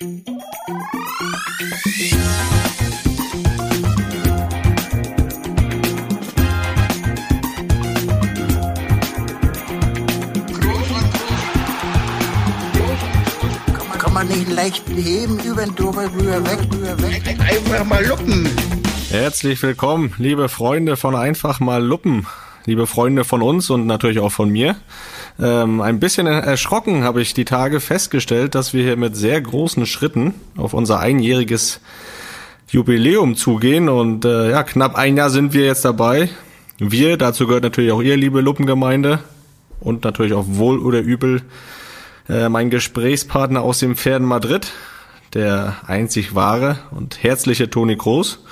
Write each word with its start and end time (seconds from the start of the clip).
Kann 0.00 0.12
man 14.12 14.28
nicht 14.28 14.48
leicht 14.48 14.88
heben, 14.88 15.40
über 15.40 15.64
den 15.64 15.74
drüber, 15.74 16.04
rüber, 16.14 16.44
weg, 16.44 16.60
rüber, 16.72 17.02
weg. 17.02 17.36
Einfach 17.40 17.84
mal 17.84 18.06
luppen. 18.06 18.48
Herzlich 19.10 19.60
willkommen, 19.64 20.14
liebe 20.18 20.48
Freunde 20.48 20.96
von 20.96 21.16
Einfach 21.16 21.58
mal 21.58 21.82
Luppen, 21.84 22.28
liebe 22.66 22.86
Freunde 22.86 23.24
von 23.24 23.42
uns 23.42 23.68
und 23.68 23.86
natürlich 23.86 24.20
auch 24.20 24.30
von 24.30 24.48
mir. 24.48 24.76
Ähm, 25.40 25.80
ein 25.80 26.00
bisschen 26.00 26.26
erschrocken 26.26 27.04
habe 27.04 27.22
ich 27.22 27.32
die 27.32 27.44
Tage 27.44 27.78
festgestellt, 27.78 28.54
dass 28.54 28.74
wir 28.74 28.82
hier 28.82 28.96
mit 28.96 29.16
sehr 29.16 29.40
großen 29.40 29.86
Schritten 29.86 30.34
auf 30.56 30.74
unser 30.74 30.98
einjähriges 30.98 31.80
Jubiläum 32.68 33.36
zugehen 33.36 33.88
und 33.88 34.24
äh, 34.24 34.50
ja, 34.50 34.62
knapp 34.64 34.96
ein 34.96 35.16
Jahr 35.16 35.30
sind 35.30 35.54
wir 35.54 35.64
jetzt 35.64 35.84
dabei. 35.84 36.28
Wir, 36.78 37.16
dazu 37.16 37.46
gehört 37.46 37.62
natürlich 37.62 37.92
auch 37.92 38.02
ihr, 38.02 38.16
liebe 38.16 38.40
Luppengemeinde 38.40 39.20
und 39.80 40.04
natürlich 40.04 40.32
auch 40.32 40.44
wohl 40.46 40.80
oder 40.80 41.00
übel 41.00 41.42
äh, 42.28 42.48
mein 42.48 42.68
Gesprächspartner 42.68 43.62
aus 43.62 43.78
dem 43.78 43.96
Pferden 43.96 44.26
Madrid, 44.26 44.72
der 45.34 45.76
einzig 45.86 46.34
wahre 46.34 46.80
und 46.90 47.22
herzliche 47.22 47.70
Toni 47.70 47.96
Kroos. 47.96 48.44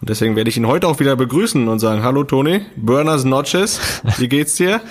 Und 0.00 0.10
deswegen 0.10 0.36
werde 0.36 0.50
ich 0.50 0.56
ihn 0.56 0.66
heute 0.66 0.88
auch 0.88 1.00
wieder 1.00 1.16
begrüßen 1.16 1.68
und 1.68 1.78
sagen, 1.78 2.02
hallo 2.02 2.24
Toni, 2.24 2.62
Burners 2.76 3.24
Notches, 3.24 3.80
wie 4.18 4.28
geht's 4.28 4.56
dir? 4.56 4.80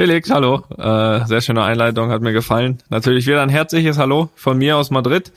Felix, 0.00 0.30
hallo. 0.30 0.62
Äh, 0.78 1.26
sehr 1.26 1.42
schöne 1.42 1.62
Einleitung, 1.62 2.10
hat 2.10 2.22
mir 2.22 2.32
gefallen. 2.32 2.78
Natürlich 2.88 3.26
wieder 3.26 3.42
ein 3.42 3.50
herzliches 3.50 3.98
Hallo 3.98 4.30
von 4.34 4.56
mir 4.56 4.78
aus 4.78 4.90
Madrid. 4.90 5.30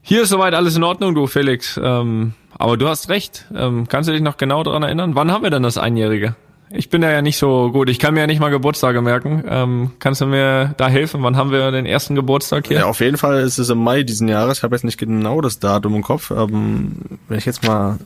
Hier 0.00 0.22
ist 0.22 0.30
soweit 0.30 0.54
alles 0.54 0.76
in 0.76 0.82
Ordnung, 0.82 1.14
du 1.14 1.26
Felix. 1.26 1.78
Ähm, 1.84 2.32
aber 2.56 2.78
du 2.78 2.88
hast 2.88 3.10
recht. 3.10 3.44
Ähm, 3.54 3.86
kannst 3.86 4.08
du 4.08 4.14
dich 4.14 4.22
noch 4.22 4.38
genau 4.38 4.62
daran 4.62 4.82
erinnern? 4.82 5.14
Wann 5.14 5.30
haben 5.30 5.42
wir 5.42 5.50
denn 5.50 5.62
das 5.62 5.76
Einjährige? 5.76 6.36
Ich 6.70 6.88
bin 6.88 7.02
da 7.02 7.10
ja 7.10 7.20
nicht 7.20 7.36
so 7.36 7.70
gut. 7.70 7.90
Ich 7.90 7.98
kann 7.98 8.14
mir 8.14 8.20
ja 8.20 8.26
nicht 8.26 8.40
mal 8.40 8.48
Geburtstage 8.48 9.02
merken. 9.02 9.44
Ähm, 9.46 9.90
kannst 9.98 10.22
du 10.22 10.26
mir 10.26 10.72
da 10.78 10.88
helfen? 10.88 11.22
Wann 11.22 11.36
haben 11.36 11.50
wir 11.50 11.70
den 11.70 11.84
ersten 11.84 12.14
Geburtstag 12.14 12.68
hier? 12.68 12.78
Ja, 12.78 12.86
auf 12.86 13.00
jeden 13.00 13.18
Fall 13.18 13.40
ist 13.40 13.58
es 13.58 13.68
im 13.68 13.84
Mai 13.84 14.04
diesen 14.04 14.26
Jahres. 14.26 14.56
Ich 14.56 14.64
habe 14.64 14.74
jetzt 14.74 14.84
nicht 14.84 14.96
genau 14.96 15.42
das 15.42 15.58
Datum 15.58 15.96
im 15.96 16.02
Kopf. 16.02 16.30
Ähm, 16.30 16.92
wenn 17.28 17.36
ich 17.36 17.44
jetzt 17.44 17.62
mal 17.62 17.98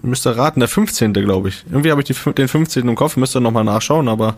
müsste 0.00 0.36
raten, 0.36 0.60
der 0.60 0.68
15. 0.68 1.12
glaube 1.12 1.48
ich. 1.48 1.64
Irgendwie 1.68 1.90
habe 1.90 2.02
ich 2.02 2.06
die, 2.06 2.32
den 2.34 2.46
15. 2.46 2.86
im 2.86 2.94
Kopf, 2.94 3.16
müsste 3.16 3.40
noch 3.40 3.50
mal 3.50 3.64
nachschauen, 3.64 4.06
aber 4.06 4.36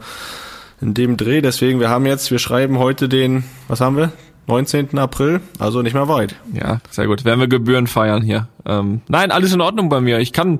in 0.80 0.94
dem 0.94 1.16
Dreh. 1.16 1.40
Deswegen, 1.40 1.80
wir 1.80 1.88
haben 1.88 2.06
jetzt, 2.06 2.30
wir 2.30 2.38
schreiben 2.38 2.78
heute 2.78 3.08
den, 3.08 3.44
was 3.68 3.80
haben 3.80 3.96
wir? 3.96 4.12
19. 4.46 4.98
April, 4.98 5.40
also 5.58 5.80
nicht 5.80 5.94
mehr 5.94 6.08
weit. 6.08 6.34
Ja, 6.52 6.80
sehr 6.90 7.06
gut. 7.06 7.24
Werden 7.24 7.40
wir 7.40 7.48
Gebühren 7.48 7.86
feiern 7.86 8.22
hier. 8.22 8.48
Ähm, 8.66 9.00
nein, 9.08 9.30
alles 9.30 9.54
in 9.54 9.60
Ordnung 9.60 9.88
bei 9.88 10.00
mir. 10.00 10.18
Ich 10.18 10.32
kann 10.32 10.58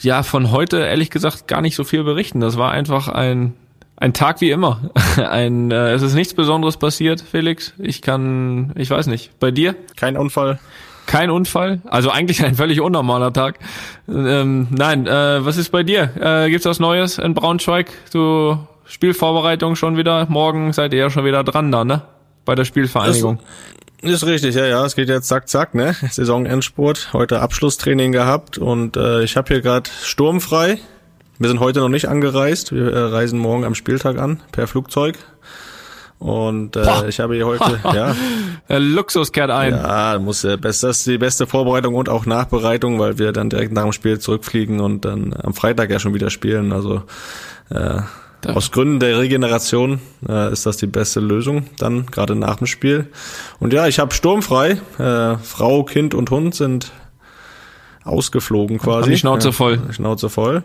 ja 0.00 0.22
von 0.22 0.50
heute 0.50 0.78
ehrlich 0.78 1.10
gesagt 1.10 1.48
gar 1.48 1.60
nicht 1.60 1.76
so 1.76 1.84
viel 1.84 2.02
berichten. 2.04 2.40
Das 2.40 2.56
war 2.56 2.70
einfach 2.70 3.08
ein 3.08 3.54
ein 3.98 4.12
Tag 4.12 4.42
wie 4.42 4.50
immer. 4.50 4.90
Ein 5.16 5.70
äh, 5.70 5.92
es 5.92 6.02
ist 6.02 6.14
nichts 6.14 6.34
Besonderes 6.34 6.76
passiert, 6.76 7.22
Felix. 7.22 7.72
Ich 7.78 8.02
kann, 8.02 8.72
ich 8.76 8.90
weiß 8.90 9.06
nicht. 9.06 9.38
Bei 9.40 9.50
dir? 9.50 9.74
Kein 9.96 10.18
Unfall. 10.18 10.58
Kein 11.06 11.30
Unfall, 11.30 11.80
also 11.86 12.10
eigentlich 12.10 12.44
ein 12.44 12.56
völlig 12.56 12.80
unnormaler 12.80 13.32
Tag. 13.32 13.60
Ähm, 14.08 14.66
nein, 14.70 15.06
äh, 15.06 15.44
was 15.44 15.56
ist 15.56 15.70
bei 15.70 15.84
dir? 15.84 16.10
Äh, 16.20 16.50
gibt's 16.50 16.66
was 16.66 16.80
Neues 16.80 17.18
in 17.18 17.32
Braunschweig? 17.32 17.92
Du 18.12 18.58
Spielvorbereitung 18.86 19.76
schon 19.76 19.96
wieder. 19.96 20.26
Morgen 20.28 20.72
seid 20.72 20.92
ihr 20.92 21.00
ja 21.00 21.10
schon 21.10 21.24
wieder 21.24 21.44
dran 21.44 21.72
da, 21.72 21.84
ne? 21.84 22.02
Bei 22.44 22.54
der 22.54 22.64
Spielvereinigung. 22.64 23.40
Das 24.02 24.12
ist 24.12 24.26
richtig, 24.26 24.54
ja, 24.54 24.66
ja. 24.66 24.84
Es 24.84 24.94
geht 24.94 25.08
jetzt 25.08 25.26
zack, 25.26 25.48
zack, 25.48 25.74
ne? 25.74 25.94
Saisonendspurt. 26.10 27.12
Heute 27.12 27.40
Abschlusstraining 27.40 28.12
gehabt 28.12 28.58
und 28.58 28.96
äh, 28.96 29.22
ich 29.22 29.36
habe 29.36 29.48
hier 29.48 29.60
gerade 29.60 29.90
sturmfrei. 30.02 30.78
Wir 31.38 31.48
sind 31.48 31.60
heute 31.60 31.80
noch 31.80 31.88
nicht 31.88 32.08
angereist. 32.08 32.72
Wir 32.72 32.92
äh, 32.92 32.98
reisen 32.98 33.38
morgen 33.38 33.64
am 33.64 33.74
Spieltag 33.74 34.18
an 34.18 34.40
per 34.52 34.66
Flugzeug. 34.66 35.16
Und 36.18 36.76
äh, 36.76 37.08
ich 37.08 37.20
habe 37.20 37.34
hier 37.34 37.46
heute, 37.46 37.80
ja. 37.84 38.14
Der 38.68 38.80
Luxus 38.80 39.32
kehrt 39.32 39.50
ein. 39.50 39.72
Ja, 39.72 40.18
muss 40.18 40.44
äh, 40.44 40.56
best, 40.56 40.82
das 40.82 40.98
ist 40.98 41.06
die 41.06 41.18
beste 41.18 41.46
Vorbereitung 41.46 41.94
und 41.94 42.08
auch 42.08 42.24
Nachbereitung, 42.24 42.98
weil 42.98 43.18
wir 43.18 43.32
dann 43.32 43.50
direkt 43.50 43.72
nach 43.72 43.82
dem 43.82 43.92
Spiel 43.92 44.18
zurückfliegen 44.18 44.80
und 44.80 45.04
dann 45.04 45.34
am 45.42 45.52
Freitag 45.52 45.90
ja 45.90 45.98
schon 45.98 46.14
wieder 46.14 46.30
spielen. 46.30 46.72
Also 46.72 47.02
äh, 47.70 48.00
aus 48.54 48.70
Gründen 48.70 49.00
der 49.00 49.18
Regeneration 49.18 50.00
äh, 50.28 50.52
ist 50.52 50.66
das 50.66 50.76
die 50.76 50.86
beste 50.86 51.20
Lösung, 51.20 51.66
dann 51.78 52.06
gerade 52.06 52.34
nach 52.34 52.56
dem 52.56 52.66
Spiel. 52.66 53.08
Und 53.58 53.72
ja, 53.72 53.86
ich 53.86 53.98
habe 53.98 54.14
sturmfrei. 54.14 54.80
Äh, 54.98 55.38
Frau, 55.38 55.84
Kind 55.84 56.14
und 56.14 56.30
Hund 56.30 56.54
sind 56.54 56.92
ausgeflogen 58.04 58.78
quasi. 58.78 59.02
Haben 59.02 59.10
die 59.10 59.18
Schnauze 59.18 59.52
voll. 59.52 59.80
Ja, 59.86 59.92
Schnauze 59.92 60.28
voll. 60.28 60.62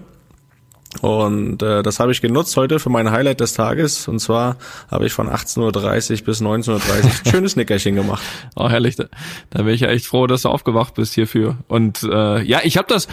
Und 0.99 1.63
äh, 1.63 1.83
das 1.83 1.99
habe 2.01 2.11
ich 2.11 2.21
genutzt 2.21 2.57
heute 2.57 2.79
für 2.79 2.89
mein 2.89 3.11
Highlight 3.11 3.39
des 3.39 3.53
Tages. 3.53 4.07
Und 4.07 4.19
zwar 4.19 4.57
habe 4.89 5.05
ich 5.05 5.13
von 5.13 5.29
18.30 5.29 6.19
Uhr 6.19 6.25
bis 6.25 6.41
19.30 6.41 6.69
Uhr 6.69 6.81
ein 6.81 7.11
schönes 7.31 7.55
Nickerchen 7.55 7.95
gemacht. 7.95 8.21
Oh, 8.55 8.69
herrlich. 8.69 8.97
Da, 8.97 9.05
da 9.51 9.63
bin 9.63 9.73
ich 9.73 9.81
ja 9.81 9.87
echt 9.87 10.05
froh, 10.05 10.27
dass 10.27 10.41
du 10.41 10.49
aufgewacht 10.49 10.95
bist 10.95 11.13
hierfür. 11.13 11.57
Und 11.67 12.03
äh, 12.03 12.41
ja, 12.43 12.59
ich 12.63 12.77
habe 12.77 12.87
das 12.89 13.07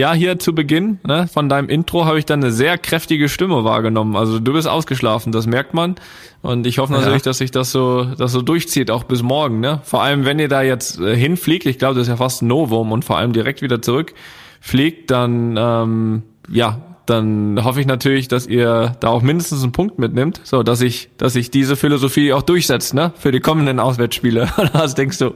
ja, 0.00 0.14
hier 0.14 0.38
zu 0.38 0.54
Beginn 0.54 0.98
ne, 1.06 1.28
von 1.28 1.48
deinem 1.48 1.68
Intro 1.68 2.06
habe 2.06 2.18
ich 2.18 2.24
dann 2.24 2.42
eine 2.42 2.52
sehr 2.52 2.78
kräftige 2.78 3.28
Stimme 3.28 3.64
wahrgenommen. 3.64 4.16
Also 4.16 4.40
du 4.40 4.52
bist 4.54 4.66
ausgeschlafen, 4.66 5.30
das 5.30 5.46
merkt 5.46 5.74
man. 5.74 5.96
Und 6.40 6.66
ich 6.66 6.78
hoffe 6.78 6.94
natürlich, 6.94 7.22
ja. 7.22 7.30
dass 7.30 7.38
sich 7.38 7.50
das 7.50 7.70
so, 7.70 8.04
das 8.04 8.32
so 8.32 8.40
durchzieht, 8.40 8.90
auch 8.90 9.04
bis 9.04 9.22
morgen. 9.22 9.60
Ne? 9.60 9.80
Vor 9.84 10.02
allem, 10.02 10.24
wenn 10.24 10.38
ihr 10.38 10.48
da 10.48 10.62
jetzt 10.62 10.98
äh, 10.98 11.14
hinfliegt, 11.14 11.66
ich 11.66 11.78
glaube, 11.78 11.96
das 11.96 12.04
ist 12.04 12.08
ja 12.08 12.16
fast 12.16 12.40
ein 12.40 12.46
Novum 12.46 12.92
und 12.92 13.04
vor 13.04 13.18
allem 13.18 13.34
direkt 13.34 13.60
wieder 13.60 13.82
zurückfliegt, 13.82 15.10
dann 15.10 15.56
ähm, 15.58 16.22
ja, 16.48 16.78
dann 17.10 17.62
hoffe 17.64 17.80
ich 17.80 17.86
natürlich, 17.86 18.28
dass 18.28 18.46
ihr 18.46 18.96
da 19.00 19.08
auch 19.08 19.22
mindestens 19.22 19.62
einen 19.62 19.72
Punkt 19.72 19.98
mitnimmt, 19.98 20.40
so 20.44 20.62
dass 20.62 20.80
ich, 20.80 21.10
dass 21.18 21.34
ich 21.34 21.50
diese 21.50 21.76
Philosophie 21.76 22.32
auch 22.32 22.42
durchsetzt, 22.42 22.94
ne, 22.94 23.12
für 23.18 23.32
die 23.32 23.40
kommenden 23.40 23.80
Auswärtsspiele. 23.80 24.48
Was 24.72 24.94
denkst 24.94 25.18
du? 25.18 25.34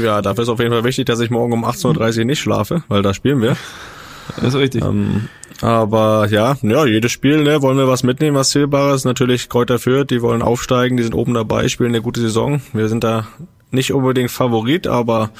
Ja, 0.00 0.22
dafür 0.22 0.44
ist 0.44 0.48
auf 0.48 0.60
jeden 0.60 0.70
Fall 0.70 0.84
wichtig, 0.84 1.06
dass 1.06 1.20
ich 1.20 1.30
morgen 1.30 1.52
um 1.52 1.64
18.30 1.64 2.20
Uhr 2.20 2.24
nicht 2.24 2.40
schlafe, 2.40 2.84
weil 2.88 3.02
da 3.02 3.12
spielen 3.12 3.42
wir. 3.42 3.56
Das 4.36 4.54
ist 4.54 4.56
richtig. 4.56 4.82
Ähm, 4.84 5.28
aber 5.60 6.28
ja, 6.30 6.56
ja, 6.62 6.86
jedes 6.86 7.12
Spiel, 7.12 7.42
ne, 7.42 7.60
wollen 7.60 7.76
wir 7.76 7.88
was 7.88 8.02
mitnehmen, 8.02 8.36
was 8.36 8.50
Zählbares. 8.50 9.04
Natürlich 9.04 9.48
Kräuter 9.48 9.78
Fürth, 9.78 10.10
die 10.10 10.22
wollen 10.22 10.42
aufsteigen, 10.42 10.96
die 10.96 11.02
sind 11.02 11.14
oben 11.14 11.34
dabei, 11.34 11.68
spielen 11.68 11.90
eine 11.90 12.02
gute 12.02 12.20
Saison. 12.20 12.62
Wir 12.72 12.88
sind 12.88 13.04
da 13.04 13.26
nicht 13.70 13.92
unbedingt 13.92 14.30
Favorit, 14.30 14.86
aber 14.86 15.30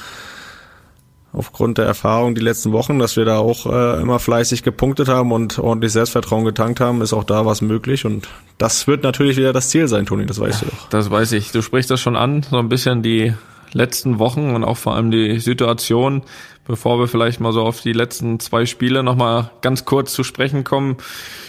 aufgrund 1.35 1.77
der 1.77 1.85
Erfahrung 1.85 2.35
die 2.35 2.41
letzten 2.41 2.71
Wochen, 2.71 2.99
dass 2.99 3.17
wir 3.17 3.25
da 3.25 3.37
auch 3.37 3.65
äh, 3.65 4.01
immer 4.01 4.19
fleißig 4.19 4.63
gepunktet 4.63 5.07
haben 5.07 5.31
und 5.31 5.59
ordentlich 5.59 5.91
Selbstvertrauen 5.91 6.45
getankt 6.45 6.79
haben, 6.79 7.01
ist 7.01 7.13
auch 7.13 7.23
da 7.23 7.45
was 7.45 7.61
möglich 7.61 8.05
und 8.05 8.27
das 8.57 8.87
wird 8.87 9.03
natürlich 9.03 9.37
wieder 9.37 9.53
das 9.53 9.69
Ziel 9.69 9.87
sein, 9.87 10.05
Toni, 10.05 10.25
das 10.25 10.39
weißt 10.39 10.61
ja, 10.61 10.67
du 10.69 10.75
doch. 10.75 10.89
Das 10.89 11.11
weiß 11.11 11.33
ich. 11.33 11.51
Du 11.51 11.61
sprichst 11.61 11.91
das 11.91 11.99
schon 11.99 12.15
an, 12.15 12.43
so 12.43 12.57
ein 12.57 12.69
bisschen 12.69 13.01
die 13.01 13.33
letzten 13.73 14.19
Wochen 14.19 14.55
und 14.55 14.63
auch 14.63 14.77
vor 14.77 14.95
allem 14.95 15.11
die 15.11 15.39
Situation, 15.39 16.23
bevor 16.67 16.99
wir 16.99 17.07
vielleicht 17.07 17.39
mal 17.39 17.53
so 17.53 17.61
auf 17.61 17.81
die 17.81 17.93
letzten 17.93 18.39
zwei 18.39 18.65
Spiele 18.65 19.03
nochmal 19.03 19.51
ganz 19.61 19.85
kurz 19.85 20.13
zu 20.13 20.23
sprechen 20.23 20.63
kommen. 20.63 20.97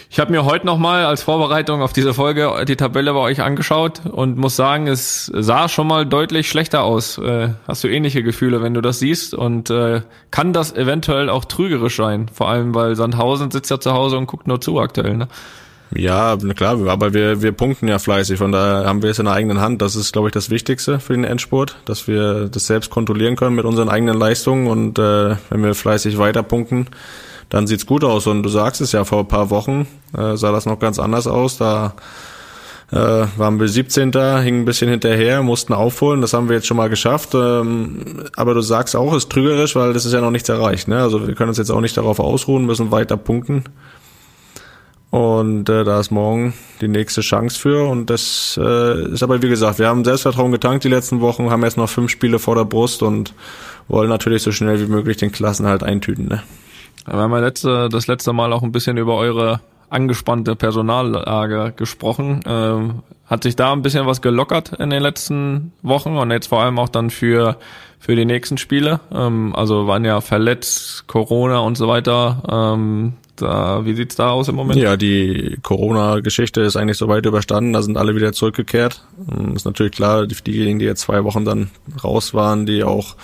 Ich 0.09 0.19
habe 0.19 0.31
mir 0.31 0.45
heute 0.45 0.65
nochmal 0.65 1.05
als 1.05 1.23
Vorbereitung 1.23 1.81
auf 1.81 1.91
diese 1.91 2.13
Folge 2.13 2.65
die 2.65 2.77
Tabelle 2.77 3.13
bei 3.13 3.19
euch 3.19 3.41
angeschaut 3.41 4.05
und 4.05 4.37
muss 4.37 4.55
sagen, 4.55 4.87
es 4.87 5.25
sah 5.25 5.67
schon 5.67 5.87
mal 5.87 6.05
deutlich 6.05 6.49
schlechter 6.49 6.83
aus. 6.83 7.17
Äh, 7.17 7.49
hast 7.67 7.83
du 7.83 7.89
ähnliche 7.89 8.23
Gefühle, 8.23 8.61
wenn 8.61 8.73
du 8.73 8.81
das 8.81 8.99
siehst? 8.99 9.33
Und 9.33 9.69
äh, 9.69 10.01
kann 10.31 10.53
das 10.53 10.73
eventuell 10.73 11.29
auch 11.29 11.45
trügerisch 11.45 11.97
sein? 11.97 12.29
Vor 12.31 12.47
allem, 12.47 12.73
weil 12.73 12.95
Sandhausen 12.95 13.51
sitzt 13.51 13.69
ja 13.69 13.79
zu 13.79 13.93
Hause 13.93 14.17
und 14.17 14.27
guckt 14.27 14.47
nur 14.47 14.61
zu 14.61 14.79
aktuell. 14.79 15.17
Ne? 15.17 15.27
Ja, 15.95 16.35
klar, 16.35 16.85
aber 16.87 17.13
wir, 17.13 17.41
wir 17.41 17.53
punkten 17.53 17.87
ja 17.87 17.97
fleißig, 17.97 18.37
von 18.37 18.51
daher 18.51 18.85
haben 18.85 19.01
wir 19.01 19.09
es 19.09 19.19
in 19.19 19.25
der 19.25 19.33
eigenen 19.33 19.61
Hand. 19.61 19.81
Das 19.81 19.95
ist, 19.95 20.11
glaube 20.11 20.27
ich, 20.27 20.33
das 20.33 20.49
Wichtigste 20.49 20.99
für 20.99 21.13
den 21.13 21.23
Endspurt, 21.23 21.77
dass 21.85 22.07
wir 22.07 22.49
das 22.49 22.67
selbst 22.67 22.89
kontrollieren 22.89 23.37
können 23.37 23.55
mit 23.55 23.65
unseren 23.65 23.87
eigenen 23.87 24.17
Leistungen 24.17 24.67
und 24.67 24.99
äh, 24.99 25.35
wenn 25.49 25.63
wir 25.63 25.73
fleißig 25.75 26.17
weiter 26.17 26.43
punkten, 26.43 26.87
dann 27.49 27.67
sieht's 27.67 27.85
gut 27.85 28.03
aus. 28.03 28.27
Und 28.27 28.43
du 28.43 28.49
sagst 28.49 28.81
es 28.81 28.91
ja, 28.91 29.05
vor 29.05 29.19
ein 29.19 29.27
paar 29.27 29.49
Wochen 29.49 29.87
äh, 30.17 30.35
sah 30.35 30.51
das 30.51 30.65
noch 30.65 30.79
ganz 30.79 30.99
anders 30.99 31.27
aus. 31.27 31.57
Da 31.57 31.93
äh, 32.91 32.95
waren 32.95 33.59
wir 33.59 33.67
17. 33.67 34.11
hingen 34.11 34.61
ein 34.61 34.65
bisschen 34.65 34.89
hinterher, 34.89 35.41
mussten 35.41 35.73
aufholen. 35.73 36.21
Das 36.21 36.33
haben 36.33 36.49
wir 36.49 36.55
jetzt 36.55 36.67
schon 36.67 36.77
mal 36.77 36.89
geschafft. 36.89 37.33
Ähm, 37.33 38.25
aber 38.35 38.53
du 38.53 38.61
sagst 38.61 38.95
auch, 38.95 39.11
es 39.11 39.23
ist 39.23 39.31
trügerisch, 39.31 39.75
weil 39.75 39.93
das 39.93 40.05
ist 40.05 40.13
ja 40.13 40.21
noch 40.21 40.31
nichts 40.31 40.49
erreicht. 40.49 40.87
Ne? 40.87 41.01
Also 41.01 41.27
wir 41.27 41.35
können 41.35 41.49
uns 41.49 41.57
jetzt 41.57 41.71
auch 41.71 41.81
nicht 41.81 41.97
darauf 41.97 42.19
ausruhen, 42.19 42.65
müssen 42.65 42.91
weiter 42.91 43.17
punkten. 43.17 43.63
Und 45.09 45.69
äh, 45.69 45.83
da 45.83 45.99
ist 45.99 46.11
morgen 46.11 46.53
die 46.81 46.87
nächste 46.87 47.21
Chance 47.21 47.57
für. 47.57 47.87
Und 47.87 48.09
das 48.09 48.59
äh, 48.61 49.13
ist 49.13 49.23
aber, 49.23 49.41
wie 49.41 49.49
gesagt, 49.49 49.79
wir 49.79 49.87
haben 49.87 50.03
Selbstvertrauen 50.03 50.51
getankt 50.51 50.83
die 50.83 50.89
letzten 50.89 51.21
Wochen, 51.21 51.49
haben 51.49 51.63
jetzt 51.63 51.77
noch 51.77 51.89
fünf 51.89 52.11
Spiele 52.11 52.39
vor 52.39 52.55
der 52.55 52.65
Brust 52.65 53.01
und 53.03 53.33
wollen 53.87 54.09
natürlich 54.09 54.43
so 54.43 54.51
schnell 54.51 54.81
wie 54.81 54.91
möglich 54.91 55.17
den 55.17 55.31
Klassen 55.31 55.65
halt 55.65 55.83
eintüten. 55.83 56.27
Ne? 56.27 56.43
Wir 57.05 57.15
haben 57.15 57.31
ja 57.31 57.39
letzte, 57.39 57.87
das 57.89 58.07
letzte 58.07 58.33
Mal 58.33 58.51
auch 58.51 58.63
ein 58.63 58.73
bisschen 58.73 58.97
über 58.97 59.15
eure 59.15 59.61
angespannte 59.89 60.57
Personallage 60.57 61.73
gesprochen. 61.75 62.41
Ähm, 62.45 63.03
hat 63.27 63.43
sich 63.43 63.55
da 63.55 63.71
ein 63.71 63.81
bisschen 63.81 64.05
was 64.05 64.21
gelockert 64.21 64.73
in 64.79 64.89
den 64.89 65.01
letzten 65.01 65.71
Wochen 65.81 66.17
und 66.17 66.31
jetzt 66.31 66.47
vor 66.47 66.61
allem 66.61 66.79
auch 66.79 66.89
dann 66.89 67.09
für 67.09 67.57
für 67.99 68.15
die 68.15 68.25
nächsten 68.25 68.57
Spiele. 68.57 68.99
Ähm, 69.11 69.55
also 69.55 69.87
waren 69.87 70.05
ja 70.05 70.21
verletzt, 70.21 71.07
Corona 71.07 71.59
und 71.59 71.77
so 71.77 71.87
weiter. 71.87 72.43
Ähm, 72.49 73.13
da, 73.35 73.85
wie 73.85 73.93
sieht's 73.93 74.15
da 74.15 74.31
aus 74.31 74.47
im 74.47 74.55
Moment? 74.55 74.79
Ja, 74.79 74.97
die 74.97 75.57
Corona-Geschichte 75.61 76.61
ist 76.61 76.75
eigentlich 76.75 76.97
soweit 76.97 77.25
überstanden. 77.25 77.73
Da 77.73 77.81
sind 77.81 77.97
alle 77.97 78.15
wieder 78.15 78.33
zurückgekehrt. 78.33 79.03
Ähm, 79.31 79.55
ist 79.55 79.65
natürlich 79.65 79.93
klar, 79.93 80.25
diejenigen, 80.25 80.79
die 80.79 80.85
jetzt 80.85 81.01
zwei 81.01 81.23
Wochen 81.23 81.45
dann 81.45 81.69
raus 82.03 82.33
waren, 82.33 82.65
die 82.65 82.83
auch 82.83 83.15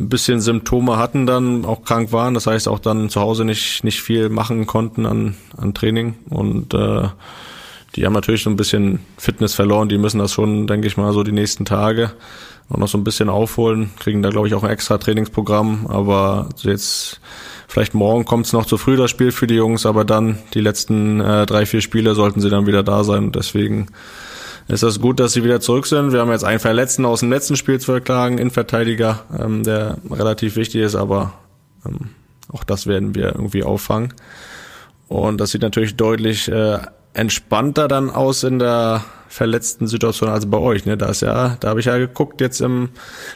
ein 0.00 0.08
bisschen 0.08 0.40
Symptome 0.40 0.96
hatten, 0.96 1.26
dann 1.26 1.64
auch 1.64 1.84
krank 1.84 2.10
waren. 2.10 2.34
Das 2.34 2.46
heißt 2.46 2.68
auch 2.68 2.80
dann 2.80 3.10
zu 3.10 3.20
Hause 3.20 3.44
nicht 3.44 3.84
nicht 3.84 4.02
viel 4.02 4.28
machen 4.28 4.66
konnten 4.66 5.06
an 5.06 5.36
an 5.56 5.72
Training 5.72 6.14
und 6.30 6.74
äh, 6.74 7.08
die 7.96 8.04
haben 8.04 8.12
natürlich 8.12 8.42
so 8.42 8.50
ein 8.50 8.56
bisschen 8.56 9.00
Fitness 9.18 9.54
verloren. 9.54 9.88
Die 9.88 9.98
müssen 9.98 10.18
das 10.18 10.32
schon, 10.32 10.66
denke 10.66 10.86
ich 10.86 10.96
mal, 10.96 11.12
so 11.12 11.22
die 11.22 11.32
nächsten 11.32 11.64
Tage 11.64 12.12
auch 12.70 12.78
noch 12.78 12.88
so 12.88 12.98
ein 12.98 13.04
bisschen 13.04 13.28
aufholen. 13.28 13.90
Kriegen 13.98 14.22
da, 14.22 14.30
glaube 14.30 14.48
ich, 14.48 14.54
auch 14.54 14.64
ein 14.64 14.70
extra 14.70 14.98
Trainingsprogramm. 14.98 15.86
Aber 15.88 16.48
jetzt, 16.58 17.20
vielleicht 17.68 17.94
morgen 17.94 18.24
kommt 18.24 18.46
es 18.46 18.52
noch 18.52 18.66
zu 18.66 18.78
früh, 18.78 18.96
das 18.96 19.10
Spiel 19.10 19.32
für 19.32 19.46
die 19.46 19.54
Jungs. 19.54 19.86
Aber 19.86 20.04
dann, 20.04 20.38
die 20.54 20.60
letzten 20.60 21.20
äh, 21.20 21.46
drei, 21.46 21.66
vier 21.66 21.80
Spiele 21.80 22.14
sollten 22.14 22.40
sie 22.40 22.50
dann 22.50 22.66
wieder 22.66 22.82
da 22.82 23.04
sein. 23.04 23.24
Und 23.24 23.36
deswegen 23.36 23.88
ist 24.66 24.82
das 24.82 25.00
gut, 25.00 25.20
dass 25.20 25.34
sie 25.34 25.44
wieder 25.44 25.60
zurück 25.60 25.86
sind. 25.86 26.12
Wir 26.12 26.20
haben 26.20 26.30
jetzt 26.30 26.44
einen 26.44 26.60
Verletzten 26.60 27.04
aus 27.04 27.20
dem 27.20 27.30
letzten 27.30 27.56
Spiel 27.56 27.78
zu 27.78 27.92
verklagen, 27.92 28.38
Innenverteidiger, 28.38 29.22
ähm, 29.38 29.62
der 29.62 29.98
relativ 30.10 30.56
wichtig 30.56 30.80
ist. 30.80 30.94
Aber 30.94 31.34
ähm, 31.86 32.10
auch 32.48 32.64
das 32.64 32.86
werden 32.86 33.14
wir 33.14 33.34
irgendwie 33.34 33.62
auffangen. 33.62 34.14
Und 35.08 35.38
das 35.38 35.50
sieht 35.50 35.62
natürlich 35.62 35.96
deutlich 35.96 36.48
äh, 36.48 36.78
entspannter 37.14 37.88
dann 37.88 38.10
aus 38.10 38.42
in 38.42 38.58
der 38.58 39.04
verletzten 39.34 39.88
Situation 39.88 40.28
als 40.28 40.48
bei 40.48 40.58
euch. 40.58 40.86
Ne? 40.86 40.96
Da 40.96 41.06
ist 41.06 41.22
ja, 41.22 41.56
da 41.58 41.70
habe 41.70 41.80
ich 41.80 41.86
ja 41.86 41.98
geguckt 41.98 42.40
jetzt 42.40 42.60
im 42.60 42.90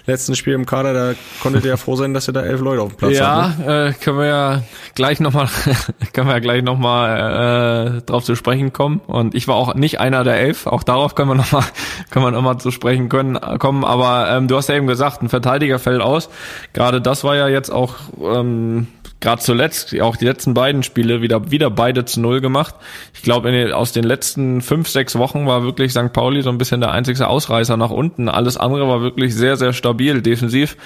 letzten 0.07 0.37
Spiel 0.37 0.55
im 0.55 0.65
Kader, 0.65 0.95
da 0.95 1.15
konntet 1.43 1.65
ihr 1.65 1.71
ja 1.71 1.77
froh 1.77 1.97
sein, 1.97 2.15
dass 2.15 2.29
ihr 2.29 2.33
da 2.33 2.43
elf 2.43 2.61
Leute 2.61 2.83
auf 2.83 2.91
dem 2.91 2.97
Platz 2.97 3.19
ja, 3.19 3.49
habt. 3.49 3.59
Ja, 3.59 3.67
ne? 3.67 3.89
äh, 3.89 3.93
können 3.95 4.19
wir 4.19 4.27
ja 4.27 4.63
gleich 4.95 5.19
nochmal, 5.19 5.49
können 6.13 6.29
wir 6.29 6.35
ja 6.35 6.39
gleich 6.39 6.63
nochmal 6.63 7.97
äh, 7.99 8.03
drauf 8.03 8.23
zu 8.23 8.37
sprechen 8.37 8.73
kommen. 8.73 9.01
Und 9.09 9.35
ich 9.35 9.49
war 9.49 9.57
auch 9.57 9.75
nicht 9.75 9.99
einer 9.99 10.23
der 10.23 10.39
elf. 10.39 10.69
Auch 10.69 10.85
darauf 10.85 11.17
können 11.17 11.31
wir 11.31 11.35
nochmal, 11.35 11.65
können 12.11 12.25
wir 12.25 12.31
nochmal 12.31 12.59
zu 12.59 12.71
sprechen 12.71 13.09
können 13.09 13.37
kommen. 13.59 13.85
Aber 13.85 14.31
ähm, 14.31 14.47
du 14.47 14.57
hast 14.57 14.69
ja 14.69 14.77
eben 14.77 14.87
gesagt, 14.87 15.23
ein 15.23 15.29
Verteidiger 15.29 15.81
fällt 15.81 16.01
aus. 16.01 16.29
Gerade 16.75 17.01
das 17.01 17.25
war 17.25 17.35
ja 17.35 17.49
jetzt 17.49 17.71
auch 17.71 17.97
ähm, 18.23 18.87
gerade 19.21 19.43
zuletzt, 19.43 19.99
auch 20.01 20.17
die 20.17 20.25
letzten 20.25 20.55
beiden 20.55 20.83
Spiele, 20.83 21.23
wieder, 21.23 21.51
wieder 21.51 21.71
beide 21.71 22.05
zu 22.05 22.21
Null 22.21 22.41
gemacht. 22.41 22.75
Ich 23.15 23.23
glaube, 23.23 23.75
aus 23.75 23.93
den 23.93 24.05
letzten 24.05 24.63
fünf, 24.63 24.89
sechs 24.89 25.17
Wochen 25.17 25.47
war 25.47 25.65
wirklich 25.65 25.93
St. 25.93 26.13
Pauli 26.13 26.43
so 26.43 26.51
ein 26.51 26.59
bisschen 26.59 26.81
der 26.81 26.93
einzige 26.93 27.27
Ausreißer 27.27 27.77
nach 27.77 27.91
unten. 27.91 28.29
Alles 28.29 28.57
andere 28.57 28.89
war 28.89 29.03
wirklich 29.03 29.35
sehr, 29.35 29.57
sehr 29.57 29.73
stabil 29.73 30.23
defensiv. 30.23 30.77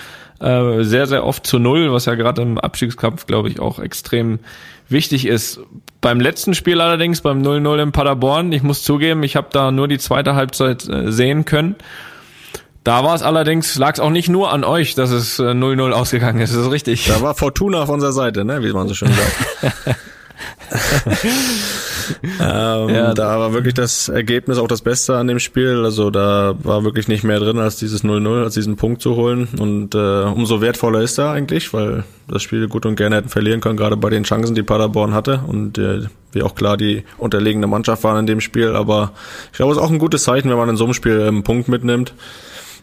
Äh, 0.40 0.82
sehr, 0.82 1.06
sehr 1.06 1.24
oft 1.24 1.46
zu 1.46 1.58
Null, 1.60 1.92
was 1.92 2.06
ja 2.06 2.14
gerade 2.16 2.42
im 2.42 2.58
Abstiegskampf, 2.58 3.26
glaube 3.26 3.48
ich, 3.48 3.60
auch 3.60 3.78
extrem 3.78 4.40
wichtig 4.88 5.26
ist. 5.26 5.60
Beim 6.00 6.20
letzten 6.20 6.54
Spiel 6.54 6.80
allerdings, 6.80 7.20
beim 7.20 7.42
0-0 7.42 7.82
in 7.82 7.92
Paderborn, 7.92 8.50
ich 8.50 8.64
muss 8.64 8.82
zugeben, 8.82 9.22
ich 9.22 9.36
habe 9.36 9.48
da 9.52 9.70
nur 9.70 9.86
die 9.86 9.98
zweite 9.98 10.34
Halbzeit 10.34 10.88
äh, 10.88 11.12
sehen 11.12 11.44
können. 11.44 11.76
Da 12.84 13.04
war 13.04 13.14
es 13.14 13.22
allerdings, 13.22 13.76
lag 13.76 13.94
es 13.94 14.00
auch 14.00 14.10
nicht 14.10 14.28
nur 14.28 14.52
an 14.52 14.64
euch, 14.64 14.94
dass 14.94 15.10
es 15.10 15.38
0-0 15.38 15.90
äh, 15.90 15.92
ausgegangen 15.92 16.40
ist, 16.40 16.54
das 16.54 16.66
ist 16.66 16.70
richtig. 16.72 17.06
Da 17.06 17.22
war 17.22 17.34
Fortuna 17.34 17.82
auf 17.82 17.88
unserer 17.88 18.12
Seite, 18.12 18.44
ne, 18.44 18.62
wie 18.62 18.72
man 18.72 18.88
so 18.88 18.94
schön 18.94 19.12
sagt. 19.12 19.96
ähm, 22.40 22.88
ja. 22.88 23.14
Da 23.14 23.38
war 23.38 23.52
wirklich 23.52 23.74
das 23.74 24.08
Ergebnis 24.08 24.58
auch 24.58 24.68
das 24.68 24.82
Beste 24.82 25.16
an 25.16 25.28
dem 25.28 25.38
Spiel. 25.38 25.84
Also 25.84 26.10
da 26.10 26.54
war 26.62 26.84
wirklich 26.84 27.08
nicht 27.08 27.24
mehr 27.24 27.38
drin, 27.38 27.58
als 27.58 27.76
dieses 27.76 28.04
0-0, 28.04 28.42
als 28.42 28.54
diesen 28.54 28.76
Punkt 28.76 29.02
zu 29.02 29.16
holen. 29.16 29.48
Und 29.58 29.94
äh, 29.94 30.22
umso 30.24 30.60
wertvoller 30.60 31.00
ist 31.00 31.18
er 31.18 31.30
eigentlich, 31.30 31.72
weil 31.72 32.04
das 32.28 32.42
Spiel 32.42 32.68
gut 32.68 32.86
und 32.86 32.96
gerne 32.96 33.16
hätten 33.16 33.28
verlieren 33.28 33.60
können, 33.60 33.76
gerade 33.76 33.96
bei 33.96 34.10
den 34.10 34.24
Chancen, 34.24 34.54
die 34.54 34.62
Paderborn 34.62 35.14
hatte. 35.14 35.42
Und 35.46 35.78
äh, 35.78 36.02
wie 36.32 36.42
auch 36.42 36.54
klar 36.54 36.76
die 36.76 37.04
unterlegene 37.18 37.66
Mannschaft 37.66 38.04
waren 38.04 38.18
in 38.18 38.26
dem 38.26 38.40
Spiel. 38.40 38.74
Aber 38.74 39.12
ich 39.52 39.58
glaube, 39.58 39.72
es 39.72 39.78
ist 39.78 39.84
auch 39.84 39.90
ein 39.90 39.98
gutes 39.98 40.24
Zeichen, 40.24 40.50
wenn 40.50 40.56
man 40.56 40.68
in 40.68 40.76
so 40.76 40.84
einem 40.84 40.94
Spiel 40.94 41.20
einen 41.22 41.42
Punkt 41.42 41.68
mitnimmt. 41.68 42.14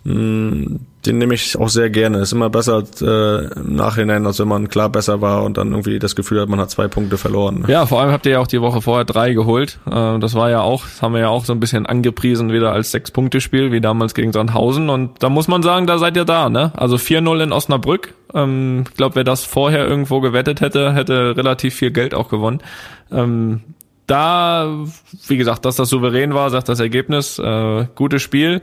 Mm, 0.03 0.77
den 1.05 1.17
nehme 1.17 1.33
ich 1.33 1.57
auch 1.57 1.69
sehr 1.69 1.89
gerne. 1.89 2.19
Ist 2.19 2.33
immer 2.33 2.49
besser 2.49 2.83
äh, 3.01 3.59
im 3.59 3.75
Nachhinein, 3.75 4.25
als 4.25 4.39
wenn 4.39 4.47
man 4.47 4.67
klar 4.67 4.89
besser 4.89 5.21
war 5.21 5.43
und 5.43 5.57
dann 5.57 5.71
irgendwie 5.71 5.99
das 5.99 6.15
Gefühl 6.15 6.41
hat, 6.41 6.49
man 6.49 6.59
hat 6.59 6.71
zwei 6.71 6.87
Punkte 6.87 7.17
verloren. 7.17 7.63
Ja, 7.67 7.85
vor 7.85 8.01
allem 8.01 8.11
habt 8.11 8.25
ihr 8.25 8.33
ja 8.33 8.39
auch 8.39 8.47
die 8.47 8.61
Woche 8.61 8.81
vorher 8.81 9.05
drei 9.05 9.33
geholt. 9.33 9.79
Äh, 9.89 10.19
das 10.19 10.35
war 10.35 10.49
ja 10.49 10.61
auch, 10.61 10.83
das 10.83 11.01
haben 11.01 11.13
wir 11.13 11.21
ja 11.21 11.29
auch 11.29 11.45
so 11.45 11.53
ein 11.53 11.59
bisschen 11.59 11.85
angepriesen 11.85 12.51
wieder 12.51 12.73
als 12.73 12.91
Sechs-Punkte-Spiel, 12.91 13.71
wie 13.71 13.81
damals 13.81 14.13
gegen 14.13 14.33
Sandhausen. 14.33 14.89
Und 14.89 15.23
da 15.23 15.29
muss 15.29 15.47
man 15.47 15.63
sagen, 15.63 15.87
da 15.87 15.97
seid 15.97 16.17
ihr 16.17 16.25
da, 16.25 16.49
ne? 16.49 16.71
Also 16.75 16.97
4-0 16.97 17.43
in 17.43 17.51
Osnabrück. 17.53 18.13
Ähm, 18.33 18.83
ich 18.89 18.97
glaube, 18.97 19.15
wer 19.15 19.23
das 19.23 19.45
vorher 19.45 19.87
irgendwo 19.87 20.19
gewettet 20.19 20.61
hätte, 20.61 20.93
hätte 20.93 21.35
relativ 21.37 21.75
viel 21.75 21.91
Geld 21.91 22.13
auch 22.13 22.29
gewonnen. 22.29 22.59
Ähm, 23.11 23.61
da, 24.05 24.85
wie 25.27 25.37
gesagt, 25.37 25.65
dass 25.65 25.75
das 25.75 25.89
souverän 25.89 26.33
war, 26.33 26.49
sagt 26.49 26.67
das 26.67 26.79
Ergebnis. 26.79 27.37
Äh, 27.39 27.85
gutes 27.95 28.21
Spiel. 28.21 28.61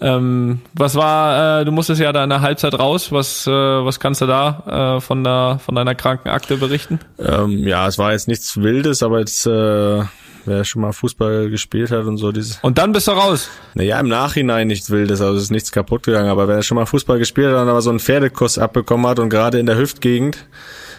Ähm, 0.00 0.60
was 0.74 0.96
war, 0.96 1.60
äh, 1.60 1.64
du 1.64 1.70
musstest 1.70 2.00
ja 2.00 2.12
da 2.12 2.24
in 2.24 2.30
der 2.30 2.40
Halbzeit 2.40 2.76
raus, 2.76 3.12
was, 3.12 3.46
äh, 3.46 3.50
was 3.50 4.00
kannst 4.00 4.20
du 4.20 4.26
da 4.26 4.96
äh, 4.96 5.00
von, 5.00 5.22
der, 5.22 5.60
von 5.64 5.74
deiner 5.74 5.94
Krankenakte 5.94 6.56
berichten? 6.56 6.98
Ähm, 7.18 7.66
ja, 7.66 7.86
es 7.86 7.98
war 7.98 8.12
jetzt 8.12 8.26
nichts 8.26 8.56
Wildes, 8.56 9.04
aber 9.04 9.20
jetzt, 9.20 9.46
äh, 9.46 10.02
wer 10.44 10.64
schon 10.64 10.82
mal 10.82 10.92
Fußball 10.92 11.50
gespielt 11.50 11.92
hat 11.92 12.04
und 12.06 12.16
so 12.16 12.32
dieses. 12.32 12.58
Und 12.62 12.78
dann 12.78 12.90
bist 12.90 13.06
du 13.06 13.12
raus? 13.12 13.48
Naja, 13.74 14.00
im 14.00 14.08
Nachhinein 14.08 14.66
nichts 14.66 14.90
Wildes, 14.90 15.20
also 15.20 15.36
es 15.36 15.44
ist 15.44 15.50
nichts 15.52 15.70
kaputt 15.70 16.02
gegangen, 16.02 16.28
aber 16.28 16.48
wer 16.48 16.62
schon 16.62 16.76
mal 16.76 16.86
Fußball 16.86 17.18
gespielt 17.18 17.54
hat 17.54 17.62
und 17.62 17.68
aber 17.68 17.80
so 17.80 17.90
einen 17.90 18.00
Pferdekuss 18.00 18.58
abbekommen 18.58 19.06
hat 19.06 19.20
und 19.20 19.28
gerade 19.28 19.60
in 19.60 19.66
der 19.66 19.78
Hüftgegend, 19.78 20.36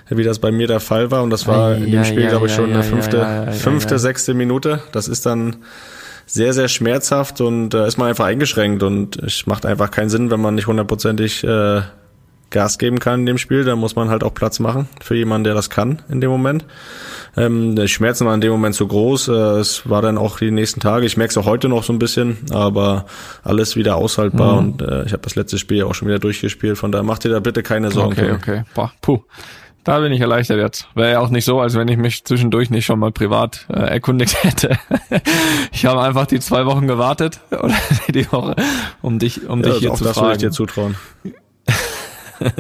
wie 0.09 0.23
das 0.23 0.39
bei 0.39 0.51
mir 0.51 0.67
der 0.67 0.79
Fall 0.79 1.11
war, 1.11 1.23
und 1.23 1.29
das 1.29 1.45
war 1.47 1.75
in 1.75 1.91
dem 1.91 2.05
Spiel, 2.05 2.23
ja, 2.23 2.29
glaube 2.29 2.47
ich, 2.47 2.53
schon 2.53 2.69
ja, 2.69 2.75
eine 2.75 2.83
fünfte, 2.83 3.47
fünfte, 3.51 3.99
sechste 3.99 4.33
Minute. 4.33 4.81
Das 4.91 5.07
ist 5.07 5.25
dann 5.25 5.57
sehr, 6.25 6.53
sehr 6.53 6.67
schmerzhaft 6.67 7.41
und 7.41 7.73
äh, 7.73 7.87
ist 7.87 7.97
man 7.97 8.09
einfach 8.09 8.25
eingeschränkt 8.25 8.83
und 8.83 9.17
es 9.17 9.45
macht 9.45 9.65
einfach 9.65 9.91
keinen 9.91 10.09
Sinn, 10.09 10.31
wenn 10.31 10.41
man 10.41 10.55
nicht 10.55 10.67
hundertprozentig 10.67 11.43
äh, 11.43 11.81
Gas 12.53 12.77
geben 12.77 12.99
kann 12.99 13.21
in 13.21 13.25
dem 13.25 13.37
Spiel, 13.37 13.65
dann 13.65 13.79
muss 13.79 13.95
man 13.97 14.09
halt 14.09 14.23
auch 14.23 14.33
Platz 14.33 14.59
machen 14.59 14.87
für 15.01 15.15
jemanden, 15.15 15.43
der 15.43 15.55
das 15.55 15.69
kann 15.69 16.01
in 16.07 16.21
dem 16.21 16.29
Moment. 16.29 16.65
Ähm, 17.35 17.75
die 17.75 17.87
Schmerzen 17.87 18.25
waren 18.25 18.35
in 18.35 18.41
dem 18.41 18.51
Moment 18.51 18.75
zu 18.75 18.87
groß. 18.87 19.27
Äh, 19.27 19.31
es 19.59 19.89
war 19.89 20.01
dann 20.01 20.17
auch 20.17 20.37
die 20.37 20.51
nächsten 20.51 20.79
Tage. 20.79 21.05
Ich 21.05 21.17
merke 21.17 21.31
es 21.31 21.37
auch 21.37 21.45
heute 21.45 21.67
noch 21.67 21.83
so 21.83 21.91
ein 21.91 21.99
bisschen, 21.99 22.37
aber 22.51 23.05
alles 23.43 23.75
wieder 23.75 23.95
aushaltbar 23.95 24.61
mhm. 24.61 24.67
und 24.67 24.81
äh, 24.83 25.03
ich 25.03 25.11
habe 25.11 25.23
das 25.23 25.35
letzte 25.35 25.57
Spiel 25.57 25.83
auch 25.83 25.95
schon 25.95 26.07
wieder 26.07 26.19
durchgespielt. 26.19 26.77
Von 26.77 26.91
daher 26.91 27.03
macht 27.03 27.25
ihr 27.25 27.31
da 27.31 27.39
bitte 27.39 27.63
keine 27.63 27.91
Sorgen. 27.91 28.13
Okay, 28.13 28.31
okay. 28.31 28.63
Boah, 28.75 28.93
puh. 29.01 29.19
Da 29.83 29.99
bin 29.99 30.13
ich 30.13 30.21
erleichtert 30.21 30.59
jetzt. 30.59 30.87
Wäre 30.95 31.11
ja 31.11 31.19
auch 31.19 31.29
nicht 31.29 31.43
so, 31.43 31.59
als 31.59 31.75
wenn 31.75 31.87
ich 31.89 31.97
mich 31.97 32.23
zwischendurch 32.23 32.69
nicht 32.69 32.85
schon 32.85 32.99
mal 32.99 33.11
privat 33.11 33.65
äh, 33.69 33.79
erkundigt 33.79 34.43
hätte. 34.43 34.77
ich 35.71 35.85
habe 35.85 36.01
einfach 36.01 36.25
die 36.25 36.39
zwei 36.39 36.65
Wochen 36.65 36.87
gewartet 36.87 37.41
oder 37.51 37.75
die 38.09 38.31
Woche, 38.31 38.55
um 39.01 39.19
dich, 39.19 39.47
um 39.47 39.61
ja, 39.61 39.69
dich 39.69 39.79
hier 39.79 39.91
auch 39.91 39.97
zu 39.97 40.05
das 40.05 40.13
fragen. 40.13 40.25
Soll 40.27 40.33
ich 40.33 40.39
dir 40.39 40.51
zutrauen. 40.51 40.95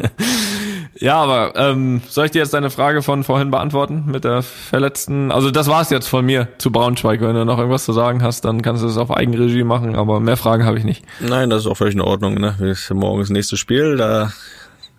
ja, 0.99 1.15
aber 1.15 1.53
ähm, 1.55 2.01
soll 2.07 2.25
ich 2.25 2.31
dir 2.31 2.39
jetzt 2.39 2.53
deine 2.53 2.69
Frage 2.69 3.01
von 3.01 3.23
vorhin 3.23 3.51
beantworten 3.51 4.03
mit 4.07 4.25
der 4.25 4.41
verletzten? 4.41 5.31
Also 5.31 5.49
das 5.49 5.67
war's 5.67 5.89
jetzt 5.89 6.07
von 6.07 6.25
mir 6.25 6.49
zu 6.57 6.71
Braunschweig. 6.71 7.21
Wenn 7.21 7.35
du 7.35 7.45
noch 7.45 7.57
irgendwas 7.57 7.85
zu 7.85 7.93
sagen 7.93 8.21
hast, 8.21 8.45
dann 8.45 8.61
kannst 8.61 8.83
du 8.83 8.87
es 8.87 8.97
auf 8.97 9.11
Eigenregie 9.11 9.63
machen. 9.63 9.95
Aber 9.95 10.19
mehr 10.19 10.37
Fragen 10.37 10.65
habe 10.65 10.77
ich 10.77 10.83
nicht. 10.83 11.05
Nein, 11.21 11.49
das 11.49 11.61
ist 11.61 11.67
auch 11.67 11.77
völlig 11.77 11.95
in 11.95 12.01
Ordnung. 12.01 12.35
Ne? 12.35 12.75
Morgen 12.91 13.21
ist 13.21 13.29
das 13.29 13.33
nächste 13.33 13.57
Spiel. 13.57 13.97
Da 13.97 14.31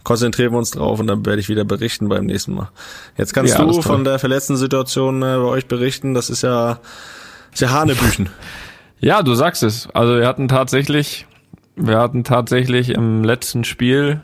konzentrieren 0.04 0.52
wir 0.52 0.58
uns 0.58 0.70
drauf 0.70 1.00
und 1.00 1.06
dann 1.08 1.26
werde 1.26 1.40
ich 1.40 1.49
wieder 1.49 1.64
berichten 1.64 2.08
beim 2.08 2.26
nächsten 2.26 2.54
Mal. 2.54 2.70
Jetzt 3.16 3.32
kannst 3.32 3.58
ja, 3.58 3.64
du 3.64 3.82
von 3.82 4.04
der 4.04 4.18
verletzten 4.18 4.56
Situation 4.56 5.23
äh, 5.23 5.37
bei 5.37 5.44
euch 5.44 5.66
berichten. 5.66 6.14
Das 6.14 6.30
ist 6.30 6.42
ja, 6.42 6.78
ist 7.52 7.61
ja 7.61 7.70
Hanebüchen. 7.70 8.28
Ja, 9.00 9.23
du 9.23 9.34
sagst 9.34 9.62
es. 9.62 9.87
Also 9.92 10.16
wir 10.16 10.26
hatten 10.26 10.49
tatsächlich, 10.49 11.26
wir 11.76 11.99
hatten 11.99 12.25
tatsächlich 12.25 12.88
im 12.88 13.23
letzten 13.23 13.64
Spiel, 13.64 14.23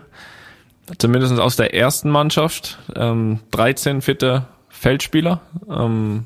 zumindest 0.96 1.38
aus 1.38 1.56
der 1.56 1.74
ersten 1.74 2.08
Mannschaft, 2.08 2.78
ähm, 2.96 3.40
13 3.50 4.00
fitte 4.00 4.46
Feldspieler. 4.70 5.42
Ähm, 5.68 6.24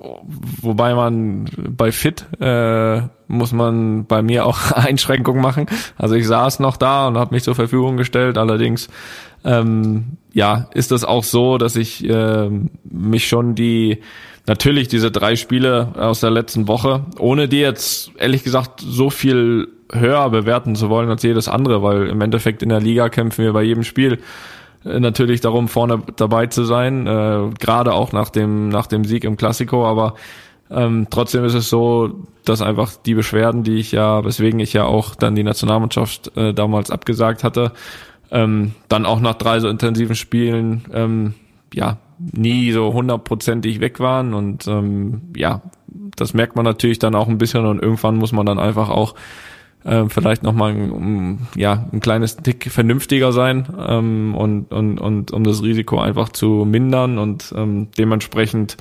wobei 0.00 0.94
man 0.94 1.46
bei 1.56 1.92
Fit 1.92 2.26
äh, 2.40 3.02
muss 3.26 3.52
man 3.52 4.06
bei 4.06 4.22
mir 4.22 4.46
auch 4.46 4.72
Einschränkungen 4.72 5.42
machen. 5.42 5.66
Also 5.96 6.14
ich 6.14 6.26
saß 6.26 6.60
noch 6.60 6.76
da 6.76 7.08
und 7.08 7.18
habe 7.18 7.34
mich 7.34 7.42
zur 7.42 7.54
Verfügung 7.54 7.96
gestellt. 7.96 8.38
Allerdings 8.38 8.88
ähm, 9.44 10.18
ja 10.32 10.68
ist 10.74 10.90
das 10.90 11.04
auch 11.04 11.24
so, 11.24 11.58
dass 11.58 11.76
ich 11.76 12.08
äh, 12.08 12.50
mich 12.84 13.28
schon 13.28 13.54
die 13.54 13.98
natürlich 14.46 14.88
diese 14.88 15.10
drei 15.10 15.36
Spiele 15.36 15.92
aus 15.96 16.20
der 16.20 16.30
letzten 16.30 16.68
Woche, 16.68 17.04
ohne 17.18 17.48
die 17.48 17.60
jetzt 17.60 18.12
ehrlich 18.18 18.44
gesagt 18.44 18.80
so 18.80 19.10
viel 19.10 19.68
höher 19.92 20.28
bewerten 20.30 20.74
zu 20.74 20.88
wollen 20.90 21.10
als 21.10 21.22
jedes 21.22 21.48
andere, 21.48 21.82
weil 21.82 22.08
im 22.08 22.20
Endeffekt 22.20 22.62
in 22.62 22.68
der 22.68 22.80
Liga 22.80 23.08
kämpfen 23.08 23.44
wir 23.44 23.52
bei 23.52 23.62
jedem 23.62 23.84
Spiel 23.84 24.18
natürlich 24.84 25.40
darum, 25.40 25.68
vorne 25.68 26.02
dabei 26.16 26.46
zu 26.46 26.64
sein, 26.64 27.06
äh, 27.06 27.50
gerade 27.58 27.92
auch 27.92 28.12
nach 28.12 28.30
dem, 28.30 28.68
nach 28.68 28.86
dem 28.86 29.04
Sieg 29.04 29.24
im 29.24 29.36
Klassiko, 29.36 29.86
aber 29.86 30.14
ähm, 30.70 31.06
trotzdem 31.10 31.44
ist 31.44 31.54
es 31.54 31.70
so, 31.70 32.26
dass 32.44 32.62
einfach 32.62 32.92
die 32.96 33.14
Beschwerden, 33.14 33.62
die 33.62 33.76
ich 33.76 33.92
ja, 33.92 34.24
weswegen 34.24 34.60
ich 34.60 34.72
ja 34.72 34.84
auch 34.84 35.14
dann 35.14 35.34
die 35.34 35.42
Nationalmannschaft 35.42 36.36
äh, 36.36 36.52
damals 36.52 36.90
abgesagt 36.90 37.44
hatte, 37.44 37.72
ähm, 38.30 38.72
dann 38.88 39.06
auch 39.06 39.20
nach 39.20 39.34
drei 39.34 39.60
so 39.60 39.68
intensiven 39.68 40.16
Spielen 40.16 40.84
ähm, 40.92 41.34
ja 41.72 41.98
nie 42.18 42.72
so 42.72 42.92
hundertprozentig 42.92 43.80
weg 43.80 44.00
waren. 44.00 44.34
Und 44.34 44.66
ähm, 44.66 45.22
ja, 45.36 45.62
das 46.16 46.34
merkt 46.34 46.56
man 46.56 46.64
natürlich 46.64 46.98
dann 46.98 47.14
auch 47.14 47.28
ein 47.28 47.38
bisschen 47.38 47.64
und 47.64 47.82
irgendwann 47.82 48.16
muss 48.16 48.32
man 48.32 48.44
dann 48.44 48.58
einfach 48.58 48.90
auch 48.90 49.14
äh, 49.88 50.08
vielleicht 50.08 50.42
nochmal 50.42 50.72
ein, 50.72 51.48
ja, 51.56 51.86
ein 51.92 52.00
kleines 52.00 52.36
Tick 52.36 52.70
vernünftiger 52.70 53.32
sein 53.32 53.66
ähm, 53.88 54.34
und, 54.34 54.72
und, 54.72 55.00
und 55.00 55.32
um 55.32 55.44
das 55.44 55.62
Risiko 55.62 55.98
einfach 55.98 56.28
zu 56.28 56.66
mindern 56.68 57.18
und 57.18 57.52
ähm, 57.56 57.88
dementsprechend 57.96 58.76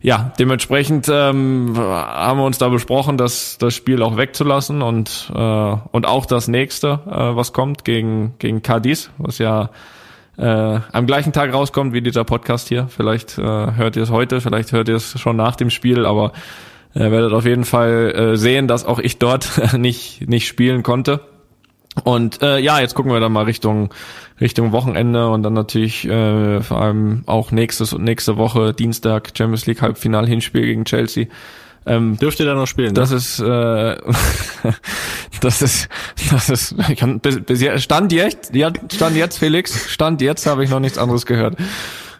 ja, 0.00 0.34
dementsprechend 0.38 1.08
ähm, 1.10 1.72
haben 1.78 2.38
wir 2.38 2.44
uns 2.44 2.58
da 2.58 2.68
besprochen, 2.68 3.16
dass 3.16 3.56
das 3.56 3.74
Spiel 3.74 4.02
auch 4.02 4.18
wegzulassen 4.18 4.82
und 4.82 5.32
äh, 5.34 5.76
und 5.92 6.06
auch 6.06 6.26
das 6.26 6.46
nächste, 6.46 7.00
äh, 7.06 7.36
was 7.36 7.54
kommt 7.54 7.86
gegen 7.86 8.34
gegen 8.38 8.62
Cadiz, 8.62 9.10
was 9.16 9.38
ja 9.38 9.70
äh, 10.36 10.80
am 10.92 11.06
gleichen 11.06 11.32
Tag 11.32 11.54
rauskommt 11.54 11.94
wie 11.94 12.02
dieser 12.02 12.24
Podcast 12.24 12.68
hier. 12.68 12.88
Vielleicht 12.88 13.38
äh, 13.38 13.42
hört 13.42 13.96
ihr 13.96 14.02
es 14.02 14.10
heute, 14.10 14.42
vielleicht 14.42 14.72
hört 14.72 14.88
ihr 14.88 14.96
es 14.96 15.18
schon 15.18 15.36
nach 15.36 15.56
dem 15.56 15.70
Spiel, 15.70 16.04
aber 16.04 16.32
ihr 16.94 17.10
werdet 17.10 17.32
auf 17.32 17.44
jeden 17.44 17.64
Fall 17.64 18.14
äh, 18.14 18.36
sehen, 18.36 18.68
dass 18.68 18.84
auch 18.84 18.98
ich 18.98 19.18
dort 19.18 19.74
nicht 19.78 20.28
nicht 20.28 20.46
spielen 20.46 20.82
konnte. 20.82 21.20
Und 22.02 22.42
äh, 22.42 22.58
ja, 22.58 22.80
jetzt 22.80 22.94
gucken 22.94 23.12
wir 23.12 23.20
dann 23.20 23.32
mal 23.32 23.44
Richtung 23.44 23.94
Richtung 24.40 24.72
Wochenende 24.72 25.28
und 25.28 25.44
dann 25.44 25.52
natürlich 25.52 26.08
äh, 26.08 26.60
vor 26.60 26.80
allem 26.80 27.22
auch 27.26 27.52
nächstes 27.52 27.92
und 27.92 28.02
nächste 28.02 28.36
Woche 28.36 28.74
Dienstag 28.74 29.30
Champions 29.36 29.66
League 29.66 29.80
Halbfinal 29.80 30.26
Hinspiel 30.26 30.62
gegen 30.62 30.84
Chelsea. 30.84 31.26
Ähm, 31.86 32.18
Dürft 32.18 32.40
ihr 32.40 32.46
da 32.46 32.54
noch 32.54 32.66
spielen? 32.66 32.94
Das 32.94 33.10
ne? 33.10 33.16
ist 33.16 33.38
äh, 33.38 33.44
das 35.40 35.62
ist 35.62 35.88
das 36.30 36.50
ist 36.50 36.74
ich 36.88 36.98
kann, 36.98 37.20
bis, 37.20 37.40
bis 37.40 37.60
jetzt, 37.60 37.82
stand 37.82 38.12
jetzt 38.12 38.50
stand 38.92 39.16
jetzt 39.16 39.38
Felix 39.38 39.90
stand 39.92 40.20
jetzt 40.20 40.46
habe 40.46 40.64
ich 40.64 40.70
noch 40.70 40.80
nichts 40.80 40.98
anderes 40.98 41.26
gehört. 41.26 41.56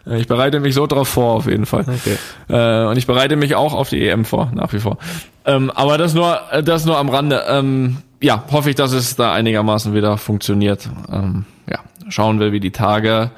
Äh, 0.07 0.19
ich 0.19 0.27
bereite 0.27 0.59
mich 0.59 0.73
so 0.73 0.87
drauf 0.87 1.07
vor, 1.07 1.35
auf 1.35 1.47
jeden 1.47 1.65
Fall. 1.65 1.81
Okay. 1.81 2.17
Äh, 2.49 2.87
und 2.87 2.97
ich 2.97 3.07
bereite 3.07 3.35
mich 3.35 3.55
auch 3.55 3.73
auf 3.73 3.89
die 3.89 4.07
EM 4.07 4.25
vor, 4.25 4.51
nach 4.53 4.73
wie 4.73 4.79
vor. 4.79 4.97
Ähm, 5.45 5.71
aber 5.71 5.97
das 5.97 6.13
nur, 6.13 6.39
das 6.63 6.85
nur 6.85 6.97
am 6.97 7.09
Rande. 7.09 7.43
Ähm, 7.47 7.97
ja, 8.21 8.43
hoffe 8.51 8.69
ich, 8.69 8.75
dass 8.75 8.91
es 8.91 9.15
da 9.15 9.33
einigermaßen 9.33 9.93
wieder 9.93 10.17
funktioniert. 10.17 10.89
Ähm, 11.11 11.45
ja, 11.69 11.79
schauen 12.09 12.39
wir, 12.39 12.51
wie 12.51 12.59
die 12.59 12.71
Tage 12.71 13.31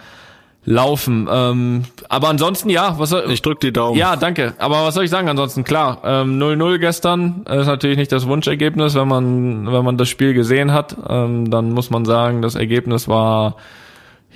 laufen. 0.68 1.28
Ähm, 1.32 1.84
aber 2.10 2.28
ansonsten, 2.28 2.70
ja, 2.70 3.00
was 3.00 3.10
soll, 3.10 3.32
Ich 3.32 3.42
drück 3.42 3.62
die 3.62 3.72
Daumen. 3.72 3.98
Ja, 3.98 4.18
danke. 4.18 4.54
Aber 4.60 4.84
was 4.86 4.96
soll 4.96 5.06
ich 5.06 5.10
sagen 5.10 5.30
ansonsten? 5.30 5.64
Klar, 5.64 6.00
0-0 6.04 6.74
ähm, 6.74 6.80
gestern 6.82 7.46
ist 7.46 7.68
natürlich 7.68 7.98
nicht 7.98 8.12
das 8.12 8.28
Wunschergebnis, 8.28 8.94
wenn 8.94 9.08
man, 9.08 9.72
wenn 9.72 9.86
man 9.86 9.98
das 9.98 10.10
Spiel 10.10 10.34
gesehen 10.34 10.74
hat. 10.74 10.96
Ähm, 11.08 11.50
dann 11.50 11.72
muss 11.72 11.90
man 11.90 12.04
sagen, 12.04 12.42
das 12.42 12.56
Ergebnis 12.56 13.08
war, 13.08 13.56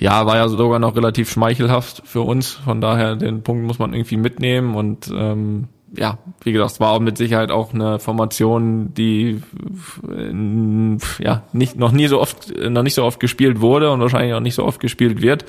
ja, 0.01 0.25
war 0.25 0.35
ja 0.35 0.47
sogar 0.47 0.79
noch 0.79 0.95
relativ 0.95 1.29
schmeichelhaft 1.29 2.01
für 2.05 2.21
uns. 2.21 2.49
Von 2.49 2.81
daher, 2.81 3.15
den 3.15 3.43
Punkt 3.43 3.67
muss 3.67 3.77
man 3.77 3.93
irgendwie 3.93 4.17
mitnehmen 4.17 4.73
und 4.73 5.11
ähm, 5.15 5.67
ja, 5.95 6.17
wie 6.43 6.53
gesagt, 6.53 6.71
es 6.71 6.79
war 6.79 6.91
auch 6.91 6.99
mit 6.99 7.19
Sicherheit 7.19 7.51
auch 7.51 7.71
eine 7.71 7.99
Formation, 7.99 8.95
die 8.95 9.43
ja 11.19 11.43
nicht 11.53 11.75
noch 11.77 11.91
nie 11.91 12.07
so 12.07 12.19
oft, 12.19 12.51
noch 12.57 12.81
nicht 12.81 12.95
so 12.95 13.03
oft 13.03 13.19
gespielt 13.19 13.61
wurde 13.61 13.91
und 13.91 13.99
wahrscheinlich 13.99 14.33
auch 14.33 14.39
nicht 14.39 14.55
so 14.55 14.65
oft 14.65 14.79
gespielt 14.79 15.21
wird. 15.21 15.45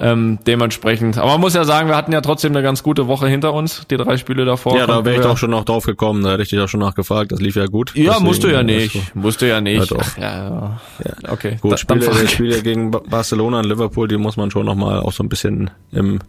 Ähm, 0.00 0.38
dementsprechend. 0.46 1.18
Aber 1.18 1.32
man 1.32 1.40
muss 1.40 1.54
ja 1.54 1.64
sagen, 1.64 1.88
wir 1.88 1.96
hatten 1.96 2.12
ja 2.12 2.22
trotzdem 2.22 2.52
eine 2.52 2.62
ganz 2.62 2.82
gute 2.82 3.06
Woche 3.06 3.28
hinter 3.28 3.52
uns, 3.52 3.86
die 3.90 3.98
drei 3.98 4.16
Spiele 4.16 4.46
davor. 4.46 4.76
Ja, 4.78 4.86
da 4.86 5.04
wäre 5.04 5.16
ich 5.16 5.22
doch 5.22 5.36
schon 5.36 5.50
noch 5.50 5.64
drauf 5.64 5.84
gekommen, 5.84 6.24
da 6.24 6.32
hätte 6.32 6.42
ich 6.42 6.48
dich 6.48 6.58
auch 6.58 6.68
schon 6.68 6.80
nachgefragt, 6.80 7.32
das 7.32 7.40
lief 7.40 7.56
ja 7.56 7.66
gut. 7.66 7.94
Ja, 7.94 8.12
Deswegen, 8.12 8.24
musst 8.24 8.44
du 8.44 8.48
ja 8.48 8.62
nicht. 8.62 8.96
Also, 8.96 9.06
musst 9.14 9.42
du 9.42 9.48
ja 9.48 9.60
nicht. 9.60 9.90
Ja, 9.90 9.96
doch. 9.96 10.16
Ja, 10.16 10.22
ja. 10.22 10.80
ja. 11.04 11.32
Okay. 11.32 11.58
Gut, 11.60 11.72
da, 11.72 11.76
Spiele, 11.76 12.28
Spiele 12.28 12.62
gegen 12.62 12.90
Barcelona 12.90 13.58
und 13.58 13.66
Liverpool, 13.66 14.08
die 14.08 14.16
muss 14.16 14.38
man 14.38 14.50
schon 14.50 14.64
nochmal 14.64 15.00
auch 15.00 15.12
so 15.12 15.22
ein 15.22 15.28
bisschen 15.28 15.70
im 15.92 16.20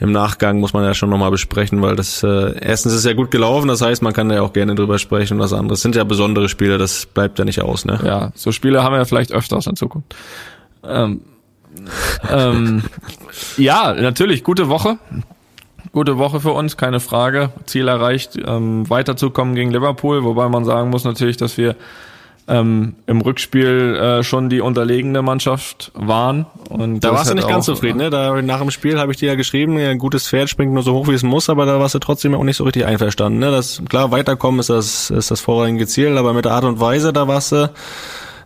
im 0.00 0.12
Nachgang 0.12 0.60
muss 0.60 0.72
man 0.72 0.82
ja 0.82 0.94
schon 0.94 1.10
nochmal 1.10 1.30
besprechen, 1.30 1.82
weil 1.82 1.94
das 1.94 2.22
äh, 2.22 2.54
erstens 2.58 2.94
ist 2.94 3.04
ja 3.04 3.12
gut 3.12 3.30
gelaufen, 3.30 3.68
das 3.68 3.82
heißt, 3.82 4.00
man 4.00 4.14
kann 4.14 4.30
ja 4.30 4.40
auch 4.40 4.54
gerne 4.54 4.74
drüber 4.74 4.98
sprechen 4.98 5.34
und 5.34 5.40
das 5.40 5.52
andere 5.52 5.76
sind 5.76 5.94
ja 5.94 6.04
besondere 6.04 6.48
Spiele, 6.48 6.78
das 6.78 7.04
bleibt 7.04 7.38
ja 7.38 7.44
nicht 7.44 7.60
aus, 7.60 7.84
ne? 7.84 8.00
Ja, 8.02 8.32
so 8.34 8.50
Spiele 8.50 8.82
haben 8.82 8.94
wir 8.94 8.98
ja 8.98 9.04
vielleicht 9.04 9.30
öfters 9.30 9.66
in 9.66 9.76
Zukunft. 9.76 10.16
Ähm, 10.82 11.20
ähm, 12.30 12.82
ja, 13.56 13.92
natürlich, 13.94 14.44
gute 14.44 14.68
Woche. 14.68 14.98
Gute 15.92 16.18
Woche 16.18 16.40
für 16.40 16.52
uns, 16.52 16.76
keine 16.76 17.00
Frage. 17.00 17.50
Ziel 17.66 17.88
erreicht, 17.88 18.38
ähm, 18.44 18.88
weiterzukommen 18.88 19.54
gegen 19.54 19.70
Liverpool, 19.70 20.22
wobei 20.22 20.48
man 20.48 20.64
sagen 20.64 20.90
muss 20.90 21.04
natürlich, 21.04 21.36
dass 21.36 21.56
wir 21.56 21.74
ähm, 22.46 22.94
im 23.06 23.20
Rückspiel 23.20 23.96
äh, 23.96 24.22
schon 24.22 24.48
die 24.48 24.60
unterlegene 24.60 25.22
Mannschaft 25.22 25.92
waren. 25.94 26.46
Und 26.68 27.00
da 27.00 27.12
warst 27.12 27.30
du 27.30 27.34
nicht 27.34 27.48
ganz 27.48 27.64
zufrieden, 27.64 27.98
ne? 27.98 28.10
Da, 28.10 28.42
nach 28.42 28.60
dem 28.60 28.70
Spiel 28.70 28.98
habe 28.98 29.12
ich 29.12 29.18
dir 29.18 29.28
ja 29.28 29.34
geschrieben, 29.36 29.76
ein 29.78 29.98
gutes 29.98 30.28
Pferd 30.28 30.48
springt 30.48 30.72
nur 30.72 30.82
so 30.82 30.94
hoch, 30.94 31.08
wie 31.08 31.14
es 31.14 31.22
muss, 31.22 31.48
aber 31.48 31.66
da 31.66 31.78
warst 31.78 31.94
du 31.94 31.98
trotzdem 32.00 32.34
auch 32.34 32.42
nicht 32.42 32.56
so 32.56 32.64
richtig 32.64 32.86
einverstanden. 32.86 33.38
Ne? 33.38 33.50
Das, 33.50 33.82
klar, 33.88 34.10
weiterkommen 34.10 34.60
ist 34.60 34.70
das, 34.70 35.10
ist 35.10 35.30
das 35.30 35.40
vorrangige 35.40 35.86
Ziel, 35.86 36.18
aber 36.18 36.32
mit 36.32 36.44
der 36.44 36.52
Art 36.52 36.64
und 36.64 36.80
Weise, 36.80 37.12
da 37.12 37.28
warst 37.28 37.52
du 37.52 37.70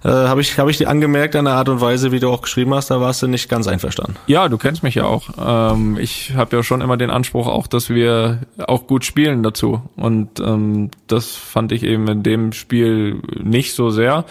äh, 0.04 0.08
habe 0.08 0.42
ich, 0.42 0.58
hab 0.58 0.68
ich 0.68 0.76
dir 0.76 0.88
angemerkt 0.88 1.34
an 1.34 1.46
der 1.46 1.54
Art 1.54 1.68
und 1.70 1.80
Weise, 1.80 2.12
wie 2.12 2.20
du 2.20 2.28
auch 2.28 2.42
geschrieben 2.42 2.74
hast, 2.74 2.90
da 2.90 3.00
warst 3.00 3.22
du 3.22 3.26
nicht 3.26 3.48
ganz 3.48 3.66
einverstanden. 3.66 4.16
Ja, 4.26 4.48
du 4.48 4.58
kennst 4.58 4.82
mich 4.82 4.96
ja 4.96 5.04
auch. 5.04 5.30
Ähm, 5.38 5.96
ich 5.98 6.34
habe 6.36 6.56
ja 6.56 6.62
schon 6.62 6.82
immer 6.82 6.98
den 6.98 7.10
Anspruch 7.10 7.46
auch, 7.46 7.66
dass 7.66 7.88
wir 7.88 8.40
auch 8.66 8.86
gut 8.86 9.04
spielen 9.04 9.42
dazu. 9.42 9.80
Und 9.96 10.40
ähm, 10.40 10.90
das 11.06 11.30
fand 11.30 11.72
ich 11.72 11.82
eben 11.84 12.06
in 12.08 12.22
dem 12.22 12.52
Spiel 12.52 13.22
nicht 13.42 13.74
so 13.74 13.88
sehr. 13.88 14.26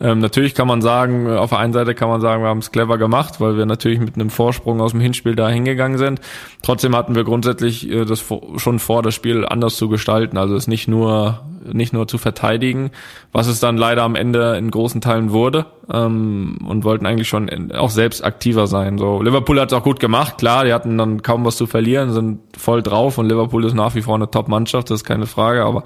Ähm, 0.00 0.18
natürlich 0.18 0.54
kann 0.54 0.68
man 0.68 0.82
sagen, 0.82 1.30
auf 1.30 1.50
der 1.50 1.58
einen 1.58 1.72
Seite 1.72 1.94
kann 1.94 2.08
man 2.08 2.20
sagen, 2.20 2.42
wir 2.42 2.48
haben 2.48 2.58
es 2.58 2.72
clever 2.72 2.98
gemacht, 2.98 3.40
weil 3.40 3.56
wir 3.56 3.64
natürlich 3.64 4.00
mit 4.00 4.16
einem 4.16 4.28
Vorsprung 4.28 4.82
aus 4.82 4.90
dem 4.90 5.00
Hinspiel 5.00 5.36
da 5.36 5.48
hingegangen 5.48 5.96
sind. 5.96 6.20
Trotzdem 6.62 6.94
hatten 6.94 7.14
wir 7.14 7.24
grundsätzlich 7.24 7.88
äh, 7.90 8.04
das 8.04 8.22
schon 8.56 8.78
vor, 8.78 9.02
das 9.02 9.14
Spiel 9.14 9.46
anders 9.46 9.76
zu 9.76 9.88
gestalten. 9.88 10.36
Also 10.36 10.54
es 10.54 10.66
nicht 10.66 10.88
nur 10.88 11.40
nicht 11.72 11.92
nur 11.92 12.06
zu 12.06 12.18
verteidigen, 12.18 12.90
was 13.32 13.46
es 13.46 13.60
dann 13.60 13.76
leider 13.76 14.02
am 14.02 14.16
Ende 14.16 14.56
in 14.56 14.70
großen 14.70 15.00
Teilen 15.00 15.13
wurde 15.30 15.66
ähm, 15.92 16.58
und 16.66 16.84
wollten 16.84 17.06
eigentlich 17.06 17.28
schon 17.28 17.72
auch 17.72 17.90
selbst 17.90 18.24
aktiver 18.24 18.66
sein. 18.66 18.98
So 18.98 19.22
Liverpool 19.22 19.60
hat 19.60 19.72
es 19.72 19.78
auch 19.78 19.84
gut 19.84 20.00
gemacht, 20.00 20.38
klar, 20.38 20.64
die 20.64 20.72
hatten 20.72 20.96
dann 20.98 21.22
kaum 21.22 21.44
was 21.44 21.56
zu 21.56 21.66
verlieren, 21.66 22.12
sind 22.12 22.40
voll 22.56 22.82
drauf 22.82 23.18
und 23.18 23.28
Liverpool 23.28 23.64
ist 23.64 23.74
nach 23.74 23.94
wie 23.94 24.02
vor 24.02 24.14
eine 24.14 24.30
Top-Mannschaft, 24.30 24.90
das 24.90 25.00
ist 25.00 25.04
keine 25.04 25.26
Frage, 25.26 25.64
aber 25.64 25.84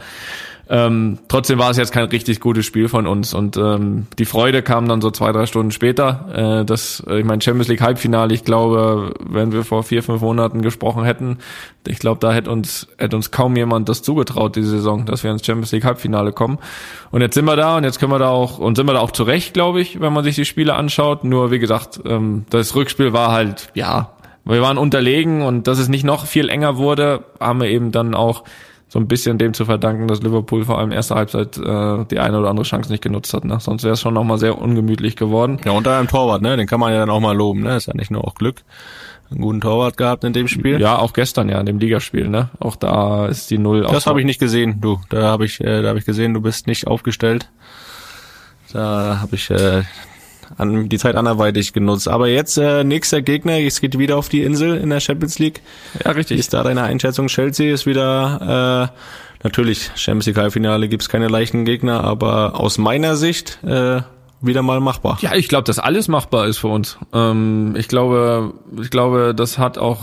ähm, 0.71 1.19
trotzdem 1.29 1.59
war 1.59 1.71
es 1.71 1.79
jetzt 1.79 1.93
kein 1.93 2.05
richtig 2.05 2.41
gutes 2.41 2.67
Spiel 2.67 2.89
von 2.89 3.07
uns 3.07 3.33
und 3.33 3.57
ähm, 3.57 4.07
die 4.19 4.27
Freude 4.27 4.63
kam 4.63 4.87
dann 4.87 5.01
so 5.01 5.11
zwei, 5.11 5.33
drei 5.33 5.47
Stunden 5.47 5.71
später. 5.71 6.61
Äh, 6.61 6.65
das, 6.67 7.03
ich 7.09 7.25
meine, 7.25 7.41
Champions 7.41 7.69
League 7.69 7.81
Halbfinale, 7.81 8.35
ich 8.35 8.45
glaube, 8.45 9.15
wenn 9.27 9.53
wir 9.53 9.65
vor 9.65 9.83
vier, 9.83 10.03
fünf 10.03 10.21
Monaten 10.21 10.61
gesprochen 10.61 11.05
hätten, 11.05 11.39
ich 11.87 11.99
glaube, 11.99 12.21
da 12.21 12.33
hätte 12.33 12.51
uns, 12.51 12.87
hätte 12.99 13.17
uns 13.17 13.31
kaum 13.31 13.57
jemand 13.57 13.89
das 13.89 14.03
zugetraut, 14.03 14.57
diese 14.57 14.69
Saison, 14.69 15.07
dass 15.07 15.25
wir 15.25 15.31
ins 15.31 15.45
Champions 15.45 15.73
League 15.73 15.85
Halbfinale 15.85 16.33
kommen. 16.33 16.59
Und 17.11 17.23
jetzt 17.23 17.35
sind 17.35 17.47
wir 17.47 17.57
da 17.57 17.79
und 17.79 17.85
jetzt 17.85 17.99
können 17.99 18.13
wir 18.13 18.19
da 18.19 18.29
auch, 18.29 18.59
und 18.59 18.77
sind 18.77 18.87
wir 18.87 18.93
da 18.93 19.01
auch 19.01 19.13
zurecht, 19.13 19.55
glaube 19.55 19.81
ich, 19.81 19.88
wenn 20.01 20.13
man 20.13 20.25
sich 20.25 20.35
die 20.35 20.45
Spiele 20.45 20.75
anschaut. 20.75 21.25
Nur, 21.25 21.51
wie 21.51 21.59
gesagt, 21.59 22.01
ähm, 22.05 22.45
das 22.51 22.75
Rückspiel 22.75 23.13
war 23.13 23.33
halt, 23.33 23.71
ja, 23.75 24.13
wir 24.45 24.63
waren 24.63 24.79
unterlegen 24.79 25.43
und 25.43 25.67
dass 25.67 25.79
es 25.79 25.89
nicht 25.89 26.05
noch 26.05 26.27
viel 26.27 26.49
enger 26.49 26.77
wurde, 26.77 27.25
haben 27.39 27.61
wir 27.61 27.69
eben 27.69 27.93
dann 27.93 28.15
auch 28.15 28.45
so 28.89 28.99
ein 28.99 29.07
bisschen 29.07 29.37
dem 29.37 29.53
zu 29.53 29.67
verdanken, 29.67 30.09
dass 30.09 30.23
Liverpool 30.23 30.65
vor 30.65 30.79
allem 30.79 30.93
erste 30.93 31.15
Halbzeit 31.15 31.59
äh, 31.59 32.05
die 32.11 32.19
eine 32.19 32.39
oder 32.39 32.49
andere 32.49 32.65
Chance 32.65 32.91
nicht 32.91 33.03
genutzt 33.03 33.35
hat. 33.35 33.45
Ne? 33.45 33.61
Sonst 33.61 33.85
wäre 33.85 33.93
es 33.93 34.01
schon 34.01 34.15
nochmal 34.15 34.39
sehr 34.39 34.59
ungemütlich 34.59 35.15
geworden. 35.17 35.61
Ja, 35.65 35.73
unter 35.73 35.99
einem 35.99 36.09
Torwart, 36.09 36.41
ne? 36.41 36.57
Den 36.57 36.67
kann 36.67 36.81
man 36.81 36.93
ja 36.93 37.01
dann 37.01 37.11
auch 37.11 37.21
mal 37.21 37.37
loben, 37.37 37.61
ne? 37.61 37.77
Ist 37.77 37.87
ja 37.87 37.95
nicht 37.95 38.11
nur 38.11 38.27
auch 38.27 38.35
Glück. 38.35 38.63
Einen 39.31 39.43
guten 39.43 39.61
Torwart 39.61 39.99
gehabt 39.99 40.25
in 40.25 40.33
dem 40.33 40.49
Spiel. 40.49 40.81
Ja, 40.81 40.99
auch 40.99 41.13
gestern 41.13 41.51
ja 41.51 41.61
in 41.61 41.67
dem 41.67 41.79
Ligaspiel, 41.79 42.29
ne? 42.29 42.49
Auch 42.61 42.77
da 42.77 43.27
ist 43.27 43.51
die 43.51 43.59
Null. 43.59 43.83
Das 43.83 44.07
habe 44.07 44.21
ich 44.21 44.27
nicht 44.27 44.41
gesehen, 44.41 44.81
du. 44.81 44.99
Da 45.11 45.25
habe 45.25 45.45
ich, 45.45 45.61
äh, 45.61 45.83
da 45.83 45.91
habe 45.91 45.99
ich 45.99 46.07
gesehen, 46.07 46.33
du 46.33 46.41
bist 46.41 46.67
nicht 46.67 46.87
aufgestellt. 46.87 47.51
Da 48.73 49.19
habe 49.21 49.37
ich 49.37 49.51
äh, 49.51 49.83
an, 50.57 50.89
die 50.89 50.99
Zeit 50.99 51.17
anderweitig 51.17 51.73
genutzt. 51.73 52.09
Aber 52.09 52.29
jetzt 52.29 52.59
äh, 52.59 52.85
nächster 52.85 53.23
Gegner, 53.23 53.59
es 53.59 53.81
geht 53.81 53.99
wieder 53.99 54.17
auf 54.17 54.29
die 54.29 54.43
Insel 54.43 54.77
in 54.77 54.91
der 54.91 55.01
Champions 55.01 55.39
League. 55.39 55.63
Ja, 56.05 56.13
richtig. 56.13 56.37
Wie 56.37 56.41
ist 56.41 56.55
da 56.55 56.63
deine 56.63 56.83
Einschätzung? 56.83 57.29
Chelsea 57.29 57.73
ist 57.73 57.87
wieder 57.87 58.91
äh, 58.93 59.45
natürlich 59.45 59.91
Champions 59.95 60.27
League 60.27 60.37
Halbfinale 60.37 60.89
gibt's 60.89 61.09
keine 61.09 61.29
leichten 61.29 61.65
Gegner, 61.65 62.05
aber 62.05 62.59
aus 62.59 62.79
meiner 62.79 63.17
Sicht 63.17 63.63
äh, 63.65 64.03
wieder 64.41 64.63
mal 64.63 64.81
machbar. 64.81 65.19
Ja, 65.21 65.35
ich 65.35 65.49
glaube, 65.49 65.65
dass 65.65 65.79
alles 65.79 66.09
machbar 66.09 66.47
ist 66.47 66.59
für 66.59 66.69
uns. 66.69 66.99
Ähm, 67.13 67.75
ich 67.77 67.89
glaube, 67.89 68.55
ich 68.81 68.91
glaube, 68.91 69.35
das 69.35 69.59
hat 69.59 69.79
auch 69.79 69.99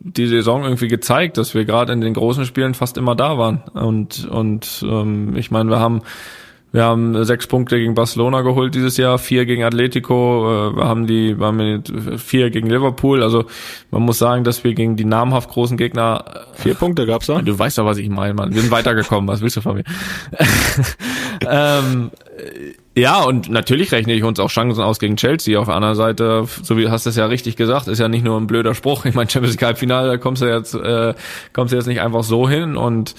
die 0.00 0.26
Saison 0.26 0.64
irgendwie 0.64 0.88
gezeigt, 0.88 1.36
dass 1.36 1.54
wir 1.54 1.64
gerade 1.66 1.92
in 1.92 2.00
den 2.00 2.14
großen 2.14 2.46
Spielen 2.46 2.74
fast 2.74 2.96
immer 2.96 3.14
da 3.14 3.38
waren. 3.38 3.62
Und 3.74 4.26
und 4.26 4.84
ähm, 4.84 5.36
ich 5.36 5.50
meine, 5.50 5.70
wir 5.70 5.78
haben 5.78 6.02
Wir 6.72 6.84
haben 6.84 7.24
sechs 7.24 7.46
Punkte 7.46 7.78
gegen 7.78 7.94
Barcelona 7.94 8.42
geholt 8.42 8.74
dieses 8.74 8.96
Jahr, 8.96 9.18
vier 9.18 9.44
gegen 9.44 9.64
Atletico, 9.64 10.70
äh, 10.70 10.76
wir 10.76 10.84
haben 10.84 11.06
die, 11.06 11.38
wir 11.38 11.46
haben 11.46 11.82
vier 12.18 12.50
gegen 12.50 12.70
Liverpool. 12.70 13.22
Also 13.22 13.46
man 13.90 14.02
muss 14.02 14.18
sagen, 14.18 14.44
dass 14.44 14.62
wir 14.62 14.74
gegen 14.74 14.96
die 14.96 15.04
namhaft 15.04 15.50
großen 15.50 15.76
Gegner 15.76 16.24
vier 16.54 16.74
Punkte 16.74 17.06
gab's 17.06 17.26
da. 17.26 17.42
Du 17.42 17.58
weißt 17.58 17.78
doch, 17.78 17.86
was 17.86 17.98
ich 17.98 18.08
meine, 18.08 18.34
Mann. 18.34 18.54
Wir 18.54 18.62
sind 18.62 18.70
weitergekommen. 18.70 19.26
Was 19.28 19.40
willst 19.40 19.56
du 19.56 19.60
von 19.60 19.76
mir? 19.76 19.84
ähm, 21.48 22.10
ja, 22.96 23.22
und 23.22 23.48
natürlich 23.48 23.92
rechne 23.92 24.14
ich 24.14 24.24
uns 24.24 24.40
auch 24.40 24.50
Chancen 24.50 24.82
aus 24.82 24.98
gegen 24.98 25.16
Chelsea. 25.16 25.58
Auf 25.58 25.66
der 25.66 25.76
anderen 25.76 25.94
Seite, 25.94 26.44
so 26.62 26.76
wie 26.76 26.88
hast 26.88 27.06
du 27.06 27.10
es 27.10 27.16
ja 27.16 27.26
richtig 27.26 27.56
gesagt, 27.56 27.86
ist 27.86 28.00
ja 28.00 28.08
nicht 28.08 28.24
nur 28.24 28.36
ein 28.38 28.48
blöder 28.48 28.74
Spruch. 28.74 29.04
Ich 29.04 29.14
meine, 29.14 29.30
Champions 29.30 29.54
League 29.54 29.62
Halbfinale, 29.62 30.08
da 30.08 30.16
kommst 30.16 30.42
du 30.42 30.46
jetzt, 30.46 30.74
äh, 30.74 31.14
kommst 31.52 31.72
du 31.72 31.76
jetzt 31.76 31.86
nicht 31.86 32.00
einfach 32.00 32.24
so 32.24 32.48
hin 32.48 32.76
und 32.76 33.14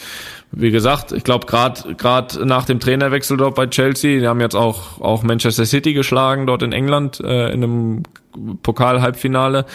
wie 0.52 0.72
gesagt, 0.72 1.14
ich 1.14 1.24
glaube 1.24 1.46
gerade 1.46 1.96
gerade 1.96 2.46
nach 2.46 2.66
dem 2.66 2.82
Trainerwechsel 2.82 3.38
dort 3.38 3.56
bei 3.56 3.68
Chelsea, 3.68 4.20
die 4.20 4.28
haben 4.28 4.42
jetzt 4.42 4.56
auch 4.56 5.00
auch 5.00 5.24
Manchester 5.24 5.66
City 5.66 5.94
geschlagen 5.94 6.46
dort 6.46 6.62
in 6.62 6.74
England 6.74 7.22
äh, 7.22 7.52
in 7.52 7.64
einem 7.64 8.04
Pokal-Halbfinale. 8.62 9.66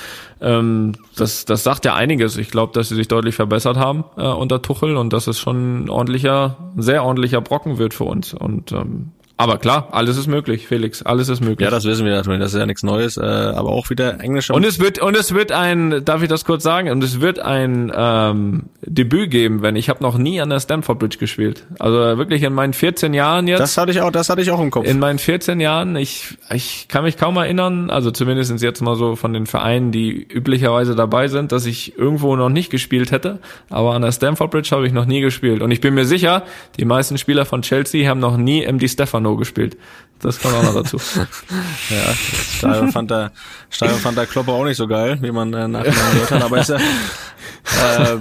Ähm, 0.43 0.93
das 1.17 1.47
das 1.47 1.65
sagt 1.65 1.87
ja 1.87 1.95
einiges. 1.95 2.37
Ich 2.37 2.51
glaube, 2.51 2.75
dass 2.75 2.91
sie 2.91 2.95
sich 2.95 3.09
deutlich 3.09 3.35
verbessert 3.35 3.79
haben 3.79 4.05
äh, 4.19 4.27
unter 4.27 4.61
Tuchel 4.61 4.99
und 4.99 5.15
dass 5.15 5.27
es 5.27 5.39
schon 5.39 5.85
ein 5.85 5.91
ordentlicher, 5.91 6.73
sehr 6.77 7.05
ordentlicher 7.05 7.41
Brocken 7.41 7.79
wird 7.79 7.95
für 7.95 8.05
uns. 8.05 8.35
Und 8.35 8.73
ähm, 8.73 9.13
aber 9.39 9.59
klar, 9.59 9.89
alles 9.93 10.17
ist 10.17 10.29
möglich, 10.29 10.67
Felix, 10.67 11.03
alles 11.03 11.29
ist 11.29 11.43
möglich. 11.43 11.61
Ja, 11.61 11.71
das 11.71 11.85
wissen 11.85 12.07
wir 12.07 12.15
natürlich, 12.15 12.41
das 12.41 12.55
ist 12.55 12.59
ja 12.59 12.65
nichts 12.65 12.83
Neues, 12.83 13.19
äh, 13.19 13.21
aber 13.21 13.69
auch 13.69 13.91
wieder 13.91 14.19
englischer. 14.21 14.55
Und 14.55 14.65
es 14.65 14.81
wird 14.81 14.99
und 14.99 15.15
es 15.15 15.35
wird 15.35 15.53
ein, 15.53 16.03
darf 16.07 16.23
ich 16.23 16.29
das 16.31 16.47
kurz 16.47 16.63
sagen, 16.63 16.91
und 16.91 17.05
es 17.05 17.21
wird 17.21 17.39
ein 17.39 17.93
ähm, 17.95 18.63
Debüt 18.81 19.31
geben, 19.31 19.61
wenn 19.61 19.77
ich 19.77 19.91
habe 19.91 20.03
noch 20.03 20.17
nie 20.17 20.41
an 20.41 20.49
der 20.49 20.59
Stamford 20.59 20.99
Bridge 20.99 21.19
gespielt. 21.19 21.65
Also 21.79 21.99
wirklich 22.17 22.43
in 22.45 22.55
meinen 22.55 22.73
14 22.73 23.13
Jahren 23.13 23.47
jetzt. 23.47 23.61
Das 23.61 23.77
hatte 23.77 23.91
ich 23.91 24.01
auch, 24.01 24.11
das 24.11 24.31
hatte 24.31 24.41
ich 24.41 24.51
auch 24.51 24.61
im 24.61 24.71
Kopf. 24.71 24.87
In 24.87 24.99
meinen 24.99 25.19
14 25.19 25.61
Jahren, 25.61 25.97
ich 25.97 26.39
ich 26.51 26.89
kann 26.89 27.05
mich 27.05 27.19
kaum 27.19 27.37
erinnern, 27.37 27.91
also 27.91 28.11
zumindest 28.11 28.63
jetzt 28.63 28.81
mal 28.81 28.97
so 28.97 29.17
von 29.17 29.35
den 29.35 29.45
Vereinen, 29.45 29.93
die 29.93 30.13
üblicherweise 30.13 30.95
dabei 30.95 31.29
sind, 31.29 31.53
dass 31.53 31.67
ich 31.67 31.99
irgendwo 31.99 32.37
noch 32.37 32.49
nicht 32.49 32.71
gespielt 32.71 33.13
hätte, 33.13 33.39
aber 33.69 33.93
an 33.93 34.01
der 34.01 34.13
Stamford 34.13 34.51
Bridge 34.51 34.71
habe 34.73 34.87
ich 34.87 34.95
noch 34.95 35.05
nie 35.05 35.21
gespielt 35.21 35.61
und 35.61 35.71
ich 35.73 35.83
bin 35.83 35.93
mir 35.93 36.07
sicher, 36.07 36.45
die 36.79 36.87
meisten 36.87 37.19
Spieler 37.19 37.45
von 37.45 37.61
Chelsea 37.61 38.09
haben 38.09 38.21
noch 38.21 38.39
nie 38.39 38.65
MD 38.65 38.89
Stefano 38.89 39.26
Stefano 39.27 39.37
gespielt. 39.37 39.77
Das 40.21 40.41
kommt 40.41 40.55
auch 40.55 40.63
noch 40.63 40.75
dazu. 40.75 40.97
ja, 41.91 42.15
Stadion 42.57 42.91
fand 42.91 43.11
der, 43.11 43.33
Stadion 43.69 43.99
fand 43.99 44.17
der 44.17 44.25
Klopper 44.25 44.53
auch 44.53 44.65
nicht 44.65 44.79
so 44.79 44.87
geil, 44.87 45.19
wie 45.21 45.31
man 45.31 45.53
äh, 45.53 45.69
nachher 45.69 45.93
gehört 46.13 46.31
hat, 46.31 46.43
aber 46.43 46.59
ist 46.59 46.71
ja, 46.71 46.77
äh, 46.77 48.19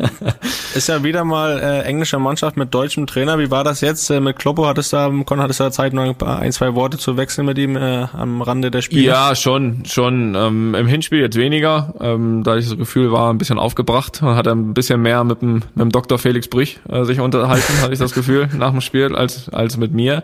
ist 0.76 0.90
ja 0.90 1.04
wieder 1.04 1.24
mal 1.24 1.58
äh, 1.58 1.84
englische 1.84 2.20
Mannschaft 2.20 2.58
mit 2.58 2.74
deutschem 2.74 3.08
Trainer. 3.08 3.40
Wie 3.40 3.50
war 3.50 3.64
das 3.64 3.80
jetzt 3.80 4.10
äh, 4.10 4.20
mit 4.20 4.38
Kloppo? 4.38 4.68
Hattest 4.68 4.92
du 4.92 4.98
da, 4.98 5.10
Con, 5.26 5.40
hattest 5.40 5.62
du 5.62 5.64
da 5.64 5.72
Zeit, 5.72 5.94
noch 5.94 6.20
ein, 6.20 6.52
zwei 6.52 6.76
Worte 6.76 6.98
zu 6.98 7.16
wechseln 7.16 7.46
mit 7.46 7.58
ihm 7.58 7.78
äh, 7.78 8.08
am 8.12 8.42
Rande 8.42 8.72
der 8.72 8.82
Spiele? 8.82 9.04
Ja, 9.04 9.34
schon, 9.34 9.86
schon. 9.86 10.36
Ähm, 10.36 10.76
Im 10.76 10.88
Hinspiel 10.88 11.22
jetzt 11.22 11.38
weniger, 11.38 11.94
ähm, 12.02 12.44
da 12.44 12.58
ich 12.58 12.68
das 12.68 12.78
Gefühl 12.78 13.14
war, 13.14 13.32
ein 13.32 13.38
bisschen 13.38 13.58
aufgebracht. 13.58 14.22
Man 14.22 14.36
hat 14.36 14.50
ein 14.50 14.74
bisschen 14.74 15.02
mehr 15.02 15.24
mit 15.24 15.42
dem, 15.42 15.54
mit 15.54 15.80
dem 15.80 15.92
Dr. 15.94 16.20
Felix 16.20 16.50
Brüch 16.50 16.78
äh, 16.90 17.06
sich 17.06 17.22
unterhalten, 17.22 17.82
hatte 17.82 17.94
ich 17.94 18.00
das 18.00 18.14
Gefühl, 18.14 18.50
nach 18.54 18.72
dem 18.72 18.82
Spiel, 18.82 19.16
als, 19.16 19.48
als 19.48 19.78
mit 19.78 19.94
mir. 19.94 20.24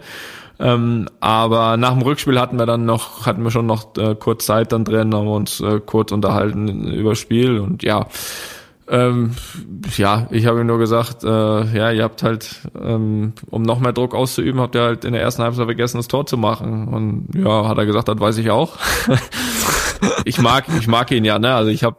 Ähm, 0.61 1.09
aber 1.19 1.75
nach 1.77 1.93
dem 1.93 2.03
Rückspiel 2.03 2.39
hatten 2.39 2.59
wir 2.59 2.67
dann 2.67 2.85
noch, 2.85 3.25
hatten 3.25 3.43
wir 3.43 3.49
schon 3.49 3.65
noch 3.65 3.97
äh, 3.97 4.15
kurz 4.15 4.45
Zeit 4.45 4.71
dann 4.71 4.85
drin, 4.85 5.13
haben 5.13 5.25
wir 5.25 5.33
uns 5.33 5.59
äh, 5.59 5.79
kurz 5.83 6.11
unterhalten 6.11 6.87
über 6.91 7.15
Spiel 7.15 7.59
und 7.59 7.81
ja, 7.81 8.07
ähm, 8.87 9.31
ja, 9.95 10.27
ich 10.31 10.45
habe 10.45 10.59
ihm 10.59 10.67
nur 10.67 10.77
gesagt, 10.77 11.23
äh, 11.23 11.27
ja, 11.27 11.91
ihr 11.91 12.03
habt 12.03 12.23
halt, 12.23 12.67
ähm, 12.79 13.31
um 13.49 13.63
noch 13.63 13.79
mehr 13.79 13.93
Druck 13.93 14.13
auszuüben, 14.13 14.59
habt 14.59 14.75
ihr 14.75 14.81
halt 14.81 15.05
in 15.05 15.13
der 15.13 15.21
ersten 15.21 15.43
Halbzeit 15.43 15.65
vergessen, 15.65 15.97
das 15.97 16.09
Tor 16.09 16.25
zu 16.25 16.37
machen. 16.37 16.89
Und 16.89 17.29
ja, 17.33 17.69
hat 17.69 17.77
er 17.77 17.85
gesagt, 17.85 18.09
das 18.09 18.19
weiß 18.19 18.37
ich 18.39 18.51
auch. 18.51 18.77
ich 20.25 20.41
mag, 20.41 20.65
ich 20.77 20.87
mag 20.87 21.09
ihn 21.11 21.23
ja, 21.23 21.39
ne? 21.39 21.55
Also 21.55 21.71
ich 21.71 21.85
habe 21.85 21.95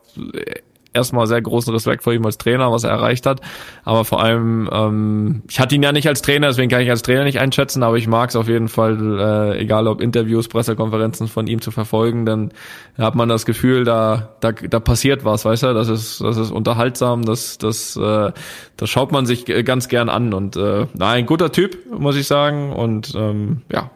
erstmal 0.93 1.27
sehr 1.27 1.41
großen 1.41 1.73
Respekt 1.73 2.03
vor 2.03 2.13
ihm 2.13 2.25
als 2.25 2.39
Trainer, 2.39 2.71
was 2.73 2.85
er 2.85 2.91
erreicht 2.91 3.27
hat. 3.27 3.41
Aber 3.85 4.05
vor 4.05 4.23
allem, 4.23 4.69
ähm, 4.73 5.43
ich 5.49 5.61
hatte 5.61 5.75
ihn 5.75 5.83
ja 5.83 5.93
nicht 5.93 6.09
als 6.09 6.23
Trainer, 6.23 6.49
deswegen 6.49 6.71
kann 6.71 6.83
ich 6.83 6.91
als 6.91 7.03
Trainer 7.03 7.25
nicht 7.25 7.41
einschätzen, 7.41 7.83
aber 7.83 7.97
ich 7.97 8.09
mag 8.09 8.31
es 8.31 8.37
auf 8.37 8.49
jeden 8.49 8.69
Fall, 8.69 9.19
äh, 9.19 9.61
egal 9.61 9.87
ob 9.89 10.01
Interviews, 10.01 10.49
Pressekonferenzen 10.49 11.29
von 11.29 11.47
ihm 11.47 11.61
zu 11.61 11.71
verfolgen, 11.71 12.27
dann 12.27 12.53
hat 12.99 13.15
man 13.15 13.29
das 13.29 13.47
Gefühl, 13.47 13.85
da, 13.85 14.31
da, 14.41 14.53
da 14.53 14.81
passiert 14.81 15.25
was, 15.25 15.45
weißt 15.45 15.65
du, 15.65 15.75
das 15.75 15.89
ist, 15.89 16.21
das 16.21 16.37
ist 16.37 16.51
unterhaltsam, 16.51 17.25
das, 17.25 17.59
das, 17.59 17.97
äh, 17.97 18.33
das 18.77 18.91
schaut 18.91 19.13
man 19.13 19.27
sich 19.27 19.47
ganz 19.65 19.89
gern 19.89 20.09
an 20.09 20.35
und 20.35 20.57
äh, 20.57 20.87
nein, 20.95 21.27
guter 21.27 21.53
Typ, 21.53 21.79
muss 21.99 22.17
ich 22.17 22.27
sagen. 22.27 22.73
Und 22.73 23.15
ähm, 23.17 23.63
ja, 23.73 23.91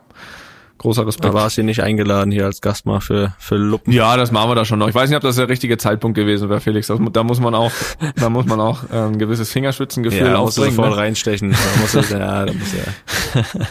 großer 0.86 1.06
Respekt. 1.06 1.24
Da 1.24 1.34
war 1.34 1.50
sie 1.50 1.64
nicht 1.64 1.82
eingeladen 1.82 2.30
hier 2.30 2.44
als 2.44 2.60
Gast 2.60 2.86
mal 2.86 3.00
für, 3.00 3.34
für 3.38 3.56
Luppen. 3.56 3.92
Ja, 3.92 4.16
das 4.16 4.30
machen 4.30 4.48
wir 4.50 4.54
da 4.54 4.64
schon 4.64 4.78
noch. 4.78 4.88
Ich 4.88 4.94
weiß 4.94 5.08
nicht, 5.10 5.16
ob 5.16 5.22
das 5.22 5.34
der 5.34 5.48
richtige 5.48 5.78
Zeitpunkt 5.78 6.14
gewesen 6.14 6.48
wäre, 6.48 6.60
Felix. 6.60 6.86
Das, 6.86 7.00
da 7.12 7.24
muss 7.24 7.40
man 7.40 7.54
auch, 7.56 7.72
da 8.14 8.30
muss 8.30 8.46
man 8.46 8.60
auch 8.60 8.84
äh, 8.92 8.96
ein 8.96 9.18
gewisses 9.18 9.50
Fingerspitzengefühl 9.50 10.28
ja, 10.28 10.36
aufbringen. 10.36 10.76
voll 10.76 10.90
ne? 10.90 10.96
reinstechen. 10.96 11.50
Da 11.50 11.80
muss 11.80 11.94
es, 11.94 12.10
ja, 12.10 12.46
da 12.46 12.52
muss 12.52 12.72
er. 12.72 13.64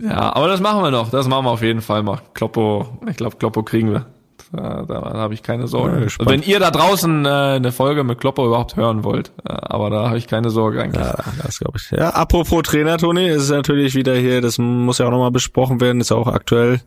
ja, 0.10 0.36
aber 0.36 0.48
das 0.48 0.60
machen 0.60 0.82
wir 0.82 0.90
noch. 0.90 1.10
Das 1.10 1.26
machen 1.28 1.46
wir 1.46 1.50
auf 1.50 1.62
jeden 1.62 1.80
Fall 1.80 2.02
mal. 2.02 2.20
Kloppo, 2.34 2.98
ich 3.08 3.16
glaube, 3.16 3.36
Kloppo 3.36 3.62
kriegen 3.62 3.90
wir. 3.90 4.06
Da, 4.52 4.84
da 4.86 5.14
habe 5.14 5.32
ich 5.32 5.42
keine 5.42 5.66
Sorge. 5.66 5.96
Ja, 5.96 6.02
also 6.02 6.26
wenn 6.26 6.42
ihr 6.42 6.60
da 6.60 6.70
draußen 6.70 7.24
äh, 7.24 7.28
eine 7.28 7.72
Folge 7.72 8.04
mit 8.04 8.20
Kloppo 8.20 8.46
überhaupt 8.46 8.76
hören 8.76 9.02
wollt, 9.02 9.32
äh, 9.48 9.52
aber 9.52 9.88
da 9.88 10.08
habe 10.08 10.18
ich 10.18 10.26
keine 10.26 10.50
Sorge 10.50 10.82
eigentlich. 10.82 11.02
Ja, 11.02 11.16
das 11.42 11.58
glaube 11.58 11.78
ich. 11.78 11.90
Ja, 11.90 12.10
apropos 12.10 12.62
Trainer, 12.62 12.98
Toni, 12.98 13.28
ist 13.28 13.48
natürlich 13.48 13.94
wieder 13.94 14.14
hier, 14.14 14.42
das 14.42 14.58
muss 14.58 14.98
ja 14.98 15.06
auch 15.06 15.10
nochmal 15.10 15.30
besprochen 15.30 15.80
werden, 15.80 16.02
ist 16.02 16.12
auch 16.12 16.26
aktuell 16.26 16.82